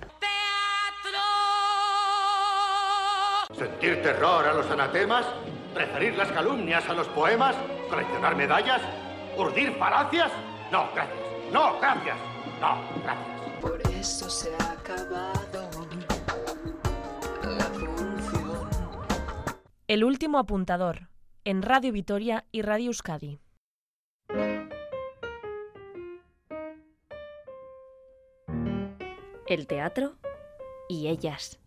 ¿Sentir 3.52 4.02
terror 4.02 4.46
a 4.46 4.54
los 4.54 4.70
anatemas? 4.70 5.26
¿Preferir 5.74 6.16
las 6.16 6.30
calumnias 6.32 6.88
a 6.88 6.94
los 6.94 7.06
poemas? 7.08 7.54
¿Coleccionar 7.88 8.34
medallas? 8.36 8.80
¿Urdir 9.36 9.72
falacias? 9.78 10.32
No, 10.70 10.88
gracias. 10.94 11.18
No, 11.52 11.78
gracias. 11.78 12.16
No, 12.60 12.80
gracias. 13.02 13.60
Por 13.60 13.80
eso 13.92 14.28
se 14.30 14.54
ha 14.54 14.72
acabado 14.72 15.70
la 17.44 17.64
función. 17.64 18.68
El 19.86 20.04
último 20.04 20.38
apuntador, 20.38 21.08
en 21.44 21.62
Radio 21.62 21.92
Vitoria 21.92 22.46
y 22.52 22.62
Radio 22.62 22.86
Euskadi. 22.86 23.38
El 29.46 29.66
teatro 29.66 30.14
y 30.88 31.08
ellas. 31.08 31.60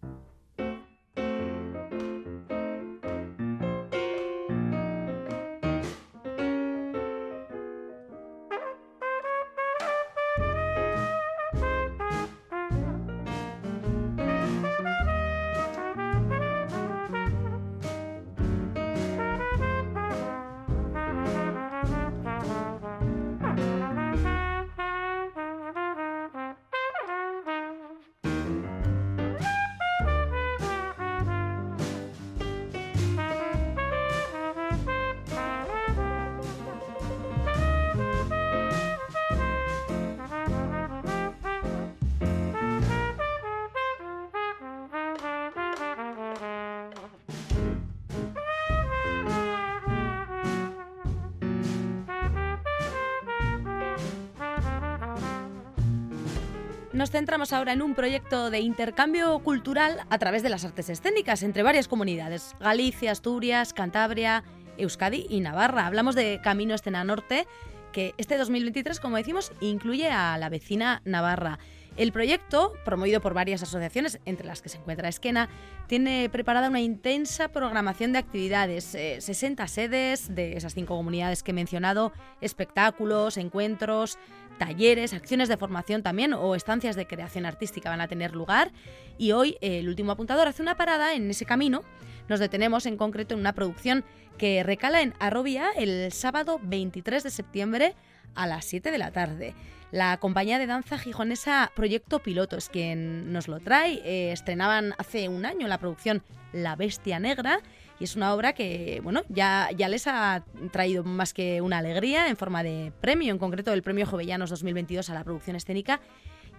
Centramos 57.16 57.54
ahora 57.54 57.72
en 57.72 57.82
un 57.82 57.96
proyecto 57.96 58.50
de 58.50 58.60
intercambio 58.60 59.40
cultural 59.40 60.02
a 60.10 60.18
través 60.18 60.44
de 60.44 60.50
las 60.50 60.66
artes 60.66 60.90
escénicas 60.90 61.44
entre 61.44 61.64
varias 61.64 61.88
comunidades, 61.88 62.58
Galicia, 62.60 63.14
Asturias, 63.14 63.72
Cantabria, 63.72 64.44
Euskadi 64.78 65.26
y 65.30 65.40
Navarra. 65.40 65.86
Hablamos 65.86 66.14
de 66.16 66.42
Camino 66.44 66.76
Escena 66.76 67.06
Norte, 67.06 67.48
que 67.94 68.14
este 68.18 68.38
2023, 68.38 69.00
como 69.00 69.16
decimos, 69.16 69.54
incluye 69.62 70.10
a 70.10 70.38
la 70.38 70.50
vecina 70.50 71.02
Navarra. 71.06 71.58
El 71.98 72.12
proyecto, 72.12 72.74
promovido 72.84 73.22
por 73.22 73.34
varias 73.34 73.64
asociaciones, 73.64 74.20
entre 74.26 74.46
las 74.46 74.62
que 74.62 74.68
se 74.68 74.78
encuentra 74.78 75.08
Esquena, 75.08 75.48
tiene 75.88 76.30
preparada 76.30 76.68
una 76.68 76.82
intensa 76.82 77.48
programación 77.48 78.12
de 78.12 78.20
actividades, 78.20 78.84
60 78.84 79.64
eh, 79.64 79.68
sedes 79.70 80.36
de 80.36 80.58
esas 80.58 80.74
cinco 80.74 80.98
comunidades 80.98 81.42
que 81.42 81.52
he 81.52 81.54
mencionado, 81.54 82.12
espectáculos, 82.42 83.38
encuentros, 83.38 84.20
talleres, 84.58 85.14
acciones 85.14 85.48
de 85.48 85.56
formación 85.56 86.04
también 86.04 86.34
o 86.34 86.56
estancias 86.56 86.98
de 86.98 87.08
creación 87.08 87.46
artística 87.46 87.90
van 87.90 88.02
a 88.02 88.08
tener 88.08 88.36
lugar 88.36 88.72
y 89.18 89.32
hoy 89.32 89.58
el 89.62 89.88
último 89.88 90.14
apuntador 90.14 90.48
hace 90.48 90.62
una 90.62 90.76
parada 90.76 91.14
en 91.14 91.30
ese 91.30 91.46
camino. 91.46 91.84
Nos 92.28 92.40
detenemos 92.40 92.86
en 92.86 92.98
concreto 92.98 93.36
en 93.36 93.42
una 93.42 93.54
producción 93.54 94.04
que 94.38 94.64
recala 94.64 95.02
en 95.02 95.14
Arrobia 95.20 95.70
el 95.78 96.12
sábado 96.12 96.60
23 96.62 97.24
de 97.24 97.30
septiembre 97.30 97.96
a 98.36 98.48
las 98.48 98.66
7 98.66 98.92
de 98.92 98.98
la 98.98 99.12
tarde. 99.12 99.54
La 99.92 100.18
compañía 100.18 100.60
de 100.60 100.68
danza 100.68 100.98
gijonesa 100.98 101.72
Proyecto 101.76 102.20
Piloto 102.20 102.58
es 102.58 102.70
quien 102.70 103.32
nos 103.32 103.48
lo 103.48 103.60
trae. 103.60 104.02
Eh, 104.04 104.32
estrenaban 104.32 104.94
hace 104.98 105.30
un 105.30 105.46
año 105.46 105.68
la 105.68 105.78
producción 105.78 106.24
La 106.52 106.76
Bestia 106.76 107.20
Negra 107.20 107.60
y 108.00 108.04
es 108.04 108.16
una 108.16 108.34
obra 108.34 108.54
que, 108.54 109.00
bueno, 109.04 109.24
ya, 109.30 109.70
ya 109.76 109.88
les 109.88 110.08
ha 110.08 110.44
traído 110.72 111.04
más 111.04 111.34
que 111.34 111.62
una 111.62 111.78
alegría 111.78 112.28
en 112.28 112.36
forma 112.36 112.62
de 112.62 112.92
premio, 113.00 113.32
en 113.32 113.40
concreto 113.40 113.72
el 113.72 113.84
Premio 113.84 114.06
Jovellanos 114.06 114.50
2022 114.50 115.10
a 115.10 115.14
la 115.14 115.24
producción 115.24 115.56
escénica 115.56 116.02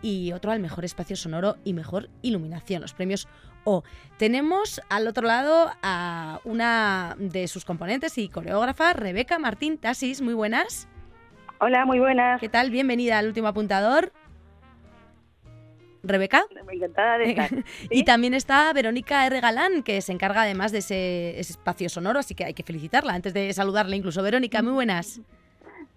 y 0.02 0.32
otro 0.32 0.52
al 0.52 0.60
mejor 0.60 0.84
espacio 0.84 1.16
sonoro 1.16 1.56
y 1.64 1.72
mejor 1.72 2.08
iluminación, 2.22 2.82
los 2.82 2.94
premios 2.94 3.28
O. 3.64 3.82
Tenemos 4.18 4.80
al 4.88 5.08
otro 5.08 5.26
lado 5.26 5.70
a 5.82 6.40
una 6.44 7.16
de 7.18 7.48
sus 7.48 7.64
componentes 7.64 8.16
y 8.16 8.28
coreógrafa, 8.28 8.92
Rebeca 8.92 9.38
Martín 9.38 9.78
Tasis, 9.78 10.22
muy 10.22 10.34
buenas. 10.34 10.88
Hola, 11.58 11.86
muy 11.86 11.98
buenas. 11.98 12.40
¿Qué 12.40 12.48
tal? 12.48 12.70
Bienvenida 12.70 13.18
al 13.18 13.26
último 13.26 13.48
apuntador. 13.48 14.12
Rebeca. 16.02 16.44
Encantada 16.70 17.18
de 17.18 17.30
estar. 17.30 17.50
y 17.90 18.04
también 18.04 18.34
está 18.34 18.72
Verónica 18.72 19.26
R. 19.26 19.40
Galán, 19.40 19.82
que 19.82 20.00
se 20.02 20.12
encarga 20.12 20.42
además 20.42 20.70
de 20.70 20.78
ese, 20.78 21.40
ese 21.40 21.52
espacio 21.52 21.88
sonoro, 21.88 22.20
así 22.20 22.34
que 22.34 22.44
hay 22.44 22.54
que 22.54 22.62
felicitarla 22.62 23.14
antes 23.14 23.34
de 23.34 23.52
saludarla 23.52 23.96
incluso. 23.96 24.22
Verónica, 24.22 24.62
muy 24.62 24.72
buenas. 24.72 25.20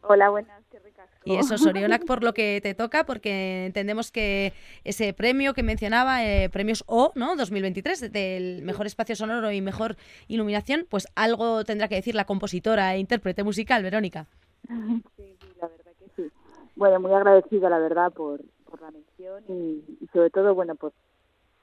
Hola, 0.02 0.30
buenas, 0.30 0.64
qué. 0.72 0.80
Y 1.26 1.36
eso, 1.36 1.58
Sorionak, 1.58 2.06
por 2.06 2.24
lo 2.24 2.34
que 2.34 2.60
te 2.64 2.74
toca, 2.74 3.06
porque 3.06 3.66
entendemos 3.66 4.12
que 4.12 4.54
ese 4.84 5.14
premio 5.14 5.54
que 5.54 5.64
mencionaba, 5.64 6.26
eh, 6.26 6.50
premios 6.50 6.84
O, 6.88 7.12
¿no? 7.16 7.36
2023, 7.36 8.12
del 8.12 8.62
mejor 8.64 8.88
espacio 8.88 9.16
sonoro 9.16 9.52
y 9.52 9.62
mejor 9.62 9.98
iluminación, 10.28 10.88
pues 10.90 11.08
algo 11.16 11.64
tendrá 11.66 11.88
que 11.88 11.96
decir 11.96 12.16
la 12.16 12.26
compositora 12.26 12.96
e 12.96 13.00
intérprete 13.00 13.44
musical, 13.44 13.84
Verónica. 13.84 14.28
Sí, 15.18 15.36
sí, 15.40 15.48
la 15.62 15.68
verdad 15.68 15.92
que 16.00 16.06
sí. 16.16 16.32
Bueno, 16.80 17.02
muy 17.02 17.12
agradecida, 17.12 17.70
la 17.70 17.78
verdad, 17.78 18.10
por, 18.14 18.42
por 18.64 18.82
la 18.82 18.90
mención 18.90 19.44
y, 19.50 19.84
y 20.02 20.08
sobre 20.14 20.30
todo, 20.30 20.56
bueno, 20.56 20.76
por, 20.76 20.94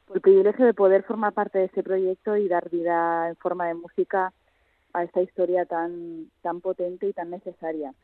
por 0.06 0.18
el 0.18 0.20
privilegio 0.20 0.66
de 0.66 0.74
poder 0.74 1.04
formar 1.04 1.32
parte 1.32 1.58
de 1.58 1.64
este 1.64 1.82
proyecto 1.82 2.36
y 2.36 2.48
dar 2.48 2.68
vida 2.68 3.30
en 3.30 3.36
forma 3.36 3.66
de 3.66 3.74
música 3.74 4.34
a 4.92 5.04
esta 5.04 5.22
historia 5.22 5.64
tan, 5.64 6.30
tan 6.42 6.60
potente 6.60 7.08
y 7.08 7.14
tan 7.14 7.30
necesaria. 7.30 7.94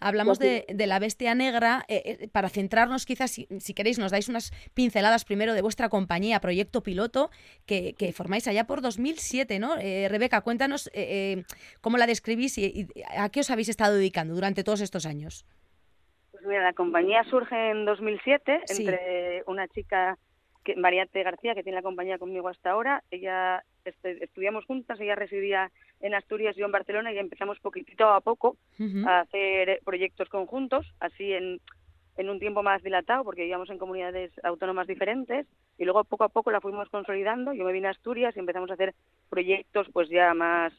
Hablamos 0.00 0.38
de, 0.38 0.64
de 0.68 0.86
la 0.86 0.98
bestia 0.98 1.34
negra. 1.34 1.84
eh, 1.88 2.18
eh, 2.20 2.28
para 2.28 2.48
centrarnos, 2.48 3.04
quizás, 3.04 3.30
si, 3.30 3.46
si 3.58 3.74
queréis, 3.74 3.98
nos 3.98 4.10
dais 4.10 4.28
unas 4.30 4.50
pinceladas 4.72 5.26
primero 5.26 5.52
de 5.52 5.60
vuestra 5.60 5.90
compañía, 5.90 6.40
Proyecto 6.40 6.82
Piloto, 6.82 7.30
que, 7.66 7.94
que 7.98 8.14
formáis 8.14 8.48
allá 8.48 8.66
por 8.66 8.80
2007, 8.80 9.58
¿no? 9.58 9.76
Eh, 9.78 10.08
Rebeca, 10.08 10.40
cuéntanos 10.40 10.88
eh, 10.88 11.38
eh, 11.38 11.44
cómo 11.82 11.98
la 11.98 12.06
describís 12.06 12.56
y, 12.56 12.64
y 12.64 13.02
a 13.14 13.28
qué 13.28 13.40
os 13.40 13.50
habéis 13.50 13.68
estado 13.68 13.94
dedicando 13.94 14.34
durante 14.34 14.64
todos 14.64 14.80
estos 14.80 15.04
años. 15.04 15.44
Mira, 16.50 16.64
la 16.64 16.72
compañía 16.72 17.22
surge 17.24 17.70
en 17.70 17.84
2007 17.84 18.62
Sí. 18.66 18.82
entre 18.82 19.44
una 19.46 19.68
chica, 19.68 20.18
que, 20.64 20.74
Mariate 20.74 21.22
García, 21.22 21.54
que 21.54 21.62
tiene 21.62 21.76
la 21.76 21.82
compañía 21.82 22.18
conmigo 22.18 22.48
hasta 22.48 22.72
ahora. 22.72 23.02
Ella 23.10 23.62
este, 23.84 24.22
estudiamos 24.24 24.64
juntas, 24.64 25.00
ella 25.00 25.14
residía 25.14 25.70
en 26.00 26.12
Asturias, 26.14 26.56
yo 26.56 26.66
en 26.66 26.72
Barcelona, 26.72 27.12
y 27.12 27.18
empezamos 27.18 27.60
poquitito 27.60 28.08
a 28.10 28.20
poco 28.20 28.56
a 29.06 29.20
hacer 29.20 29.80
proyectos 29.84 30.28
conjuntos, 30.28 30.92
así 30.98 31.32
en, 31.32 31.60
en 32.16 32.28
un 32.28 32.40
tiempo 32.40 32.64
más 32.64 32.82
dilatado, 32.82 33.22
porque 33.22 33.42
vivíamos 33.42 33.70
en 33.70 33.78
comunidades 33.78 34.32
autónomas 34.42 34.88
diferentes, 34.88 35.46
y 35.78 35.84
luego 35.84 36.02
poco 36.02 36.24
a 36.24 36.28
poco 36.30 36.50
la 36.50 36.60
fuimos 36.60 36.88
consolidando. 36.88 37.52
Yo 37.52 37.64
me 37.64 37.72
vine 37.72 37.86
a 37.86 37.92
Asturias 37.92 38.36
y 38.36 38.40
empezamos 38.40 38.70
a 38.70 38.74
hacer 38.74 38.92
proyectos 39.30 39.86
pues 39.92 40.08
ya 40.08 40.34
más 40.34 40.72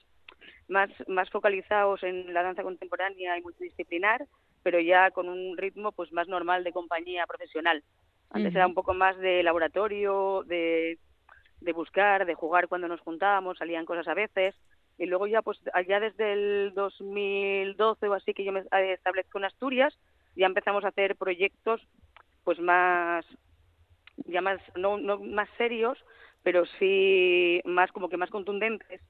más, 0.68 0.90
más 1.08 1.30
focalizados 1.30 2.02
en 2.04 2.34
la 2.34 2.44
danza 2.44 2.64
contemporánea 2.64 3.38
y 3.38 3.42
multidisciplinar, 3.42 4.26
pero 4.64 4.80
ya 4.80 5.12
con 5.12 5.30
un 5.30 5.58
ritmo 5.58 5.92
pues 5.92 6.12
más 6.12 6.28
normal 6.28 6.64
de 6.64 6.72
compañía 6.74 7.26
profesional. 7.28 7.84
Antes 8.30 8.54
era 8.56 8.68
un 8.68 8.74
poco 8.74 8.94
más 8.94 9.18
de 9.18 9.44
laboratorio, 9.44 10.44
de, 10.46 10.98
de 11.60 11.74
buscar, 11.74 12.26
de 12.26 12.34
jugar 12.36 12.68
cuando 12.68 12.88
nos 12.88 13.02
juntábamos, 13.02 13.58
salían 13.58 13.86
cosas 13.86 14.08
a 14.08 14.14
veces. 14.14 14.56
Y 14.98 15.06
luego 15.06 15.28
ya, 15.28 15.42
pues 15.42 15.58
allá 15.74 16.00
desde 16.00 16.34
el 16.34 16.74
2012 16.76 18.08
o 18.08 18.14
así 18.14 18.34
que 18.34 18.44
yo 18.44 18.52
me 18.52 18.60
eh, 18.62 18.94
establezco 18.94 19.38
en 19.40 19.46
Asturias, 19.46 19.98
ya 20.36 20.46
empezamos 20.46 20.84
a 20.86 20.90
hacer 20.90 21.16
proyectos 21.16 21.82
pues 22.44 22.60
más, 22.60 23.26
ya 24.26 24.42
más, 24.42 24.60
no, 24.76 24.98
no 24.98 25.20
más 25.20 25.50
serios, 25.58 25.98
pero 26.44 26.66
sí 26.80 27.62
más 27.66 27.92
como 27.92 28.10
que 28.10 28.18
más 28.18 28.30
contundentes 28.30 29.02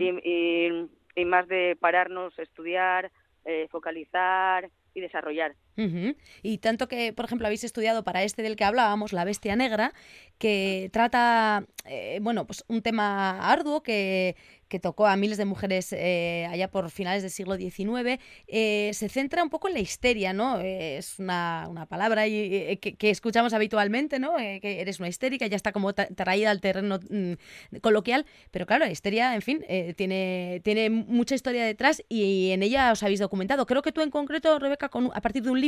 y, 0.00 0.08
y- 0.24 0.90
y 1.18 1.24
más 1.24 1.48
de 1.48 1.76
pararnos, 1.80 2.38
estudiar, 2.38 3.10
eh, 3.44 3.68
focalizar 3.70 4.68
y 4.96 5.00
desarrollar. 5.02 5.54
Ujú. 5.78 6.16
Y 6.42 6.58
tanto 6.58 6.88
que, 6.88 7.12
por 7.12 7.26
ejemplo, 7.26 7.46
habéis 7.46 7.62
estudiado 7.62 8.02
para 8.02 8.22
este 8.22 8.42
del 8.42 8.56
que 8.56 8.64
hablábamos, 8.64 9.12
La 9.12 9.24
Bestia 9.24 9.56
Negra, 9.56 9.92
que 10.38 10.88
trata, 10.90 11.66
eh, 11.84 12.18
bueno, 12.22 12.46
pues 12.46 12.64
un 12.68 12.80
tema 12.80 13.38
arduo 13.50 13.82
que, 13.82 14.36
que 14.68 14.80
tocó 14.80 15.06
a 15.06 15.16
miles 15.16 15.36
de 15.36 15.44
mujeres 15.44 15.92
eh, 15.92 16.46
allá 16.50 16.70
por 16.70 16.90
finales 16.90 17.22
del 17.22 17.30
siglo 17.30 17.56
XIX. 17.58 18.20
Eh, 18.46 18.90
se 18.94 19.10
centra 19.10 19.42
un 19.42 19.50
poco 19.50 19.68
en 19.68 19.74
la 19.74 19.80
histeria, 19.80 20.32
¿no? 20.32 20.60
Eh, 20.60 20.96
es 20.96 21.18
una, 21.18 21.66
una 21.68 21.84
palabra 21.84 22.26
y- 22.26 22.54
eh, 22.54 22.78
que, 22.80 22.94
que 22.96 23.10
escuchamos 23.10 23.52
habitualmente, 23.52 24.18
¿no? 24.18 24.38
Eh, 24.38 24.60
que 24.62 24.80
eres 24.80 24.98
una 24.98 25.08
histérica, 25.08 25.46
ya 25.46 25.56
está 25.56 25.72
como 25.72 25.92
tra- 25.92 26.08
traída 26.14 26.50
al 26.50 26.60
terreno 26.62 26.98
mm, 27.10 27.34
coloquial, 27.82 28.24
pero 28.50 28.64
claro, 28.66 28.84
la 28.86 28.90
histeria, 28.90 29.34
en 29.34 29.42
fin, 29.42 29.64
tiene, 29.96 30.60
tiene 30.64 30.90
mucha 30.90 31.34
historia 31.34 31.64
detrás 31.64 32.02
y 32.08 32.50
en 32.52 32.62
ella 32.62 32.92
os 32.92 33.02
habéis 33.02 33.20
documentado. 33.20 33.66
Creo 33.66 33.82
que 33.82 33.92
tú 33.92 34.00
en 34.00 34.10
concreto, 34.10 34.58
Rebeca, 34.58 34.88
con, 34.88 35.10
a 35.14 35.20
partir 35.20 35.42
de 35.42 35.50
un 35.50 35.60
libro. 35.60 35.65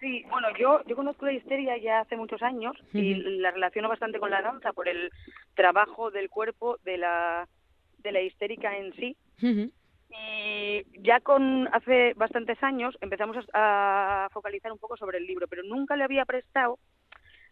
Sí, 0.00 0.24
bueno, 0.28 0.48
yo, 0.58 0.82
yo 0.84 0.94
conozco 0.94 1.24
la 1.24 1.32
histeria 1.32 1.76
ya 1.78 2.00
hace 2.00 2.16
muchos 2.16 2.42
años 2.42 2.76
y 2.92 3.14
la 3.14 3.50
relaciono 3.50 3.88
bastante 3.88 4.18
con 4.18 4.30
la 4.30 4.42
danza 4.42 4.72
por 4.72 4.88
el 4.88 5.10
trabajo 5.54 6.10
del 6.10 6.28
cuerpo 6.28 6.76
de 6.84 6.98
la, 6.98 7.48
de 7.98 8.12
la 8.12 8.20
histérica 8.20 8.76
en 8.76 8.92
sí. 8.94 9.16
Y 10.08 11.02
ya 11.02 11.20
con 11.20 11.68
hace 11.72 12.12
bastantes 12.14 12.62
años 12.62 12.96
empezamos 13.00 13.36
a, 13.54 14.26
a 14.26 14.28
focalizar 14.30 14.70
un 14.70 14.78
poco 14.78 14.96
sobre 14.96 15.18
el 15.18 15.26
libro, 15.26 15.48
pero 15.48 15.62
nunca 15.62 15.96
le 15.96 16.04
había 16.04 16.24
prestado 16.24 16.78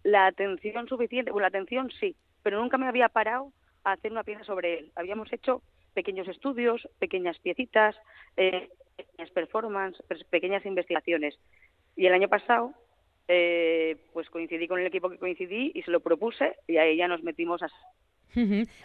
la 0.02 0.26
atención 0.26 0.86
suficiente, 0.86 1.30
bueno, 1.30 1.44
la 1.44 1.48
atención 1.48 1.90
sí, 1.98 2.14
pero 2.42 2.60
nunca 2.60 2.76
me 2.76 2.86
había 2.86 3.08
parado 3.08 3.52
a 3.84 3.92
hacer 3.92 4.12
una 4.12 4.22
pieza 4.22 4.44
sobre 4.44 4.78
él. 4.78 4.92
Habíamos 4.96 5.32
hecho 5.32 5.62
pequeños 5.94 6.28
estudios, 6.28 6.86
pequeñas 6.98 7.38
piecitas, 7.38 7.94
eh, 8.36 8.68
pequeñas 8.96 9.30
performances, 9.30 10.04
pequeñas 10.30 10.66
investigaciones. 10.66 11.38
Y 11.96 12.06
el 12.06 12.12
año 12.12 12.28
pasado, 12.28 12.72
eh, 13.28 13.96
pues 14.12 14.28
coincidí 14.28 14.68
con 14.68 14.80
el 14.80 14.86
equipo 14.86 15.08
que 15.08 15.18
coincidí 15.18 15.72
y 15.74 15.82
se 15.82 15.90
lo 15.90 16.00
propuse 16.00 16.56
y 16.68 16.76
ahí 16.76 16.96
ya 16.96 17.08
nos 17.08 17.22
metimos 17.22 17.62
a... 17.62 17.68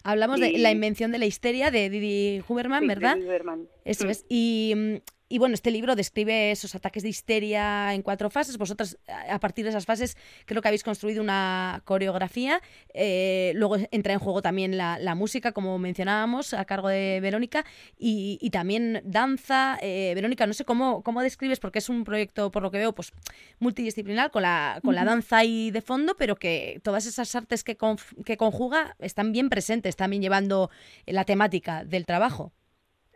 Hablamos 0.04 0.40
de 0.40 0.58
la 0.60 0.70
invención 0.72 1.12
de 1.12 1.18
la 1.18 1.26
histeria 1.26 1.72
de 1.72 1.90
Didi 1.90 2.44
Huberman, 2.48 2.82
Sí, 2.82 2.88
de 2.88 2.94
¿verdad? 2.96 3.16
Didi 3.16 3.28
Huberman. 3.28 3.68
Eso 3.84 4.06
Mm. 4.06 4.10
es. 4.12 4.26
Y, 4.30 4.74
mm, 4.76 4.96
y 5.30 5.38
bueno, 5.38 5.54
este 5.54 5.72
libro 5.72 5.96
describe 5.96 6.52
esos 6.52 6.76
ataques 6.76 7.04
de 7.04 7.10
histeria 7.10 7.94
en 7.94 8.02
cuatro 8.02 8.30
fases. 8.30 8.58
Vosotros, 8.58 8.98
a 9.08 9.40
partir 9.40 9.64
de 9.64 9.70
esas 9.70 9.86
fases, 9.86 10.18
creo 10.46 10.62
que 10.62 10.68
habéis 10.68 10.84
construido 10.84 11.22
una 11.22 11.82
coreografía. 11.86 12.62
Eh, 12.94 13.54
luego 13.56 13.78
entra 13.92 14.14
en 14.14 14.20
juego 14.20 14.42
también 14.42 14.76
la, 14.76 14.98
la 15.00 15.16
música, 15.16 15.52
como 15.52 15.78
mencionábamos, 15.78 16.54
a 16.54 16.66
cargo 16.66 16.90
de 16.90 17.20
Verónica, 17.22 17.64
y, 17.98 18.40
y 18.42 18.50
también 18.50 19.02
danza. 19.06 19.78
Eh, 19.82 20.14
Verónica, 20.16 20.48
no 20.48 20.54
sé 20.54 20.66
cómo, 20.66 21.04
cómo 21.04 21.22
describes, 21.22 21.60
porque 21.60 21.80
es 21.80 21.90
un 21.90 22.04
proyecto, 22.04 22.52
por 22.52 22.64
lo 22.64 22.72
que 22.72 22.80
veo, 22.80 22.94
pues 22.94 23.14
multidisciplinar, 23.60 24.32
con 24.32 24.42
la, 24.42 24.80
con 24.84 24.96
la 24.96 25.06
danza 25.06 25.38
ahí 25.38 25.70
de 25.70 25.82
fondo, 25.82 26.16
pero 26.18 26.36
que 26.36 26.82
todas 26.84 27.06
esas 27.06 27.36
artes 27.36 27.64
que, 27.64 27.78
conf- 27.78 28.24
que 28.26 28.36
conjuga 28.36 28.96
están 29.00 29.32
bien 29.32 29.50
presentes, 29.50 29.96
también 29.96 30.22
llevando 30.22 30.72
la 31.06 31.24
temática 31.24 31.86
del 31.86 32.06
trabajo. 32.06 32.52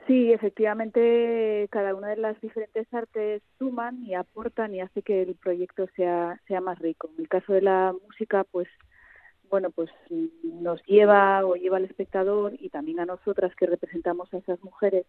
Sí, 0.08 0.34
efectivamente, 0.34 1.68
cada 1.72 1.96
una 1.96 2.10
de 2.10 2.18
las 2.18 2.40
diferentes 2.42 2.94
artes 2.94 3.42
suman 3.58 4.04
y 4.04 4.16
aportan 4.16 4.76
y 4.76 4.82
hace 4.82 5.02
que 5.02 5.22
el 5.22 5.36
proyecto 5.36 5.88
sea, 5.96 6.42
sea 6.48 6.60
más 6.60 6.78
rico. 6.80 7.10
En 7.16 7.22
el 7.22 7.30
caso 7.30 7.54
de 7.54 7.62
la 7.62 7.96
música, 8.06 8.44
pues, 8.44 8.68
bueno, 9.50 9.70
pues 9.72 9.90
nos 10.44 10.84
lleva 10.88 11.46
o 11.46 11.56
lleva 11.56 11.78
al 11.78 11.86
espectador 11.86 12.54
y 12.60 12.70
también 12.70 13.00
a 13.00 13.06
nosotras 13.06 13.56
que 13.56 13.66
representamos 13.66 14.34
a 14.34 14.38
esas 14.40 14.62
mujeres, 14.62 15.06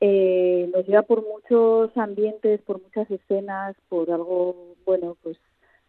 eh, 0.00 0.70
nos 0.72 0.86
lleva 0.86 1.02
por 1.02 1.22
muchos 1.22 1.96
ambientes, 1.96 2.60
por 2.62 2.80
muchas 2.80 3.10
escenas, 3.10 3.74
por 3.88 4.10
algo, 4.10 4.76
bueno, 4.84 5.16
pues 5.22 5.36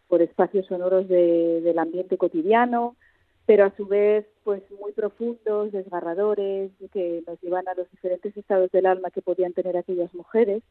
por 0.08 0.22
espacios 0.22 0.66
sonoros 0.66 1.08
de- 1.08 1.60
del 1.60 1.78
ambiente 1.78 2.16
cotidiano, 2.16 2.96
pero 3.46 3.64
a 3.64 3.76
su 3.76 3.86
vez 3.86 4.26
pues 4.42 4.62
muy 4.80 4.92
profundos, 4.92 5.72
desgarradores, 5.72 6.70
que 6.92 7.22
nos 7.26 7.40
llevan 7.40 7.66
a 7.68 7.74
los 7.74 7.90
diferentes 7.90 8.36
estados 8.36 8.70
del 8.72 8.86
alma 8.86 9.10
que 9.10 9.22
podían 9.22 9.52
tener 9.52 9.76
aquellas 9.76 10.12
mujeres. 10.14 10.62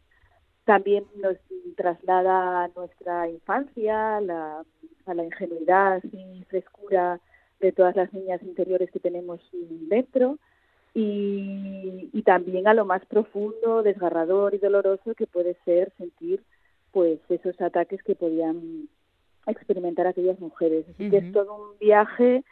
También 0.66 1.06
nos 1.16 1.38
traslada 1.76 2.64
a 2.64 2.68
nuestra 2.76 3.30
infancia, 3.30 4.18
a 4.18 4.22
la, 4.22 4.64
a 5.06 5.14
la 5.14 5.24
ingenuidad 5.24 6.02
y 6.12 6.44
frescura 6.46 7.20
de 7.60 7.72
todas 7.72 7.96
las 7.96 8.14
niñas 8.14 8.42
interiores 8.44 8.92
que 8.92 9.00
tenemos 9.00 9.40
dentro 9.52 10.38
y, 10.94 12.10
y 12.14 12.22
también 12.24 12.68
a 12.68 12.74
lo 12.74 12.86
más 12.86 13.06
profundo, 13.06 13.84
desgarrador 13.84 14.54
y 14.54 14.60
doloroso 14.60 15.16
que 15.16 15.28
puede 15.28 15.56
ser 15.66 15.92
sentir 15.98 16.44
pues 16.92 17.20
esos 17.30 17.60
ataques 17.60 18.04
que 18.04 18.16
podían 18.16 18.88
experimentar 19.48 20.08
aquellas 20.08 20.40
mujeres. 20.40 20.86
Así 20.90 21.10
que 21.10 21.18
es 21.18 21.32
todo 21.32 21.56
un 21.56 21.78
viaje 21.80 22.44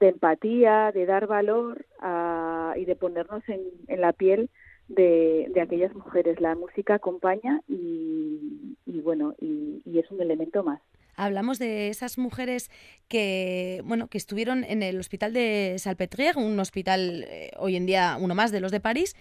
de 0.00 0.08
empatía, 0.08 0.90
de 0.92 1.06
dar 1.06 1.26
valor 1.26 1.86
a- 2.00 2.74
y 2.76 2.84
de 2.84 2.96
ponernos 2.96 3.42
en, 3.48 3.60
en 3.88 4.00
la 4.00 4.12
piel 4.12 4.50
de, 4.88 5.50
aquellas 5.62 5.94
mujeres. 5.94 6.40
La 6.40 6.54
música 6.54 6.94
acompaña 6.94 7.60
y, 7.68 8.76
y 8.86 9.00
bueno, 9.00 9.34
y, 9.40 9.82
y 9.84 9.98
es 9.98 10.10
un 10.10 10.20
elemento 10.20 10.62
más. 10.62 10.80
Hablamos 11.16 11.60
de 11.60 11.88
esas 11.88 12.18
mujeres 12.18 12.70
que, 13.08 13.80
bueno, 13.84 14.08
que 14.08 14.18
estuvieron 14.18 14.64
en 14.64 14.82
el 14.82 14.98
hospital 14.98 15.32
de 15.32 15.76
Salpêtrière, 15.78 16.36
un 16.36 16.58
hospital 16.58 17.24
eh, 17.28 17.52
hoy 17.56 17.76
en 17.76 17.86
día 17.86 18.16
uno 18.20 18.34
más 18.34 18.50
de 18.50 18.60
los 18.60 18.72
de 18.72 18.80
París, 18.80 19.14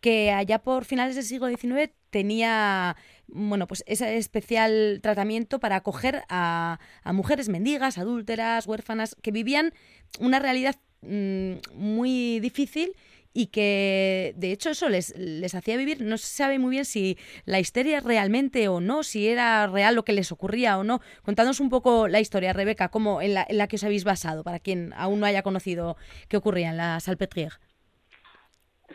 que 0.00 0.32
allá 0.32 0.58
por 0.58 0.84
finales 0.84 1.14
del 1.14 1.24
siglo 1.24 1.46
XIX 1.48 1.92
tenía 2.10 2.96
bueno, 3.28 3.66
pues 3.66 3.82
ese 3.86 4.16
especial 4.16 5.00
tratamiento 5.02 5.58
para 5.58 5.76
acoger 5.76 6.22
a, 6.28 6.78
mujeres 7.12 7.48
mendigas, 7.48 7.98
adúlteras, 7.98 8.66
huérfanas, 8.66 9.16
que 9.22 9.32
vivían 9.32 9.72
una 10.20 10.38
realidad 10.38 10.76
mm, 11.02 11.54
muy 11.74 12.40
difícil 12.40 12.92
y 13.32 13.48
que 13.48 14.32
de 14.36 14.50
hecho 14.50 14.70
eso 14.70 14.88
les, 14.88 15.14
les 15.16 15.54
hacía 15.54 15.76
vivir, 15.76 16.00
no 16.00 16.16
se 16.16 16.26
sabe 16.26 16.58
muy 16.58 16.70
bien 16.70 16.86
si 16.86 17.18
la 17.44 17.60
histeria 17.60 18.00
realmente 18.00 18.66
o 18.68 18.80
no, 18.80 19.02
si 19.02 19.28
era 19.28 19.66
real 19.66 19.94
lo 19.94 20.06
que 20.06 20.14
les 20.14 20.32
ocurría 20.32 20.78
o 20.78 20.84
no. 20.84 21.02
Contadnos 21.22 21.60
un 21.60 21.68
poco 21.68 22.08
la 22.08 22.20
historia, 22.20 22.54
Rebeca, 22.54 22.88
como 22.88 23.20
en 23.20 23.34
la, 23.34 23.46
en 23.46 23.58
la 23.58 23.66
que 23.66 23.76
os 23.76 23.84
habéis 23.84 24.04
basado, 24.04 24.42
para 24.42 24.58
quien 24.58 24.94
aún 24.96 25.20
no 25.20 25.26
haya 25.26 25.42
conocido 25.42 25.98
qué 26.28 26.38
ocurría 26.38 26.70
en 26.70 26.78
la 26.78 26.98
Salpêtrière. 26.98 27.58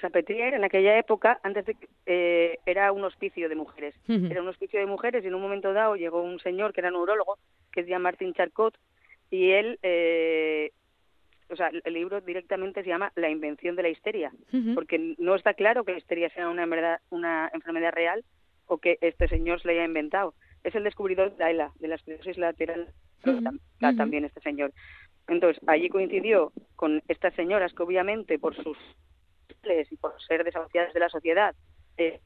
Salpêtrière 0.02 0.56
en 0.56 0.64
aquella 0.64 0.97
época, 0.97 1.39
antes 1.43 1.66
de 1.66 1.76
eh, 2.06 2.58
era 2.66 2.91
un 2.91 3.04
hospicio 3.04 3.47
de 3.47 3.56
mujeres. 3.56 3.95
Era 4.08 4.41
un 4.41 4.47
hospicio 4.47 4.80
de 4.80 4.86
mujeres 4.86 5.24
y 5.24 5.28
en 5.28 5.36
un 5.36 5.41
momento 5.41 5.74
dado 5.74 5.95
llegó 5.95 6.22
un 6.22 6.39
señor 6.39 6.74
que 6.74 6.82
era 6.82 6.91
neurólogo, 6.91 7.38
que 7.72 7.82
es 7.82 7.88
Jean-Martin 7.88 8.34
Charcot, 8.34 8.78
y 9.30 9.52
él 9.52 9.80
eh, 9.84 10.72
o 11.52 11.56
sea, 11.56 11.70
el 11.84 11.93
libro 11.93 12.22
directamente 12.22 12.82
se 12.82 12.89
llama 12.89 13.12
La 13.16 13.30
invención 13.30 13.76
de 13.76 13.84
la 13.84 13.89
histeria, 13.89 14.32
porque 14.74 15.16
no 15.18 15.36
está 15.36 15.54
claro 15.54 15.84
que 15.84 15.91
la 15.91 15.97
histeria 15.97 16.30
sea 16.30 16.49
una 16.49 16.64
enfermedad, 16.64 17.02
una 17.10 17.52
enfermedad 17.54 17.91
real 17.91 18.24
o 18.68 18.78
que 18.78 18.97
este 19.02 19.28
señor 19.28 19.62
se 19.62 19.68
la 19.68 19.74
haya 19.74 19.86
inventado. 19.86 20.34
Es 20.64 20.74
el 20.76 20.84
descubridor 20.84 21.36
de 21.36 21.54
la 21.54 21.72
de 21.80 21.88
la 21.89 21.95
esclerosis 21.95 22.38
lateral, 22.38 22.88
también 23.97 24.24
este 24.24 24.39
señor. 24.39 24.72
Entonces, 25.28 25.62
allí 25.68 25.89
coincidió 25.89 26.54
con 26.76 27.04
estas 27.08 27.34
señoras 27.36 27.74
que 27.74 27.84
obviamente 27.84 28.39
por 28.39 28.56
sus 28.56 28.78
y 29.89 29.97
por 29.97 30.22
ser 30.22 30.43
desahuciadas 30.43 30.93
de 30.93 30.99
la 30.99 31.10
sociedad, 31.10 31.56
eh, 31.97 32.20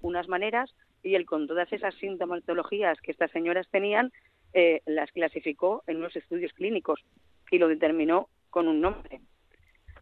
unas 0.00 0.28
maneras, 0.28 0.74
y 1.02 1.14
él 1.14 1.26
con 1.26 1.46
todas 1.46 1.72
esas 1.72 1.94
sintomatologías 1.96 3.00
que 3.00 3.12
estas 3.12 3.30
señoras 3.30 3.68
tenían, 3.70 4.12
eh, 4.52 4.82
las 4.86 5.10
clasificó 5.12 5.82
en 5.86 5.98
unos 5.98 6.16
estudios 6.16 6.52
clínicos 6.52 7.04
y 7.50 7.58
lo 7.58 7.68
determinó 7.68 8.28
con 8.50 8.68
un 8.68 8.80
nombre. 8.80 9.20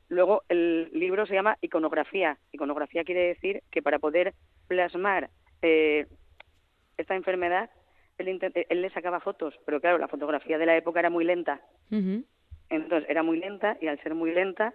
Luego 0.09 0.45
el 0.49 0.89
libro 0.93 1.27
se 1.27 1.35
llama 1.35 1.59
Iconografía. 1.61 2.39
Iconografía 2.53 3.05
quiere 3.05 3.27
decir 3.29 3.63
que 3.71 3.83
para 3.83 3.99
poder 3.99 4.35
plasmar 4.69 5.31
eh, 5.63 6.07
esta 6.97 7.17
enfermedad, 7.17 7.71
él, 8.19 8.41
él, 8.69 8.83
le 8.83 8.91
sacaba 8.91 9.21
fotos, 9.21 9.55
pero 9.65 9.81
claro, 9.81 9.99
la 9.99 10.09
fotografía 10.09 10.59
de 10.59 10.67
la 10.67 10.77
época 10.77 11.01
era 11.01 11.11
muy 11.11 11.25
lenta. 11.25 11.61
Entonces 11.91 13.09
era 13.09 13.23
muy 13.23 13.39
lenta 13.39 13.77
y 13.81 13.89
al 13.89 14.01
ser 14.03 14.15
muy 14.15 14.33
lenta, 14.33 14.75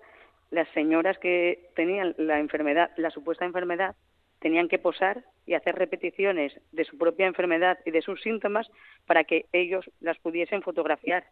las 0.52 0.68
señoras 0.74 1.18
que 1.18 1.72
tenían 1.76 2.14
la 2.18 2.39
enfermedad, 2.39 2.91
la 2.97 3.10
supuesta 3.10 3.45
enfermedad, 3.45 3.95
tenían 4.39 4.68
que 4.68 4.80
posar 4.80 5.24
y 5.45 5.54
hacer 5.54 5.76
repeticiones 5.76 6.54
de 6.72 6.84
su 6.84 6.97
propia 6.97 7.26
enfermedad 7.26 7.80
y 7.86 7.91
de 7.91 8.02
sus 8.02 8.22
síntomas 8.22 8.68
para 9.06 9.24
que 9.24 9.45
ellos 9.54 9.86
las 10.02 10.18
pudiesen 10.20 10.62
fotografiar. 10.62 11.26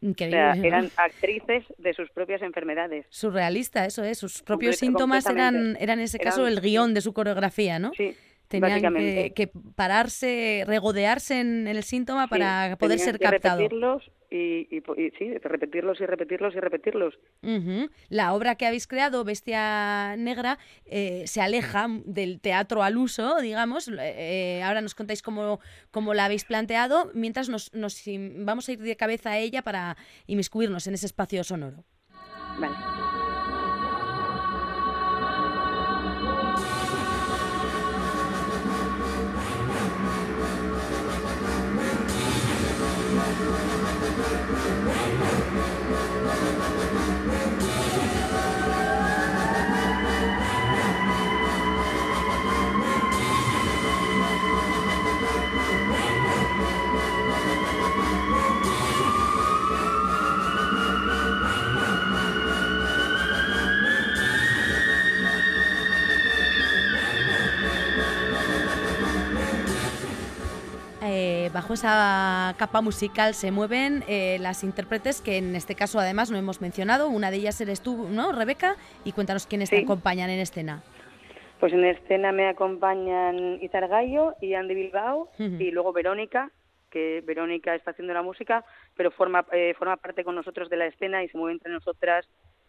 eran 0.00 0.90
actrices 0.96 1.64
de 1.78 1.94
sus 1.94 2.10
propias 2.10 2.42
enfermedades. 2.42 3.06
Surrealista, 3.10 3.84
eso 3.84 4.02
es. 4.02 4.18
Sus 4.18 4.42
propios 4.42 4.76
síntomas 4.76 5.26
eran, 5.26 5.76
eran 5.78 5.98
en 5.98 6.04
ese 6.04 6.18
caso 6.18 6.46
el 6.46 6.60
guion 6.60 6.94
de 6.94 7.00
su 7.00 7.12
coreografía, 7.12 7.78
¿no? 7.78 7.92
Sí. 7.94 8.16
Tenían 8.48 8.94
que, 8.94 9.32
que, 9.36 9.50
pararse, 9.76 10.64
regodearse 10.66 11.38
en 11.38 11.68
el 11.68 11.82
síntoma 11.82 12.28
para 12.28 12.76
poder 12.78 12.98
ser 12.98 13.18
captado. 13.18 13.58
Repetirlos 13.58 14.10
y, 14.30 14.68
y, 14.70 14.78
y, 14.78 15.10
sí, 15.18 15.38
repetirlos 15.38 16.00
y 16.00 16.06
repetirlos 16.06 16.54
y 16.54 16.60
repetirlos. 16.60 17.18
La 18.08 18.34
obra 18.34 18.56
que 18.56 18.66
habéis 18.66 18.86
creado, 18.86 19.24
Bestia 19.24 20.16
Negra, 20.16 20.58
eh, 20.84 21.24
se 21.26 21.40
aleja 21.40 21.86
del 22.04 22.40
teatro 22.40 22.82
al 22.82 22.96
uso, 22.96 23.40
digamos. 23.40 23.90
Eh, 24.00 24.62
ahora 24.62 24.80
nos 24.80 24.94
contáis 24.94 25.22
cómo, 25.22 25.60
cómo, 25.90 26.14
la 26.14 26.26
habéis 26.26 26.44
planteado, 26.44 27.10
mientras 27.14 27.48
nos, 27.48 27.72
nos 27.74 28.02
vamos 28.36 28.68
a 28.68 28.72
ir 28.72 28.78
de 28.78 28.96
cabeza 28.96 29.30
a 29.30 29.38
ella 29.38 29.62
para 29.62 29.96
inmiscuirnos 30.26 30.86
en 30.86 30.94
ese 30.94 31.06
espacio 31.06 31.42
sonoro. 31.44 31.84
Vale. 32.58 33.17
Bajo 71.68 71.74
esa 71.74 72.54
capa 72.56 72.80
musical 72.80 73.34
se 73.34 73.50
mueven 73.50 74.02
eh, 74.08 74.38
las 74.40 74.64
intérpretes 74.64 75.20
que 75.20 75.36
en 75.36 75.54
este 75.54 75.74
caso 75.74 75.98
además 75.98 76.30
no 76.30 76.38
hemos 76.38 76.62
mencionado. 76.62 77.10
Una 77.10 77.30
de 77.30 77.36
ellas 77.36 77.60
eres 77.60 77.82
tú, 77.82 78.08
¿no, 78.08 78.32
Rebeca? 78.32 78.76
Y 79.04 79.12
cuéntanos 79.12 79.46
quiénes 79.46 79.68
te 79.68 79.82
acompañan 79.82 80.30
en 80.30 80.40
escena. 80.40 80.82
Pues 81.60 81.74
en 81.74 81.84
escena 81.84 82.32
me 82.32 82.48
acompañan 82.48 83.62
Izar 83.62 83.86
Gallo 83.86 84.34
y 84.40 84.54
Andy 84.54 84.74
Bilbao 84.74 85.28
y 85.38 85.70
luego 85.70 85.92
Verónica, 85.92 86.50
que 86.90 87.22
Verónica 87.26 87.74
está 87.74 87.90
haciendo 87.90 88.14
la 88.14 88.22
música, 88.22 88.64
pero 88.96 89.10
forma, 89.10 89.44
eh, 89.52 89.74
forma 89.78 89.98
parte 89.98 90.24
con 90.24 90.36
nosotros 90.36 90.70
de 90.70 90.78
la 90.78 90.86
escena 90.86 91.22
y 91.22 91.28
se 91.28 91.36
mueve 91.36 91.52
entre 91.52 91.70
nosotras 91.70 92.26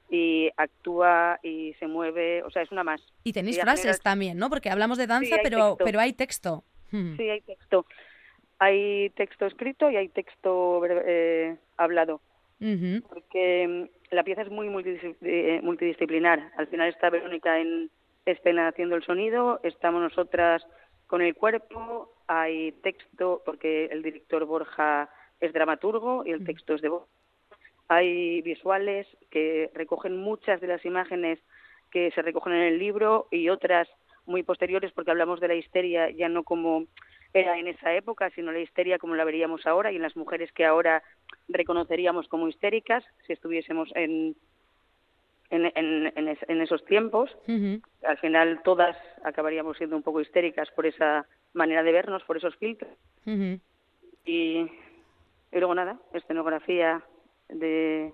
y 0.09 0.49
actúa 0.57 1.39
y 1.41 1.73
se 1.79 1.87
mueve, 1.87 2.43
o 2.43 2.51
sea, 2.51 2.63
es 2.63 2.71
una 2.73 2.83
más. 2.83 3.01
Y 3.23 3.31
tenéis 3.31 3.61
frases 3.61 4.01
también, 4.01 4.37
¿no? 4.37 4.49
Porque 4.49 4.69
hablamos 4.69 4.97
de 4.97 5.07
danza, 5.07 5.37
pero, 5.41 5.77
pero 5.77 6.01
hay 6.01 6.11
texto. 6.11 6.65
Sí, 6.91 7.29
hay 7.29 7.39
texto 7.41 7.85
hay 8.59 9.09
texto 9.11 9.45
escrito 9.45 9.89
y 9.89 9.95
hay 9.95 10.09
texto 10.09 10.81
eh, 10.85 11.57
hablado. 11.77 12.21
Porque 13.07 13.67
mm, 13.67 14.13
la 14.15 14.23
pieza 14.23 14.41
es 14.41 14.51
muy 14.51 14.67
eh, 15.21 15.61
multidisciplinar. 15.63 16.51
Al 16.57 16.67
final 16.67 16.89
está 16.89 17.09
Verónica 17.09 17.57
en 17.59 17.89
escena 18.25 18.67
haciendo 18.67 18.95
el 18.95 19.03
sonido, 19.03 19.61
estamos 19.63 20.01
nosotras 20.01 20.61
con 21.07 21.21
el 21.21 21.33
cuerpo, 21.35 22.13
hay 22.27 22.73
texto, 22.83 23.41
porque 23.45 23.85
el 23.85 24.03
director 24.03 24.45
Borja 24.45 25.09
es 25.39 25.53
dramaturgo 25.53 26.23
y 26.25 26.31
el 26.31 26.45
texto 26.45 26.75
es 26.75 26.81
de 26.81 26.89
voz. 26.89 27.07
Hay 27.87 28.41
visuales 28.41 29.07
que 29.31 29.71
recogen 29.73 30.17
muchas 30.17 30.61
de 30.61 30.67
las 30.67 30.85
imágenes 30.85 31.39
que 31.89 32.11
se 32.11 32.21
recogen 32.21 32.53
en 32.53 32.63
el 32.63 32.77
libro 32.77 33.27
y 33.31 33.49
otras 33.49 33.87
muy 34.25 34.43
posteriores 34.43 34.91
porque 34.91 35.09
hablamos 35.09 35.39
de 35.39 35.47
la 35.47 35.55
histeria 35.55 36.11
ya 36.11 36.29
no 36.29 36.43
como 36.43 36.85
era 37.33 37.57
en 37.57 37.67
esa 37.67 37.93
época, 37.93 38.29
sino 38.31 38.51
la 38.51 38.59
histeria 38.59 38.97
como 38.97 39.15
la 39.15 39.23
veríamos 39.23 39.65
ahora 39.67 39.91
y 39.91 39.97
en 39.97 40.01
las 40.01 40.15
mujeres 40.15 40.51
que 40.51 40.65
ahora 40.65 41.03
reconoceríamos 41.47 42.27
como 42.27 42.47
histéricas 42.47 43.03
si 43.27 43.33
estuviésemos 43.33 43.89
en, 43.95 44.35
en, 45.49 45.71
en, 45.75 46.61
esos 46.61 46.83
tiempos. 46.85 47.35
Al 48.03 48.17
final 48.17 48.61
todas 48.63 48.97
acabaríamos 49.23 49.77
siendo 49.77 49.95
un 49.95 50.03
poco 50.03 50.21
histéricas 50.21 50.69
por 50.71 50.85
esa 50.85 51.25
manera 51.53 51.83
de 51.83 51.91
vernos, 51.91 52.23
por 52.23 52.37
esos 52.37 52.55
filtros. 52.57 52.91
y, 53.25 53.51
y 54.25 54.69
luego 55.51 55.75
nada, 55.75 55.99
escenografía 56.13 57.03
de 57.47 58.13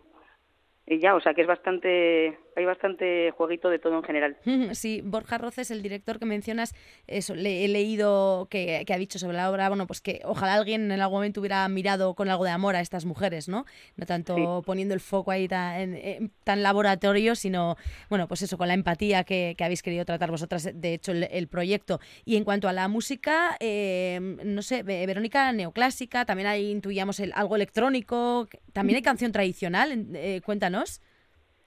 y 0.87 0.99
ya, 0.99 1.15
o 1.15 1.21
sea 1.21 1.33
que 1.33 1.41
es 1.41 1.47
bastante, 1.47 2.37
hay 2.55 2.65
bastante 2.65 3.31
jueguito 3.31 3.69
de 3.69 3.79
todo 3.79 3.97
en 3.97 4.03
general. 4.03 4.37
Sí, 4.75 5.01
Borja 5.03 5.37
Roces, 5.37 5.71
el 5.71 5.81
director 5.81 6.19
que 6.19 6.25
mencionas, 6.25 6.73
eso, 7.07 7.33
le 7.35 7.65
he 7.65 7.67
leído 7.67 8.47
que, 8.49 8.83
que, 8.85 8.93
ha 8.93 8.97
dicho 8.97 9.19
sobre 9.19 9.37
la 9.37 9.49
obra, 9.49 9.69
bueno, 9.69 9.87
pues 9.87 10.01
que 10.01 10.21
ojalá 10.25 10.55
alguien 10.55 10.91
en 10.91 11.01
algún 11.01 11.17
momento 11.17 11.39
hubiera 11.39 11.67
mirado 11.69 12.13
con 12.13 12.29
algo 12.29 12.43
de 12.43 12.51
amor 12.51 12.75
a 12.75 12.81
estas 12.81 13.05
mujeres, 13.05 13.47
¿no? 13.47 13.65
No 13.95 14.05
tanto 14.05 14.63
poniendo 14.65 14.93
el 14.93 14.99
foco 14.99 15.31
ahí 15.31 15.47
tan, 15.47 15.97
tan 16.43 16.63
laboratorio, 16.63 17.35
sino, 17.35 17.77
bueno, 18.09 18.27
pues 18.27 18.41
eso, 18.41 18.57
con 18.57 18.67
la 18.67 18.73
empatía 18.73 19.23
que, 19.23 19.55
que 19.57 19.63
habéis 19.63 19.81
querido 19.81 20.05
tratar 20.05 20.31
vosotras, 20.31 20.69
de 20.73 20.93
hecho, 20.93 21.11
el, 21.11 21.47
proyecto. 21.47 21.99
Y 22.25 22.37
en 22.37 22.43
cuanto 22.43 22.67
a 22.67 22.73
la 22.73 22.87
música, 22.87 23.55
eh, 23.59 24.19
no 24.43 24.61
sé, 24.61 24.83
Verónica, 24.83 25.51
neoclásica, 25.51 26.25
también 26.25 26.47
hay, 26.47 26.71
intuíamos 26.71 27.19
el, 27.19 27.31
algo 27.35 27.55
electrónico, 27.55 28.47
también 28.73 28.97
hay 28.97 29.03
canción 29.03 29.31
tradicional, 29.31 30.07
eh, 30.13 30.41
cuéntanos. 30.43 31.01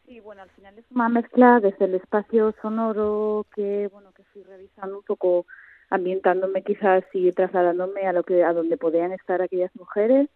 Sí, 0.08 0.20
bueno, 0.20 0.40
al 0.40 0.48
final 0.50 0.78
es 0.78 0.86
una 0.90 1.10
mezcla 1.10 1.60
desde 1.60 1.84
el 1.84 1.94
espacio 1.96 2.54
sonoro 2.62 3.44
que, 3.54 3.88
bueno, 3.92 4.10
que 4.12 4.22
fui 4.32 4.42
revisando 4.42 4.96
un 4.96 5.02
poco, 5.02 5.44
ambientándome 5.90 6.62
quizás 6.62 7.04
y 7.12 7.30
trasladándome 7.32 8.06
a 8.06 8.14
lo 8.14 8.22
que 8.22 8.42
a 8.42 8.54
donde 8.54 8.78
podían 8.78 9.12
estar 9.12 9.42
aquellas 9.42 9.74
mujeres, 9.76 10.30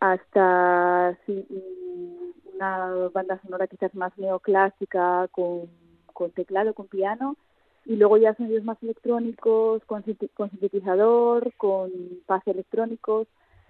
hasta 0.00 1.18
sí, 1.26 1.46
una 2.54 3.10
banda 3.12 3.38
sonora 3.42 3.66
quizás 3.66 3.94
más 3.94 4.16
neoclásica 4.16 5.28
con, 5.30 5.68
con 6.06 6.30
teclado, 6.30 6.72
con 6.72 6.86
piano, 6.86 7.36
y 7.84 7.96
luego 7.96 8.16
ya 8.16 8.34
sonidos 8.34 8.64
más 8.64 8.82
electrónicos, 8.82 9.84
con, 9.84 10.04
con 10.32 10.50
sintetizador, 10.50 11.52
con 11.58 11.90
paz 12.24 12.42
electrónicos, 12.46 13.28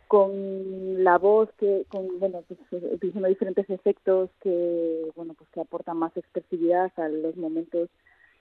con 0.08 1.04
la 1.04 1.18
voz 1.18 1.50
que 1.58 1.84
con 1.88 2.18
bueno 2.18 2.42
pues 2.48 2.82
utilizando 2.92 3.28
diferentes 3.28 3.68
efectos 3.68 4.30
que 4.40 5.06
bueno 5.14 5.34
pues 5.34 5.48
que 5.50 5.60
aportan 5.60 5.98
más 5.98 6.16
expresividad 6.16 6.90
a 6.96 7.08
los 7.08 7.36
momentos 7.36 7.90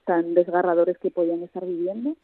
tan 0.05 0.34
desgarradores 0.34 0.97
que 0.99 1.11
podían 1.11 1.43
estar 1.43 1.65
viviendo. 1.65 2.15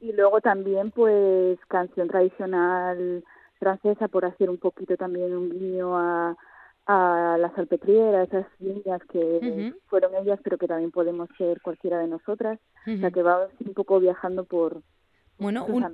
Y 0.00 0.12
luego 0.12 0.40
también 0.40 0.92
pues 0.92 1.58
canción 1.66 2.06
tradicional 2.06 3.24
francesa 3.58 4.06
por 4.06 4.24
hacer 4.24 4.48
un 4.48 4.58
poquito 4.58 4.96
también 4.96 5.36
un 5.36 5.50
guiño 5.50 5.98
a, 5.98 6.36
a 6.86 7.36
la 7.38 7.52
salpetriera, 7.56 8.22
esas 8.22 8.46
líneas 8.60 9.02
que 9.10 9.74
fueron 9.86 10.14
ellas 10.14 10.38
pero 10.44 10.58
que 10.58 10.68
también 10.68 10.92
podemos 10.92 11.28
ser 11.36 11.60
cualquiera 11.60 11.98
de 11.98 12.06
nosotras, 12.06 12.60
o 12.86 12.96
sea 12.98 13.10
que 13.10 13.22
va 13.22 13.48
un 13.66 13.74
poco 13.74 13.98
viajando 13.98 14.44
por 14.44 14.82
bueno, 15.36 15.64
un, 15.64 15.84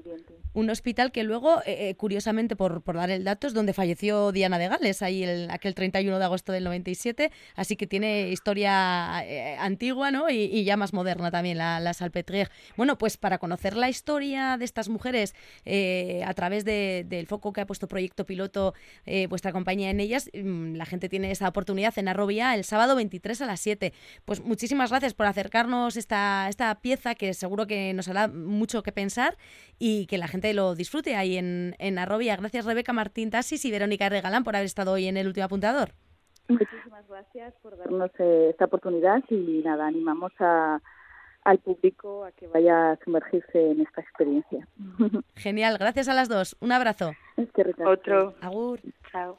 un, 0.52 0.70
hospital 0.70 1.12
que 1.12 1.24
luego, 1.24 1.60
eh, 1.62 1.88
eh, 1.88 1.94
curiosamente, 1.94 2.56
por, 2.56 2.82
por, 2.82 2.96
dar 2.96 3.10
el 3.10 3.24
dato, 3.24 3.46
es 3.46 3.54
donde 3.54 3.72
falleció 3.72 4.32
Diana 4.32 4.58
de 4.58 4.68
Gales, 4.68 5.00
ahí 5.00 5.24
el, 5.24 5.50
aquel 5.50 5.74
31 5.74 6.18
de 6.18 6.24
agosto 6.24 6.52
del 6.52 6.64
97, 6.64 7.32
así 7.56 7.76
que 7.76 7.86
tiene 7.86 8.28
historia 8.28 9.24
eh, 9.24 9.56
antigua 9.58 10.10
¿no? 10.10 10.28
Y, 10.28 10.62
ya 10.64 10.76
más 10.76 10.92
moderna 10.92 11.30
también, 11.30 11.56
la, 11.56 11.80
la 11.80 11.94
Salpêtrière. 11.94 12.50
Bueno, 12.76 12.98
pues 12.98 13.16
para 13.16 13.38
conocer 13.38 13.76
la 13.76 13.88
historia 13.88 14.58
de 14.58 14.66
estas 14.66 14.90
mujeres 14.90 15.34
a 15.64 16.34
través 16.34 16.66
de, 16.66 17.06
del 17.08 17.26
foco 17.26 17.54
que 17.54 17.62
ha 17.62 17.66
puesto 17.66 17.88
Proyecto 17.88 18.26
Piloto 18.26 18.74
vuestra 19.30 19.52
compañía 19.52 19.88
en 19.88 20.00
ellas, 20.00 20.30
mm, 20.34 20.74
la 20.74 20.84
gente 20.84 21.08
tiene 21.08 21.30
esa 21.30 21.48
oportunidad 21.48 21.98
en 21.98 22.08
Arrobia 22.08 22.54
el 22.54 22.64
sábado 22.64 22.94
23 22.94 23.40
a 23.40 23.46
las 23.46 23.60
7. 23.60 23.94
Pues 24.26 24.40
muchísimas 24.40 24.90
gracias 24.90 25.14
por 25.14 25.26
acercarnos 25.26 25.96
esta, 25.96 26.46
esta 26.48 26.74
pieza 26.80 27.14
que 27.14 27.32
seguro 27.32 27.66
que 27.66 27.94
nos 27.94 28.08
hará 28.08 28.28
mucho 28.28 28.82
que 28.82 28.92
pensar 28.92 29.29
y 29.78 30.06
que 30.06 30.18
la 30.18 30.28
gente 30.28 30.52
lo 30.54 30.74
disfrute 30.74 31.16
ahí 31.16 31.36
en, 31.36 31.74
en 31.78 31.98
Arrobia. 31.98 32.36
Gracias 32.36 32.64
Rebeca 32.64 32.92
Martín 32.92 33.30
Tasis 33.30 33.64
y 33.64 33.70
Verónica 33.70 34.08
Regalán 34.08 34.44
por 34.44 34.56
haber 34.56 34.66
estado 34.66 34.92
hoy 34.92 35.06
en 35.06 35.16
el 35.16 35.26
último 35.26 35.46
apuntador. 35.46 35.92
Muchísimas 36.48 37.06
gracias 37.08 37.54
por 37.62 37.78
darnos 37.78 38.10
eh, 38.18 38.48
esta 38.50 38.64
oportunidad 38.64 39.22
y 39.30 39.62
nada, 39.64 39.86
animamos 39.86 40.32
a, 40.40 40.80
al 41.44 41.58
público 41.58 42.24
a 42.24 42.32
que 42.32 42.46
vaya 42.48 42.92
a 42.92 42.98
sumergirse 43.04 43.70
en 43.70 43.80
esta 43.80 44.00
experiencia. 44.00 44.66
Genial, 45.36 45.78
gracias 45.78 46.08
a 46.08 46.14
las 46.14 46.28
dos. 46.28 46.56
Un 46.60 46.72
abrazo. 46.72 47.12
Otro. 47.86 48.34
Agur. 48.40 48.80
Chao. 49.10 49.38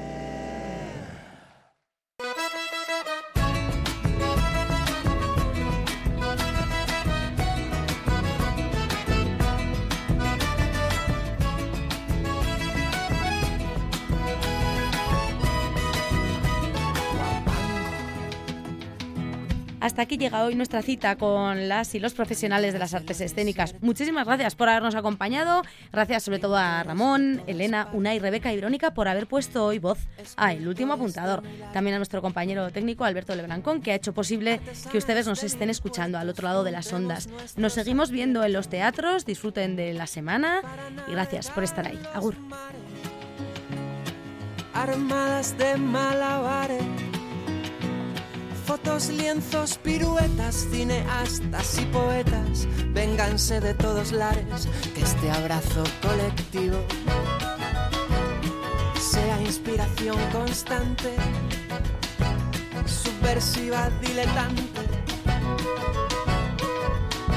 Hasta 19.81 20.03
aquí 20.03 20.19
llega 20.19 20.43
hoy 20.43 20.53
nuestra 20.53 20.83
cita 20.83 21.15
con 21.15 21.67
las 21.67 21.95
y 21.95 21.99
los 21.99 22.13
profesionales 22.13 22.71
de 22.71 22.77
las 22.77 22.93
artes 22.93 23.19
escénicas. 23.19 23.73
Muchísimas 23.81 24.27
gracias 24.27 24.53
por 24.53 24.69
habernos 24.69 24.93
acompañado. 24.93 25.63
Gracias 25.91 26.21
sobre 26.21 26.37
todo 26.37 26.55
a 26.55 26.83
Ramón, 26.83 27.41
Elena, 27.47 27.89
Unai, 27.91 28.19
Rebeca 28.19 28.53
y 28.53 28.55
Verónica 28.55 28.93
por 28.93 29.07
haber 29.07 29.25
puesto 29.25 29.65
hoy 29.65 29.79
voz 29.79 29.97
a 30.37 30.53
El 30.53 30.67
Último 30.67 30.93
Apuntador. 30.93 31.41
También 31.73 31.95
a 31.95 31.97
nuestro 31.97 32.21
compañero 32.21 32.69
técnico 32.69 33.05
Alberto 33.05 33.35
Lebrancón, 33.35 33.81
que 33.81 33.91
ha 33.91 33.95
hecho 33.95 34.13
posible 34.13 34.61
que 34.91 34.99
ustedes 34.99 35.25
nos 35.25 35.43
estén 35.43 35.71
escuchando 35.71 36.19
al 36.19 36.29
otro 36.29 36.47
lado 36.47 36.63
de 36.63 36.71
las 36.71 36.93
ondas. 36.93 37.27
Nos 37.57 37.73
seguimos 37.73 38.11
viendo 38.11 38.43
en 38.43 38.53
los 38.53 38.69
teatros. 38.69 39.25
Disfruten 39.25 39.75
de 39.75 39.93
la 39.93 40.05
semana 40.05 40.61
y 41.07 41.11
gracias 41.11 41.49
por 41.49 41.63
estar 41.63 41.87
ahí. 41.87 41.99
Agur. 42.13 42.35
Armadas 44.75 45.57
de 45.57 45.75
malabares 45.77 47.00
Fotos, 48.71 49.09
lienzos, 49.09 49.77
piruetas, 49.79 50.65
cineastas 50.71 51.77
y 51.77 51.85
poetas, 51.87 52.65
vénganse 52.93 53.59
de 53.59 53.73
todos 53.73 54.13
lares, 54.13 54.65
que 54.95 55.01
este 55.01 55.29
abrazo 55.29 55.83
colectivo 56.01 56.77
sea 58.97 59.41
inspiración 59.41 60.15
constante, 60.31 61.13
subversiva, 62.85 63.89
diletante. 63.99 64.83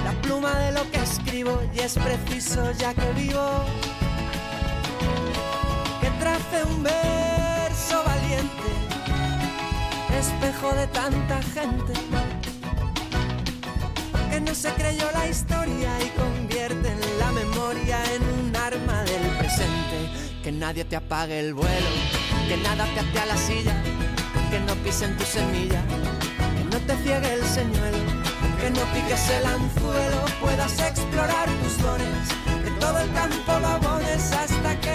La 0.05 0.13
pluma 0.23 0.57
de 0.57 0.71
lo 0.71 0.89
que 0.93 1.03
escribo 1.03 1.61
y 1.75 1.81
es 1.81 1.95
preciso 1.95 2.71
ya 2.79 2.95
que 2.95 3.13
vivo, 3.15 3.65
que 6.01 6.11
trace 6.11 6.63
un 6.63 6.85
verso 6.85 7.14
espejo 10.27 10.75
de 10.75 10.87
tanta 10.89 11.43
gente 11.43 11.93
que 14.31 14.41
no 14.41 14.55
se 14.55 14.71
creyó 14.73 15.07
la 15.13 15.27
historia 15.29 15.91
y 16.01 16.09
convierte 16.19 16.89
en 16.89 17.19
la 17.19 17.31
memoria 17.33 17.99
en 18.15 18.23
un 18.23 18.57
arma 18.57 19.03
del 19.05 19.27
presente. 19.39 19.97
Que 20.43 20.53
nadie 20.53 20.85
te 20.85 20.97
apague 20.97 21.39
el 21.41 21.55
vuelo, 21.55 21.91
que 22.49 22.57
nada 22.57 22.85
te 22.95 23.01
ate 23.01 23.19
a 23.21 23.27
la 23.27 23.37
silla, 23.37 23.75
que 24.51 24.61
no 24.61 24.75
pisen 24.85 25.17
tu 25.17 25.25
semilla, 25.25 25.81
que 26.57 26.65
no 26.73 26.79
te 26.87 26.95
ciegue 27.03 27.35
el 27.35 27.45
señuelo, 27.45 28.05
que 28.61 28.71
no 28.71 28.83
piques 28.95 29.29
el 29.31 29.47
anzuelo, 29.47 30.21
puedas 30.41 30.79
explorar 30.81 31.49
tus 31.63 31.79
dones, 31.83 32.27
que 32.65 32.71
todo 32.81 32.99
el 32.99 33.13
campo 33.13 33.53
lo 33.61 33.69
hasta 34.33 34.81
que 34.81 34.95